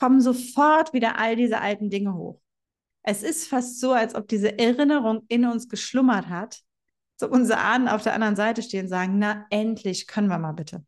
kommen 0.00 0.20
sofort 0.20 0.92
wieder 0.92 1.18
all 1.18 1.36
diese 1.36 1.60
alten 1.60 1.90
Dinge 1.90 2.14
hoch. 2.14 2.40
Es 3.04 3.22
ist 3.22 3.48
fast 3.48 3.80
so, 3.80 3.92
als 3.92 4.14
ob 4.14 4.28
diese 4.28 4.58
Erinnerung 4.58 5.24
in 5.28 5.44
uns 5.44 5.68
geschlummert 5.68 6.28
hat, 6.28 6.60
so 7.16 7.28
unsere 7.28 7.60
Ahnen 7.60 7.88
auf 7.88 8.02
der 8.02 8.14
anderen 8.14 8.36
Seite 8.36 8.62
stehen 8.62 8.86
und 8.86 8.88
sagen, 8.88 9.18
na 9.18 9.46
endlich 9.50 10.06
können 10.08 10.28
wir 10.28 10.38
mal 10.38 10.52
bitte. 10.52 10.84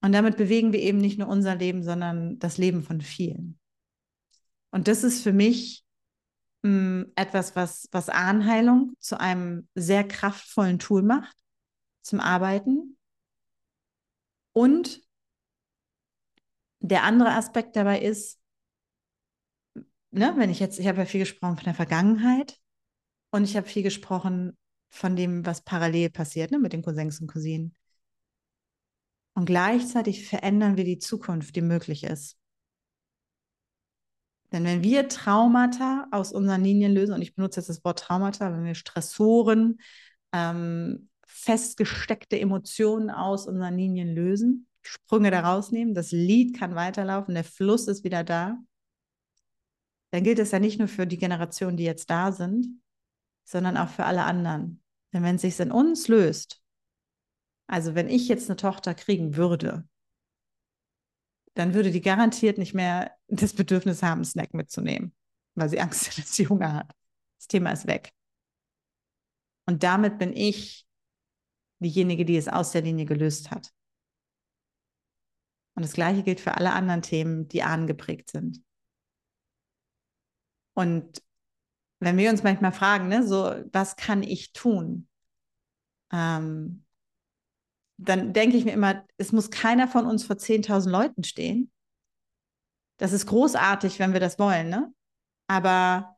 Und 0.00 0.12
damit 0.12 0.36
bewegen 0.36 0.72
wir 0.72 0.80
eben 0.80 0.98
nicht 0.98 1.18
nur 1.18 1.28
unser 1.28 1.56
Leben, 1.56 1.82
sondern 1.82 2.38
das 2.38 2.58
Leben 2.58 2.82
von 2.82 3.00
vielen. 3.00 3.58
Und 4.70 4.86
das 4.86 5.02
ist 5.02 5.22
für 5.22 5.32
mich 5.32 5.84
mh, 6.62 6.70
hm, 6.70 7.12
etwas, 7.16 7.56
was, 7.56 7.88
was 7.90 8.08
Ahnheilung 8.08 8.94
zu 8.98 9.18
einem 9.18 9.68
sehr 9.74 10.06
kraftvollen 10.06 10.78
Tool 10.78 11.02
macht 11.02 11.36
zum 12.02 12.20
Arbeiten. 12.20 12.96
Und 14.52 15.00
der 16.80 17.02
andere 17.02 17.30
Aspekt 17.30 17.76
dabei 17.76 18.00
ist, 18.00 18.40
ne, 20.10 20.34
wenn 20.36 20.50
ich 20.50 20.60
jetzt, 20.60 20.78
ich 20.78 20.86
habe 20.86 20.98
ja 20.98 21.04
viel 21.06 21.20
gesprochen 21.20 21.56
von 21.56 21.64
der 21.64 21.74
Vergangenheit 21.74 22.58
und 23.30 23.44
ich 23.44 23.56
habe 23.56 23.66
viel 23.66 23.82
gesprochen 23.82 24.56
von 24.90 25.16
dem, 25.16 25.44
was 25.44 25.62
parallel 25.62 26.10
passiert, 26.10 26.50
ne, 26.50 26.58
mit 26.58 26.72
den 26.72 26.82
Cousins 26.82 27.20
und 27.20 27.26
Cousinen. 27.26 27.74
Und 29.38 29.44
gleichzeitig 29.44 30.26
verändern 30.26 30.76
wir 30.76 30.82
die 30.82 30.98
Zukunft, 30.98 31.54
die 31.54 31.60
möglich 31.60 32.02
ist. 32.02 32.36
Denn 34.50 34.64
wenn 34.64 34.82
wir 34.82 35.06
Traumata 35.06 36.08
aus 36.10 36.32
unseren 36.32 36.64
Linien 36.64 36.92
lösen, 36.92 37.14
und 37.14 37.22
ich 37.22 37.36
benutze 37.36 37.60
jetzt 37.60 37.68
das 37.68 37.84
Wort 37.84 38.00
Traumata, 38.00 38.52
wenn 38.52 38.64
wir 38.64 38.74
Stressoren, 38.74 39.78
ähm, 40.32 41.08
festgesteckte 41.24 42.40
Emotionen 42.40 43.10
aus 43.10 43.46
unseren 43.46 43.76
Linien 43.76 44.12
lösen, 44.12 44.66
Sprünge 44.82 45.30
da 45.30 45.42
rausnehmen, 45.42 45.94
das 45.94 46.10
Lied 46.10 46.58
kann 46.58 46.74
weiterlaufen, 46.74 47.34
der 47.34 47.44
Fluss 47.44 47.86
ist 47.86 48.02
wieder 48.02 48.24
da, 48.24 48.58
dann 50.10 50.24
gilt 50.24 50.40
es 50.40 50.50
ja 50.50 50.58
nicht 50.58 50.80
nur 50.80 50.88
für 50.88 51.06
die 51.06 51.16
Generationen, 51.16 51.76
die 51.76 51.84
jetzt 51.84 52.10
da 52.10 52.32
sind, 52.32 52.66
sondern 53.44 53.76
auch 53.76 53.88
für 53.88 54.04
alle 54.04 54.24
anderen. 54.24 54.82
Denn 55.12 55.22
wenn 55.22 55.36
es 55.36 55.42
sich 55.42 55.60
in 55.60 55.70
uns 55.70 56.08
löst, 56.08 56.60
also 57.68 57.94
wenn 57.94 58.08
ich 58.08 58.28
jetzt 58.28 58.48
eine 58.48 58.56
Tochter 58.56 58.94
kriegen 58.94 59.36
würde, 59.36 59.86
dann 61.54 61.74
würde 61.74 61.90
die 61.90 62.00
garantiert 62.00 62.56
nicht 62.56 62.74
mehr 62.74 63.14
das 63.28 63.52
Bedürfnis 63.52 64.02
haben, 64.02 64.18
einen 64.18 64.24
Snack 64.24 64.54
mitzunehmen, 64.54 65.14
weil 65.54 65.68
sie 65.68 65.80
Angst 65.80 66.08
hat, 66.08 66.18
dass 66.18 66.34
sie 66.34 66.48
Hunger 66.48 66.72
hat. 66.72 66.94
Das 67.38 67.46
Thema 67.46 67.70
ist 67.70 67.86
weg. 67.86 68.12
Und 69.66 69.82
damit 69.82 70.18
bin 70.18 70.32
ich 70.32 70.86
diejenige, 71.80 72.24
die 72.24 72.36
es 72.36 72.48
aus 72.48 72.72
der 72.72 72.82
Linie 72.82 73.04
gelöst 73.04 73.50
hat. 73.50 73.70
Und 75.74 75.82
das 75.82 75.92
Gleiche 75.92 76.22
gilt 76.22 76.40
für 76.40 76.54
alle 76.54 76.72
anderen 76.72 77.02
Themen, 77.02 77.48
die 77.48 77.62
angeprägt 77.62 78.30
sind. 78.30 78.64
Und 80.74 81.22
wenn 82.00 82.16
wir 82.16 82.30
uns 82.30 82.42
manchmal 82.42 82.72
fragen, 82.72 83.08
ne, 83.08 83.26
so, 83.26 83.54
was 83.72 83.96
kann 83.96 84.22
ich 84.22 84.52
tun? 84.52 85.08
Ähm, 86.12 86.84
dann 87.98 88.32
denke 88.32 88.56
ich 88.56 88.64
mir 88.64 88.72
immer, 88.72 89.04
es 89.16 89.32
muss 89.32 89.50
keiner 89.50 89.88
von 89.88 90.06
uns 90.06 90.24
vor 90.24 90.36
10.000 90.36 90.90
Leuten 90.90 91.24
stehen 91.24 91.70
Das 92.98 93.12
ist 93.12 93.26
großartig, 93.26 93.98
wenn 93.98 94.12
wir 94.12 94.20
das 94.20 94.38
wollen, 94.38 94.68
ne? 94.70 94.92
Aber 95.48 96.16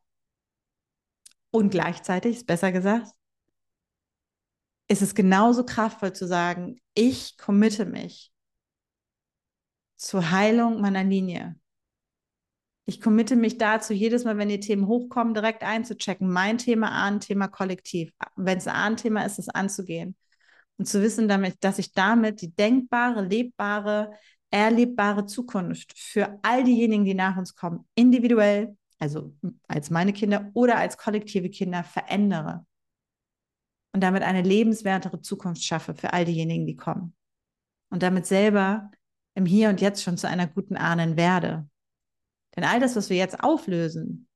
und 1.53 1.71
gleichzeitig, 1.71 2.39
ist 2.39 2.47
besser 2.47 2.73
gesagt, 2.73 3.13
ist 4.89 5.03
es 5.03 5.15
genauso 5.15 5.65
kraftvoll 5.65 6.13
zu 6.13 6.27
sagen, 6.27 6.81
ich 6.95 7.39
committe 7.39 7.87
mich 7.87 8.33
zur 9.97 10.31
Heilung 10.31 10.81
meiner 10.81 11.05
Linie. 11.05 11.57
Ich 12.87 13.01
committe 13.01 13.37
mich 13.37 13.57
dazu, 13.59 13.93
jedes 13.93 14.25
Mal, 14.25 14.37
wenn 14.37 14.49
die 14.49 14.59
Themen 14.59 14.89
hochkommen, 14.89 15.35
direkt 15.35 15.63
einzuchecken. 15.63 16.29
Mein 16.29 16.59
Thema 16.59 16.91
A, 16.91 17.07
ein 17.07 17.21
Thema 17.21 17.47
kollektiv. 17.47 18.13
Wenn 18.35 18.59
es 18.59 18.67
ein 18.67 18.97
Thema 18.97 19.25
ist, 19.25 19.39
es 19.39 19.49
anzugehen. 19.49 20.17
Und 20.81 20.87
zu 20.87 21.03
wissen, 21.03 21.29
damit, 21.29 21.63
dass 21.63 21.79
ich 21.79 21.93
damit 21.93 22.41
die 22.41 22.55
denkbare, 22.55 23.21
lebbare, 23.21 24.15
erlebbare 24.51 25.27
Zukunft 25.27 25.93
für 25.95 26.39
all 26.41 26.65
diejenigen, 26.65 27.05
die 27.05 27.13
nach 27.13 27.37
uns 27.37 27.55
kommen, 27.55 27.87
individuell, 27.95 28.79
also 28.99 29.37
als 29.69 29.91
meine 29.91 30.15
Kinder 30.15 30.51
oder 30.55 30.79
als 30.79 30.97
kollektive 30.97 31.51
Kinder 31.51 31.85
verändere. 31.85 32.65
Und 33.93 34.03
damit 34.03 34.23
eine 34.23 34.41
lebenswertere 34.41 35.21
Zukunft 35.21 35.63
schaffe 35.63 35.95
für 35.95 36.15
all 36.15 36.25
diejenigen, 36.25 36.67
die 36.67 36.77
kommen. 36.77 37.15
Und 37.91 38.03
damit 38.03 38.25
selber 38.25 38.91
im 39.35 39.45
Hier 39.45 39.69
und 39.69 39.83
Jetzt 39.83 40.03
schon 40.03 40.17
zu 40.17 40.29
einer 40.29 40.47
guten 40.47 40.79
Ahnen 40.79 41.19
werde. 41.19 41.69
Denn 42.57 42.65
all 42.65 42.81
das, 42.81 42.97
was 42.97 43.11
wir 43.11 43.19
jetzt 43.19 43.45
auflösen, 43.45 44.29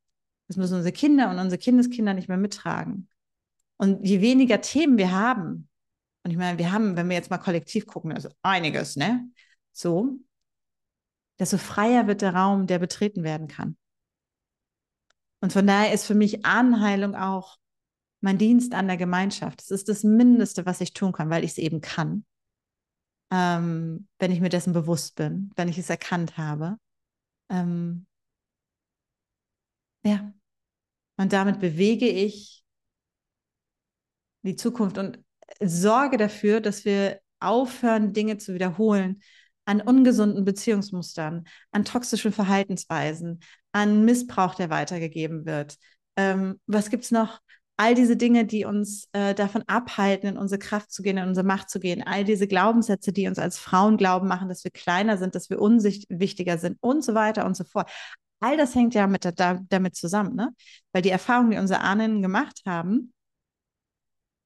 das 0.49 0.59
müssen 0.59 0.77
unsere 0.77 0.93
Kinder 0.93 1.31
und 1.31 1.39
unsere 1.39 1.59
Kindeskinder 1.59 2.13
nicht 2.13 2.29
mehr 2.29 2.37
mittragen. 2.37 3.09
Und 3.79 4.05
je 4.07 4.21
weniger 4.21 4.61
Themen 4.61 4.99
wir 4.99 5.11
haben, 5.11 5.71
und 6.25 6.31
ich 6.31 6.39
meine, 6.39 6.59
wir 6.59 6.73
haben, 6.73 6.97
wenn 6.97 7.09
wir 7.09 7.17
jetzt 7.17 7.31
mal 7.31 7.39
kollektiv 7.39 7.87
gucken, 7.87 8.13
also 8.13 8.31
einiges, 8.43 8.97
ne? 8.97 9.29
So, 9.73 10.19
desto 11.39 11.59
freier 11.59 12.07
wird 12.07 12.23
der 12.23 12.35
Raum, 12.35 12.67
der 12.67 12.79
betreten 12.79 13.25
werden 13.25 13.47
kann. 13.47 13.77
Und 15.41 15.53
von 15.53 15.67
daher 15.67 15.93
ist 15.93 16.07
für 16.07 16.15
mich 16.15 16.47
Ahnenheilung 16.47 17.15
auch 17.15 17.59
mein 18.23 18.39
Dienst 18.39 18.73
an 18.73 18.87
der 18.87 18.97
Gemeinschaft. 18.97 19.61
Das 19.61 19.71
ist 19.71 19.91
das 19.91 20.03
Mindeste, 20.03 20.65
was 20.65 20.81
ich 20.81 20.95
tun 20.95 21.13
kann, 21.13 21.29
weil 21.29 21.45
ich 21.45 21.53
es 21.53 21.59
eben 21.59 21.83
kann. 21.83 22.25
Ähm, 23.31 24.09
wenn 24.19 24.33
ich 24.33 24.41
mir 24.41 24.49
dessen 24.49 24.73
bewusst 24.73 25.17
bin, 25.17 25.51
wenn 25.57 25.69
ich 25.69 25.77
es 25.77 25.91
erkannt 25.91 26.39
habe. 26.39 26.79
Ähm, 27.51 28.07
ja. 30.05 30.33
Und 31.17 31.33
damit 31.33 31.61
bewege 31.61 32.09
ich 32.09 32.65
die 34.43 34.57
Zukunft 34.57 34.99
und 34.99 35.24
sorge 35.63 36.17
dafür, 36.17 36.61
dass 36.61 36.85
wir 36.85 37.21
aufhören, 37.41 38.13
Dinge 38.13 38.39
zu 38.39 38.55
wiederholen 38.55 39.21
an 39.67 39.81
ungesunden 39.81 40.45
Beziehungsmustern, 40.45 41.45
an 41.73 41.85
toxischen 41.85 42.33
Verhaltensweisen, 42.33 43.41
an 43.73 44.05
Missbrauch, 44.05 44.55
der 44.55 44.71
weitergegeben 44.71 45.47
wird. 45.47 45.77
Ähm, 46.17 46.61
was 46.67 46.91
gibt 46.91 47.05
es 47.05 47.11
noch? 47.11 47.41
All 47.77 47.95
diese 47.97 48.17
Dinge, 48.17 48.45
die 48.45 48.67
uns 48.67 49.09
äh, 49.13 49.35
davon 49.35 49.65
abhalten, 49.67 50.29
in 50.29 50.39
unsere 50.39 50.61
Kraft 50.61 50.93
zu 50.93 51.03
gehen, 51.03 51.17
in 51.17 51.27
unsere 51.27 51.47
Macht 51.47 51.71
zu 51.71 51.81
gehen, 51.81 52.05
all 52.07 52.23
diese 52.23 52.47
Glaubenssätze, 52.47 53.13
die 53.13 53.27
uns 53.27 53.39
als 53.39 53.59
Frauen 53.59 53.97
glauben 53.97 54.29
machen, 54.29 54.49
dass 54.49 54.63
wir 54.63 54.71
kleiner 54.71 55.17
sind, 55.17 55.35
dass 55.35 55.51
wir 55.51 55.61
unwichtiger 55.61 56.59
sind 56.59 56.79
und 56.81 57.03
so 57.03 57.15
weiter 57.15 57.45
und 57.47 57.57
so 57.57 57.65
fort. 57.65 57.91
All 58.39 58.57
das 58.57 58.75
hängt 58.75 58.95
ja 58.95 59.07
mit, 59.07 59.25
da, 59.25 59.59
damit 59.71 59.97
zusammen, 59.97 60.37
ne? 60.37 60.51
weil 60.93 61.03
die 61.03 61.11
Erfahrungen, 61.11 61.51
die 61.51 61.59
unsere 61.59 61.81
Ahnen 61.81 62.23
gemacht 62.23 62.61
haben, 62.67 63.14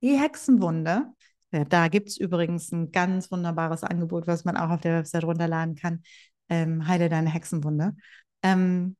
die 0.02 0.18
Hexenwunde. 0.18 1.12
Ja, 1.52 1.64
da 1.64 1.88
gibt 1.88 2.08
es 2.08 2.18
übrigens 2.18 2.72
ein 2.72 2.92
ganz 2.92 3.30
wunderbares 3.30 3.82
Angebot, 3.82 4.26
was 4.26 4.44
man 4.44 4.56
auch 4.56 4.70
auf 4.70 4.80
der 4.80 4.98
Website 4.98 5.24
runterladen 5.24 5.74
kann. 5.76 6.02
Ähm, 6.48 6.86
Heile 6.86 7.08
deine 7.08 7.30
Hexenwunde. 7.30 7.94
Ähm, 8.42 8.96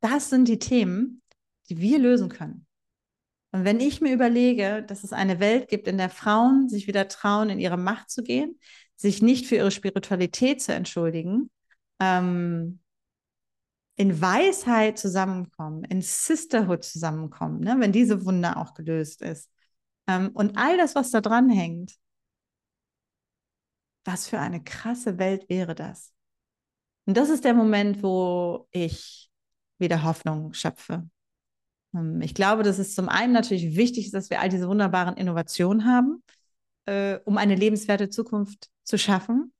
das 0.00 0.30
sind 0.30 0.48
die 0.48 0.58
Themen, 0.58 1.22
die 1.68 1.80
wir 1.80 1.98
lösen 1.98 2.28
können. 2.28 2.66
Und 3.50 3.64
wenn 3.64 3.80
ich 3.80 4.00
mir 4.00 4.12
überlege, 4.12 4.82
dass 4.82 5.04
es 5.04 5.12
eine 5.12 5.40
Welt 5.40 5.68
gibt, 5.68 5.88
in 5.88 5.98
der 5.98 6.10
Frauen 6.10 6.68
sich 6.68 6.86
wieder 6.86 7.08
trauen, 7.08 7.48
in 7.50 7.58
ihre 7.58 7.78
Macht 7.78 8.10
zu 8.10 8.22
gehen, 8.22 8.58
sich 8.96 9.22
nicht 9.22 9.46
für 9.46 9.56
ihre 9.56 9.70
Spiritualität 9.70 10.60
zu 10.60 10.74
entschuldigen, 10.74 11.50
ähm, 12.00 12.80
in 13.98 14.20
Weisheit 14.20 14.96
zusammenkommen, 14.96 15.82
in 15.84 16.02
Sisterhood 16.02 16.84
zusammenkommen, 16.84 17.60
ne? 17.60 17.76
wenn 17.80 17.90
diese 17.90 18.24
Wunde 18.24 18.56
auch 18.56 18.74
gelöst 18.74 19.22
ist. 19.22 19.50
Ähm, 20.06 20.30
und 20.34 20.56
all 20.56 20.76
das, 20.76 20.94
was 20.94 21.10
da 21.10 21.20
dran 21.20 21.50
hängt, 21.50 21.94
was 24.04 24.28
für 24.28 24.38
eine 24.38 24.62
krasse 24.62 25.18
Welt 25.18 25.48
wäre 25.48 25.74
das? 25.74 26.14
Und 27.06 27.16
das 27.16 27.28
ist 27.28 27.44
der 27.44 27.54
Moment, 27.54 28.02
wo 28.04 28.68
ich 28.70 29.30
wieder 29.78 30.04
Hoffnung 30.04 30.52
schöpfe. 30.52 31.10
Ähm, 31.92 32.22
ich 32.22 32.34
glaube, 32.34 32.62
dass 32.62 32.78
es 32.78 32.94
zum 32.94 33.08
einen 33.08 33.32
natürlich 33.32 33.76
wichtig 33.76 34.06
ist, 34.06 34.14
dass 34.14 34.30
wir 34.30 34.40
all 34.40 34.48
diese 34.48 34.68
wunderbaren 34.68 35.16
Innovationen 35.16 35.84
haben, 35.84 36.22
äh, 36.84 37.18
um 37.24 37.36
eine 37.36 37.56
lebenswerte 37.56 38.10
Zukunft 38.10 38.70
zu 38.84 38.96
schaffen. 38.96 39.52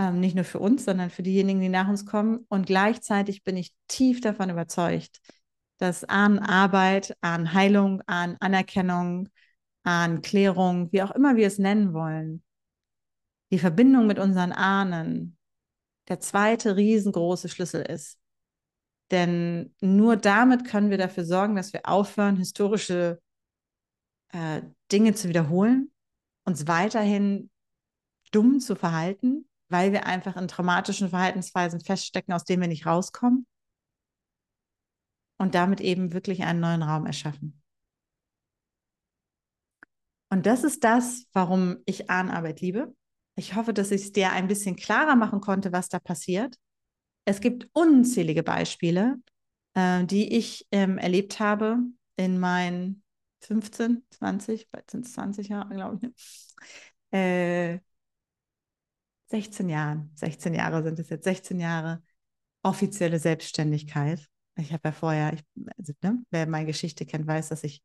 Ähm, 0.00 0.18
nicht 0.18 0.34
nur 0.34 0.44
für 0.46 0.60
uns, 0.60 0.86
sondern 0.86 1.10
für 1.10 1.22
diejenigen, 1.22 1.60
die 1.60 1.68
nach 1.68 1.86
uns 1.86 2.06
kommen. 2.06 2.46
Und 2.48 2.64
gleichzeitig 2.66 3.44
bin 3.44 3.58
ich 3.58 3.74
tief 3.86 4.22
davon 4.22 4.48
überzeugt, 4.48 5.20
dass 5.76 6.04
an 6.04 6.38
Arbeit, 6.38 7.18
an 7.20 7.52
Heilung, 7.52 8.00
an 8.06 8.38
Anerkennung, 8.40 9.28
an 9.82 10.22
Klärung, 10.22 10.90
wie 10.90 11.02
auch 11.02 11.10
immer 11.10 11.36
wir 11.36 11.46
es 11.46 11.58
nennen 11.58 11.92
wollen, 11.92 12.42
die 13.52 13.58
Verbindung 13.58 14.06
mit 14.06 14.18
unseren 14.18 14.52
Ahnen 14.52 15.36
der 16.08 16.18
zweite 16.18 16.76
riesengroße 16.76 17.50
Schlüssel 17.50 17.82
ist. 17.82 18.18
Denn 19.10 19.74
nur 19.82 20.16
damit 20.16 20.64
können 20.64 20.88
wir 20.88 20.98
dafür 20.98 21.26
sorgen, 21.26 21.56
dass 21.56 21.74
wir 21.74 21.86
aufhören, 21.86 22.36
historische 22.36 23.20
äh, 24.32 24.62
Dinge 24.90 25.12
zu 25.12 25.28
wiederholen, 25.28 25.92
uns 26.46 26.66
weiterhin 26.66 27.50
dumm 28.30 28.60
zu 28.60 28.76
verhalten 28.76 29.44
weil 29.70 29.92
wir 29.92 30.06
einfach 30.06 30.36
in 30.36 30.48
traumatischen 30.48 31.08
Verhaltensweisen 31.10 31.80
feststecken, 31.80 32.34
aus 32.34 32.44
denen 32.44 32.62
wir 32.62 32.68
nicht 32.68 32.86
rauskommen. 32.86 33.46
Und 35.38 35.54
damit 35.54 35.80
eben 35.80 36.12
wirklich 36.12 36.42
einen 36.42 36.60
neuen 36.60 36.82
Raum 36.82 37.06
erschaffen. 37.06 37.62
Und 40.28 40.46
das 40.46 40.64
ist 40.64 40.84
das, 40.84 41.26
warum 41.32 41.78
ich 41.86 42.10
Ahnenarbeit 42.10 42.60
liebe. 42.60 42.94
Ich 43.36 43.54
hoffe, 43.54 43.72
dass 43.72 43.90
ich 43.90 44.02
es 44.02 44.12
dir 44.12 44.32
ein 44.32 44.48
bisschen 44.48 44.76
klarer 44.76 45.16
machen 45.16 45.40
konnte, 45.40 45.72
was 45.72 45.88
da 45.88 45.98
passiert. 45.98 46.56
Es 47.24 47.40
gibt 47.40 47.68
unzählige 47.72 48.42
Beispiele, 48.42 49.16
äh, 49.74 50.04
die 50.04 50.36
ich 50.36 50.66
ähm, 50.72 50.98
erlebt 50.98 51.40
habe 51.40 51.78
in 52.16 52.38
meinen 52.38 53.02
15, 53.40 54.04
20, 54.10 54.70
bald 54.70 54.90
sind 54.90 55.06
es 55.06 55.14
20 55.14 55.48
Jahre, 55.48 55.74
glaube 55.74 55.96
ich, 55.96 56.02
ne? 56.02 56.12
äh, 57.18 57.80
16 59.30 59.68
Jahren, 59.68 60.10
16 60.16 60.54
Jahre 60.54 60.82
sind 60.82 60.98
es 60.98 61.08
jetzt, 61.08 61.24
16 61.24 61.60
Jahre 61.60 62.02
offizielle 62.62 63.18
Selbstständigkeit. 63.18 64.26
Ich 64.56 64.72
habe 64.72 64.88
ja 64.88 64.92
vorher, 64.92 65.32
ich, 65.32 65.42
also, 65.78 65.92
ne, 66.02 66.22
wer 66.30 66.46
meine 66.46 66.66
Geschichte 66.66 67.06
kennt, 67.06 67.26
weiß, 67.26 67.48
dass 67.48 67.64
ich 67.64 67.82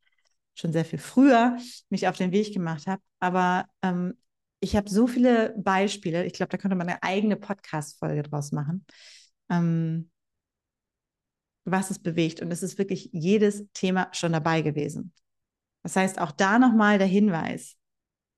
schon 0.56 0.74
sehr 0.74 0.86
viel 0.86 1.00
früher 1.00 1.58
mich 1.90 2.08
auf 2.08 2.18
den 2.18 2.32
Weg 2.32 2.54
gemacht 2.54 2.88
habe. 2.88 3.02
Aber 3.20 3.66
ähm, 3.82 4.18
ich 4.60 4.76
habe 4.76 4.90
so 4.90 5.06
viele 5.08 5.54
Beispiele. 5.58 6.26
Ich 6.26 6.34
glaube, 6.34 6.50
da 6.50 6.58
könnte 6.58 6.76
man 6.76 6.90
eine 6.90 7.04
eigene 7.04 7.36
Podcast-Folge 7.36 8.24
draus 8.24 8.52
machen, 8.52 8.86
ähm, 9.50 10.10
was 11.66 11.92
es 11.92 12.00
bewegt. 12.00 12.42
Und 12.42 12.52
es 12.52 12.64
ist 12.64 12.78
wirklich 12.78 13.10
jedes 13.14 13.66
Thema 13.74 14.10
schon 14.14 14.32
dabei 14.32 14.62
gewesen. 14.62 15.14
Das 15.84 15.96
heißt, 15.96 16.20
auch 16.20 16.32
da 16.32 16.58
nochmal 16.58 16.98
der 16.98 17.08
Hinweis. 17.08 17.76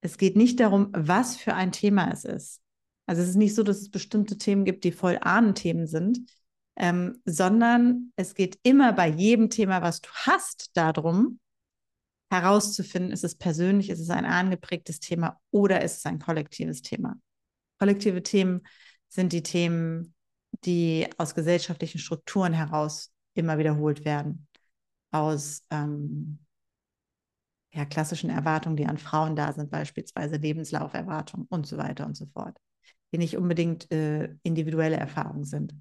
Es 0.02 0.18
geht 0.18 0.36
nicht 0.36 0.60
darum, 0.60 0.90
was 0.92 1.38
für 1.38 1.54
ein 1.54 1.72
Thema 1.72 2.12
es 2.12 2.26
ist. 2.26 2.62
Also 3.08 3.22
es 3.22 3.30
ist 3.30 3.36
nicht 3.36 3.56
so, 3.56 3.64
dass 3.64 3.78
es 3.78 3.90
bestimmte 3.90 4.38
Themen 4.38 4.66
gibt, 4.66 4.84
die 4.84 4.92
voll 4.92 5.18
Ahnenthemen 5.22 5.88
sind, 5.88 6.20
ähm, 6.76 7.22
sondern 7.26 8.12
es 8.18 8.36
geht 8.36 8.60
immer 8.64 8.94
bei 8.94 9.08
jedem 9.08 9.50
Thema, 9.50 9.82
was 9.82 10.02
du 10.02 10.10
hast, 10.14 10.72
darum, 10.76 11.40
herauszufinden, 12.30 13.12
ist 13.12 13.24
es 13.24 13.36
persönlich, 13.36 13.90
ist 13.90 14.02
es 14.02 14.10
ein 14.10 14.26
ahnengeprägtes 14.26 15.00
Thema 15.00 15.40
oder 15.52 15.82
ist 15.82 16.00
es 16.00 16.06
ein 16.06 16.20
kollektives 16.20 16.82
Thema. 16.82 17.16
Kollektive 17.80 18.22
Themen 18.22 18.68
sind 19.08 19.32
die 19.32 19.44
Themen, 19.44 20.14
die 20.66 21.08
aus 21.18 21.34
gesellschaftlichen 21.34 22.00
Strukturen 22.00 22.52
heraus 22.52 23.14
immer 23.34 23.58
wiederholt 23.58 24.04
werden, 24.04 24.48
aus 25.12 25.64
ähm, 25.70 26.40
ja, 27.72 27.86
klassischen 27.86 28.30
Erwartungen, 28.30 28.76
die 28.76 28.86
an 28.86 28.98
Frauen 28.98 29.38
da 29.38 29.54
sind, 29.54 29.72
beispielsweise 29.72 30.36
Lebenslauferwartung 30.36 31.46
und 31.50 31.66
so 31.66 31.78
weiter 31.78 32.06
und 32.06 32.18
so 32.18 32.26
fort 32.26 32.58
die 33.12 33.18
nicht 33.18 33.38
unbedingt 33.38 33.92
äh, 33.92 34.36
individuelle 34.44 34.98
Erfahrungen 34.98 35.46
sind. 35.46 35.74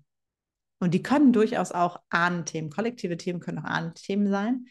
Und 0.78 0.92
die 0.92 1.02
können 1.02 1.32
durchaus 1.32 1.72
auch 1.72 2.00
Ahnenthemen, 2.10 2.70
kollektive 2.70 3.16
Themen 3.16 3.40
können 3.40 3.58
auch 3.58 3.64
Ahnenthemen 3.64 4.28
sein. 4.28 4.66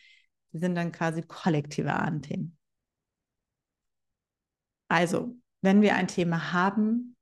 Die 0.53 0.60
sind 0.60 0.76
dann 0.76 0.91
quasi 0.91 1.22
kollektive 1.24 1.93
Ahnenthemen. 1.93 2.58
Also, 4.88 5.36
wenn 5.62 5.82
wir 5.82 5.95
ein 5.95 6.08
Thema 6.08 6.53
haben, 6.53 7.16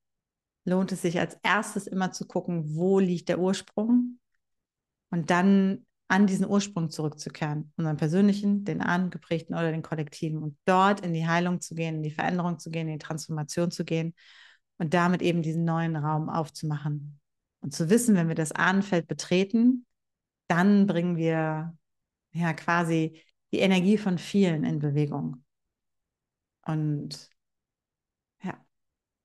lohnt 0.66 0.92
es 0.92 1.02
sich 1.02 1.20
als 1.20 1.38
erstes 1.44 1.88
immer 1.88 2.12
zu 2.12 2.28
gucken, 2.28 2.76
wo 2.76 3.00
liegt 3.00 3.30
der 3.30 3.40
Ursprung 3.40 4.20
und 5.10 5.30
dann 5.30 5.86
an 6.10 6.28
diesen 6.28 6.48
Ursprung 6.48 6.90
zurückzukehren, 6.90 7.72
unseren 7.78 7.98
persönlichen, 7.98 8.66
den 8.66 8.82
angeprägten 8.82 9.56
oder 9.56 9.72
den 9.72 9.82
kollektiven 9.82 10.44
und 10.44 10.58
dort 10.66 11.00
in 11.00 11.14
die 11.14 11.26
Heilung 11.26 11.62
zu 11.62 11.74
gehen, 11.74 11.96
in 11.96 12.04
die 12.04 12.12
Veränderung 12.12 12.60
zu 12.60 12.70
gehen, 12.70 12.88
in 12.88 13.00
die 13.00 13.06
Transformation 13.06 13.72
zu 13.72 13.86
gehen 13.86 14.14
und 14.78 14.94
damit 14.94 15.22
eben 15.22 15.42
diesen 15.42 15.66
neuen 15.66 15.96
Raum 15.96 16.30
aufzumachen. 16.30 17.20
Und 17.62 17.74
zu 17.74 17.90
wissen, 17.90 18.16
wenn 18.16 18.28
wir 18.28 18.36
das 18.36 18.52
Ahnenfeld 18.52 19.08
betreten, 19.08 19.86
dann 20.48 20.86
bringen 20.88 21.16
wir 21.16 21.78
ja 22.32 22.54
quasi 22.54 23.22
die 23.52 23.60
Energie 23.60 23.98
von 23.98 24.18
vielen 24.18 24.64
in 24.64 24.80
Bewegung. 24.80 25.44
Und 26.66 27.30
ja, 28.44 28.58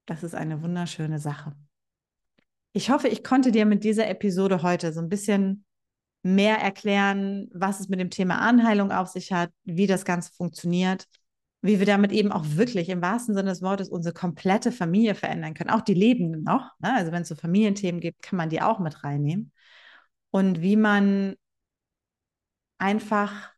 das 0.07 0.23
ist 0.23 0.35
eine 0.35 0.63
wunderschöne 0.63 1.19
Sache. 1.19 1.57
Ich 2.73 2.91
hoffe, 2.91 3.09
ich 3.09 3.25
konnte 3.25 3.51
dir 3.51 3.67
mit 3.67 3.85
dieser 3.85 4.09
Episode 4.09 4.63
heute 4.63 4.93
so 4.93 5.01
ein 5.01 5.09
bisschen 5.09 5.65
mehr 6.23 6.59
erklären, 6.59 7.49
was 7.53 7.81
es 7.81 7.89
mit 7.89 8.01
dem 8.01 8.11
Thema 8.11 8.39
Anheilung 8.39 8.93
auf 8.93 9.09
sich 9.09 9.33
hat, 9.33 9.51
wie 9.65 9.87
das 9.87 10.05
Ganze 10.05 10.33
funktioniert, 10.33 11.07
wie 11.61 11.79
wir 11.79 11.87
damit 11.87 12.13
eben 12.13 12.31
auch 12.31 12.45
wirklich 12.47 12.89
im 12.89 13.03
wahrsten 13.03 13.35
Sinne 13.35 13.51
des 13.51 13.63
Wortes 13.63 13.89
unsere 13.89 14.15
komplette 14.15 14.71
Familie 14.71 15.15
verändern 15.15 15.55
können, 15.55 15.71
auch 15.71 15.81
die 15.81 15.95
Lebenden 15.95 16.45
noch. 16.45 16.79
Ne? 16.79 16.95
Also 16.95 17.11
wenn 17.13 17.23
es 17.23 17.29
so 17.29 17.35
Familienthemen 17.35 18.01
gibt, 18.01 18.23
kann 18.23 18.37
man 18.37 18.49
die 18.49 18.63
auch 18.63 18.79
mit 18.79 19.03
reinnehmen. 19.03 19.53
Und 20.31 20.61
wie 20.63 20.77
man 20.77 21.35
einfach 22.79 23.53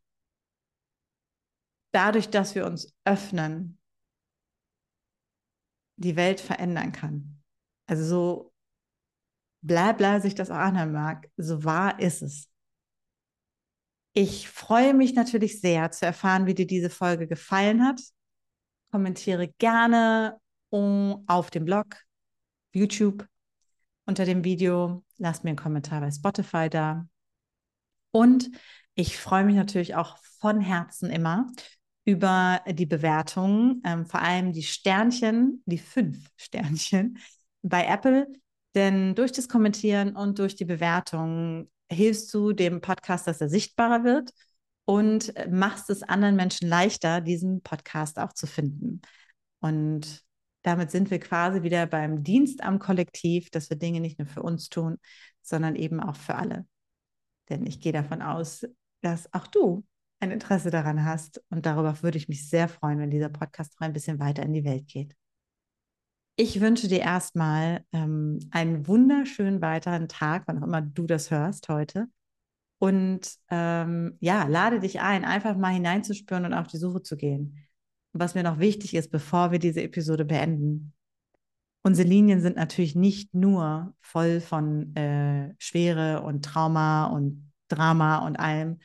dadurch, 1.93 2.31
dass 2.31 2.55
wir 2.55 2.67
uns 2.67 2.95
öffnen, 3.05 3.79
die 5.97 6.17
Welt 6.17 6.41
verändern 6.41 6.93
kann. 6.93 7.43
Also 7.87 8.05
so 8.05 8.53
bla 9.63 9.93
bla 9.93 10.21
sich 10.21 10.35
das 10.35 10.51
auch 10.51 10.57
anhören 10.57 10.93
mag, 10.93 11.31
so 11.37 11.65
wahr 11.65 12.01
ist 12.01 12.23
es. 12.23 12.49
Ich 14.13 14.49
freue 14.49 14.93
mich 14.93 15.15
natürlich 15.15 15.61
sehr 15.61 15.91
zu 15.93 16.05
erfahren, 16.05 16.47
wie 16.47 16.55
dir 16.55 16.67
diese 16.67 16.91
Folge 16.91 17.29
gefallen 17.29 17.85
hat. 17.85 18.01
Kommentiere 18.91 19.49
gerne 19.59 20.41
auf 20.71 21.51
dem 21.51 21.65
Blog, 21.65 21.97
YouTube 22.73 23.27
unter 24.07 24.25
dem 24.25 24.45
Video. 24.45 25.05
Lass 25.19 25.45
mir 25.45 25.51
einen 25.51 25.59
Kommentar 25.59 26.01
bei 26.01 26.11
Spotify 26.11 26.69
da. 26.69 27.07
Und 28.11 28.51
ich 28.95 29.19
freue 29.19 29.45
mich 29.45 29.55
natürlich 29.55 29.95
auch 29.95 30.19
von 30.41 30.61
Herzen 30.61 31.11
immer 31.11 31.51
über 32.05 32.61
die 32.67 32.87
Bewertungen, 32.87 33.81
ähm, 33.85 34.07
vor 34.07 34.21
allem 34.21 34.53
die 34.53 34.65
Sternchen, 34.65 35.63
die 35.67 35.79
fünf 35.79 36.29
Sternchen 36.37 37.19
bei 37.63 37.87
Apple. 37.87 38.27
Denn 38.75 39.15
durch 39.15 39.31
das 39.33 39.49
Kommentieren 39.49 40.17
und 40.17 40.39
durch 40.39 40.57
die 40.57 40.65
Bewertungen 40.65 41.71
hilfst 41.91 42.33
du 42.33 42.53
dem 42.53 42.81
Podcast, 42.81 43.27
dass 43.27 43.41
er 43.41 43.49
sichtbarer 43.49 44.05
wird 44.05 44.31
und 44.85 45.33
machst 45.51 45.91
es 45.91 46.03
anderen 46.03 46.37
Menschen 46.37 46.69
leichter, 46.69 47.21
diesen 47.21 47.63
Podcast 47.63 48.19
auch 48.19 48.33
zu 48.33 48.47
finden. 48.47 49.03
Und 49.61 50.25
damit 50.63 50.91
sind 50.91 51.11
wir 51.11 51.21
quasi 51.21 51.63
wieder 51.63 51.87
beim 51.87 52.23
Dienst 52.23 52.63
am 52.63 52.79
Kollektiv, 52.79 53.51
dass 53.51 53.71
wir 53.71 53.77
Dinge 53.77 54.01
nicht 54.01 54.19
nur 54.19 54.29
für 54.29 54.43
uns 54.43 54.69
tun, 54.69 54.99
sondern 55.43 55.77
eben 55.77 56.01
auch 56.01 56.17
für 56.17 56.35
alle. 56.35 56.67
Denn 57.49 57.67
ich 57.67 57.81
gehe 57.81 57.93
davon 57.93 58.23
aus, 58.23 58.67
dass 59.01 59.33
auch 59.33 59.47
du 59.47 59.85
ein 60.21 60.31
Interesse 60.31 60.71
daran 60.71 61.05
hast. 61.05 61.43
Und 61.51 61.67
darüber 61.67 62.03
würde 62.03 62.19
ich 62.19 62.29
mich 62.29 62.49
sehr 62.49 62.69
freuen, 62.69 62.99
wenn 62.99 63.11
dieser 63.11 63.31
Podcast 63.31 63.75
noch 63.81 63.87
ein 63.87 63.93
bisschen 63.93 64.21
weiter 64.21 64.43
in 64.43 64.53
die 64.53 64.65
Welt 64.65 64.87
geht. 64.87 65.15
Ich 66.37 66.61
wünsche 66.61 66.89
dir 66.89 67.01
erstmal 67.01 67.85
ähm, 67.93 68.39
einen 68.51 68.87
wunderschönen 68.87 69.61
weiteren 69.61 70.09
Tag, 70.09 70.45
wann 70.47 70.59
auch 70.59 70.67
immer 70.67 70.81
du 70.81 71.07
das 71.07 71.31
hörst 71.31 71.69
heute. 71.69 72.09
Und 72.79 73.35
ähm, 73.51 74.17
ja, 74.21 74.45
lade 74.47 74.81
dich 74.81 75.01
ein, 75.01 75.27
einfach 75.27 75.57
mal 75.57 75.75
hineinzuspüren 75.75 76.47
und 76.47 76.55
auf 76.55 76.67
die 76.67 76.79
Suche 76.79 77.03
zu 77.03 77.19
gehen. 77.19 77.59
Was 78.13 78.35
mir 78.35 78.43
noch 78.43 78.59
wichtig 78.59 78.95
ist, 78.95 79.11
bevor 79.11 79.53
wir 79.53 79.59
diese 79.59 79.83
Episode 79.83 80.25
beenden, 80.25 80.95
unsere 81.83 82.09
Linien 82.09 82.41
sind 82.41 82.57
natürlich 82.57 82.95
nicht 82.95 83.35
nur 83.35 83.95
voll 84.01 84.41
von 84.41 84.97
äh, 84.97 85.55
Schwere 85.59 86.23
und 86.23 86.45
Trauma 86.45 87.07
und 87.07 87.53
Drama 87.69 88.27
und 88.27 88.37
allem, 88.37 88.81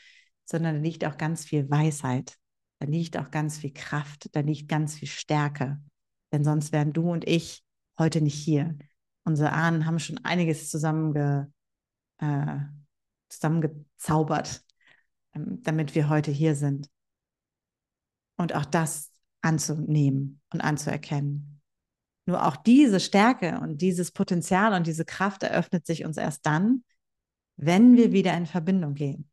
sondern 0.45 0.75
da 0.75 0.81
liegt 0.81 1.05
auch 1.05 1.17
ganz 1.17 1.45
viel 1.45 1.69
Weisheit. 1.69 2.37
Da 2.79 2.87
liegt 2.87 3.17
auch 3.17 3.31
ganz 3.31 3.57
viel 3.57 3.73
Kraft, 3.73 4.27
da 4.35 4.41
liegt 4.41 4.67
ganz 4.67 4.95
viel 4.95 5.07
Stärke. 5.07 5.79
Denn 6.31 6.43
sonst 6.43 6.71
wären 6.71 6.93
du 6.93 7.11
und 7.11 7.27
ich 7.27 7.63
heute 7.97 8.21
nicht 8.21 8.35
hier. 8.35 8.77
Unsere 9.23 9.51
Ahnen 9.51 9.85
haben 9.85 9.99
schon 9.99 10.19
einiges 10.23 10.69
zusammenge, 10.69 11.51
äh, 12.19 12.57
zusammengezaubert, 13.29 14.63
ähm, 15.33 15.61
damit 15.63 15.95
wir 15.95 16.09
heute 16.09 16.31
hier 16.31 16.55
sind. 16.55 16.89
Und 18.37 18.53
auch 18.53 18.65
das 18.65 19.11
anzunehmen 19.41 20.41
und 20.51 20.61
anzuerkennen. 20.61 21.61
Nur 22.25 22.45
auch 22.45 22.55
diese 22.55 22.99
Stärke 22.99 23.59
und 23.61 23.81
dieses 23.81 24.11
Potenzial 24.11 24.73
und 24.73 24.87
diese 24.87 25.05
Kraft 25.05 25.43
eröffnet 25.43 25.85
sich 25.85 26.05
uns 26.05 26.17
erst 26.17 26.45
dann, 26.45 26.83
wenn 27.55 27.95
wir 27.95 28.11
wieder 28.11 28.35
in 28.35 28.47
Verbindung 28.47 28.95
gehen. 28.95 29.29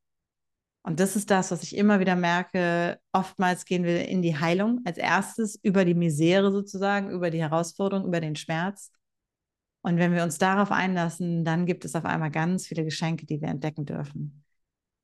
Und 0.84 0.98
das 0.98 1.14
ist 1.14 1.30
das, 1.30 1.50
was 1.52 1.62
ich 1.62 1.76
immer 1.76 2.00
wieder 2.00 2.16
merke. 2.16 2.98
Oftmals 3.12 3.64
gehen 3.64 3.84
wir 3.84 4.08
in 4.08 4.20
die 4.20 4.36
Heilung 4.38 4.80
als 4.84 4.98
erstes 4.98 5.56
über 5.62 5.84
die 5.84 5.94
Misere 5.94 6.50
sozusagen, 6.50 7.10
über 7.10 7.30
die 7.30 7.40
Herausforderung, 7.40 8.06
über 8.06 8.20
den 8.20 8.34
Schmerz. 8.34 8.90
Und 9.82 9.98
wenn 9.98 10.12
wir 10.12 10.24
uns 10.24 10.38
darauf 10.38 10.72
einlassen, 10.72 11.44
dann 11.44 11.66
gibt 11.66 11.84
es 11.84 11.94
auf 11.94 12.04
einmal 12.04 12.30
ganz 12.30 12.66
viele 12.66 12.84
Geschenke, 12.84 13.26
die 13.26 13.40
wir 13.40 13.48
entdecken 13.48 13.84
dürfen. 13.84 14.44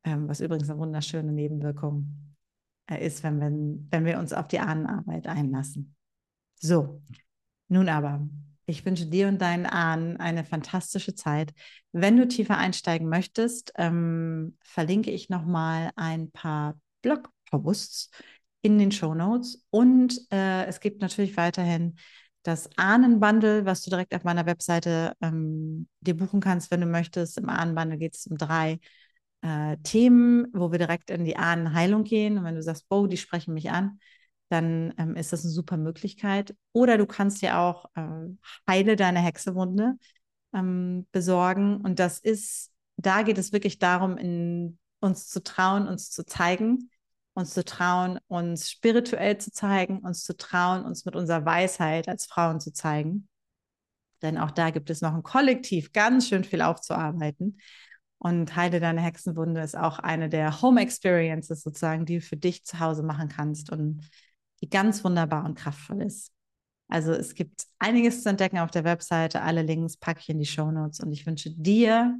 Ähm, 0.05 0.29
was 0.29 0.41
übrigens 0.41 0.71
eine 0.71 0.79
wunderschöne 0.79 1.33
Nebenwirkung 1.33 2.37
äh, 2.91 3.05
ist, 3.05 3.23
wenn 3.23 3.41
wir, 3.41 3.51
wenn 3.91 4.05
wir 4.05 4.19
uns 4.19 4.33
auf 4.33 4.49
die 4.49 4.61
Ahnenarbeit 4.61 5.27
einlassen. 5.27 5.97
So, 6.61 7.03
nun 7.69 7.89
aber, 7.89 8.29
ich 8.69 8.85
wünsche 8.85 9.07
dir 9.07 9.29
und 9.29 9.41
deinen 9.41 9.65
Ahnen 9.65 10.19
eine 10.19 10.45
fantastische 10.45 11.15
Zeit. 11.15 11.55
Wenn 11.93 12.19
du 12.19 12.29
tiefer 12.29 12.59
einsteigen 12.59 13.09
möchtest, 13.09 13.73
ähm, 13.77 14.59
verlinke 14.63 15.11
ich 15.11 15.31
nochmal 15.31 15.91
ein 15.97 16.31
paar 16.31 16.79
Blogposts 17.01 18.11
in 18.61 18.79
den 18.79 18.93
Show 18.93 19.15
Notes. 19.15 19.65
Und 19.71 20.21
äh, 20.31 20.67
es 20.67 20.81
gibt 20.81 21.01
natürlich 21.01 21.39
weiterhin 21.39 21.97
das 22.43 22.69
Ahnenbundle, 22.77 23.65
was 23.65 23.83
du 23.83 23.91
direkt 23.91 24.15
auf 24.15 24.25
meiner 24.25 24.45
Webseite 24.45 25.15
ähm, 25.23 25.89
dir 26.01 26.17
buchen 26.17 26.41
kannst, 26.41 26.71
wenn 26.71 26.83
du 26.83 26.87
möchtest. 26.87 27.39
Im 27.39 27.49
Ahnenbundle 27.49 27.97
geht 27.97 28.17
es 28.17 28.27
um 28.27 28.37
drei 28.37 28.81
äh, 29.41 29.79
Themen, 29.83 30.47
wo 30.53 30.73
wir 30.73 30.79
direkt 30.79 31.09
in 31.09 31.25
die 31.25 31.37
Ahnenheilung 31.37 32.05
gehen. 32.05 32.37
Und 32.37 32.45
wenn 32.45 32.55
du 32.55 32.63
sagst, 32.63 32.85
oh, 32.91 33.07
die 33.07 33.17
sprechen 33.17 33.55
mich 33.55 33.71
an, 33.71 33.99
dann 34.49 34.95
ähm, 34.99 35.17
ist 35.17 35.33
das 35.33 35.45
eine 35.45 35.53
super 35.53 35.77
Möglichkeit. 35.77 36.57
Oder 36.73 36.99
du 36.99 37.07
kannst 37.07 37.43
dir 37.43 37.59
auch 37.59 37.87
ähm, 37.97 38.39
Heile 38.67 38.97
deine 38.97 39.21
Hexewunde 39.21 39.95
ähm, 40.55 41.07
besorgen. 41.13 41.81
Und 41.83 41.99
das 41.99 42.19
ist, 42.19 42.73
da 42.97 43.23
geht 43.23 43.39
es 43.39 43.53
wirklich 43.53 43.79
darum, 43.79 44.17
in, 44.17 44.79
uns 45.01 45.29
zu 45.29 45.43
trauen, 45.43 45.87
uns 45.87 46.11
zu 46.11 46.25
zeigen, 46.25 46.91
uns 47.35 47.55
zu 47.55 47.65
trauen, 47.65 48.19
uns 48.27 48.71
spirituell 48.71 49.39
zu 49.39 49.53
zeigen, 49.53 49.99
uns 49.99 50.25
zu 50.25 50.37
trauen, 50.37 50.85
uns 50.85 51.05
mit 51.05 51.15
unserer 51.15 51.45
Weisheit 51.45 52.09
als 52.09 52.27
Frauen 52.27 52.61
zu 52.61 52.73
zeigen. 52.73 53.29
Denn 54.23 54.39
auch 54.39 54.51
da 54.51 54.71
gibt 54.71 54.91
es 54.91 55.01
noch 55.01 55.15
ein 55.15 55.23
Kollektiv 55.23 55.93
ganz 55.93 56.29
schön 56.29 56.43
viel 56.43 56.63
aufzuarbeiten. 56.63 57.61
Und 58.19 58.57
Heile 58.57 58.81
deine 58.81 59.01
Hexenwunde 59.01 59.61
ist 59.61 59.77
auch 59.77 60.01
eine 60.01 60.29
der 60.29 60.61
Home 60.61 60.81
Experiences 60.81 61.63
sozusagen, 61.63 62.05
die 62.05 62.17
du 62.17 62.21
für 62.21 62.37
dich 62.37 62.65
zu 62.65 62.81
Hause 62.81 63.05
machen 63.05 63.29
kannst 63.29 63.71
und 63.71 64.09
die 64.61 64.69
ganz 64.69 65.05
wunderbar 65.05 65.45
und 65.45 65.57
kraftvoll 65.57 66.03
ist. 66.03 66.33
Also 66.89 67.13
es 67.13 67.35
gibt 67.35 67.65
einiges 67.79 68.23
zu 68.23 68.31
entdecken 68.31 68.59
auf 68.59 68.71
der 68.71 68.85
Webseite. 68.85 69.43
Alle 69.43 69.63
Links 69.63 69.97
packe 69.97 70.21
ich 70.21 70.29
in 70.31 70.39
die 70.39 70.47
Show 70.47 70.71
Notes 70.71 71.01
und 71.01 71.13
ich 71.13 71.27
wünsche 71.27 71.51
dir 71.51 72.19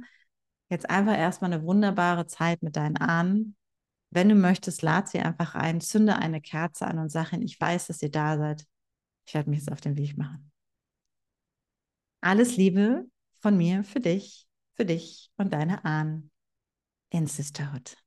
jetzt 0.69 0.89
einfach 0.89 1.17
erstmal 1.17 1.51
eine 1.51 1.63
wunderbare 1.63 2.27
Zeit 2.27 2.61
mit 2.61 2.75
deinen 2.75 2.97
Ahnen. 2.97 3.55
Wenn 4.11 4.29
du 4.29 4.35
möchtest, 4.35 4.81
lad 4.81 5.07
sie 5.07 5.19
einfach 5.19 5.55
ein, 5.55 5.81
zünde 5.81 6.15
eine 6.15 6.41
Kerze 6.41 6.85
an 6.85 6.99
und 6.99 7.11
sag 7.11 7.33
ihnen, 7.33 7.43
ich 7.43 7.59
weiß, 7.59 7.87
dass 7.87 8.01
ihr 8.01 8.11
da 8.11 8.37
seid. 8.37 8.65
Ich 9.25 9.33
werde 9.33 9.49
mich 9.49 9.59
jetzt 9.59 9.71
auf 9.71 9.81
den 9.81 9.97
Weg 9.97 10.17
machen. 10.17 10.51
Alles 12.21 12.57
Liebe 12.57 13.05
von 13.39 13.57
mir 13.57 13.83
für 13.83 13.99
dich, 13.99 14.47
für 14.75 14.85
dich 14.85 15.31
und 15.37 15.53
deine 15.53 15.85
Ahnen 15.85 16.31
in 17.11 17.27
Sisterhood. 17.27 17.97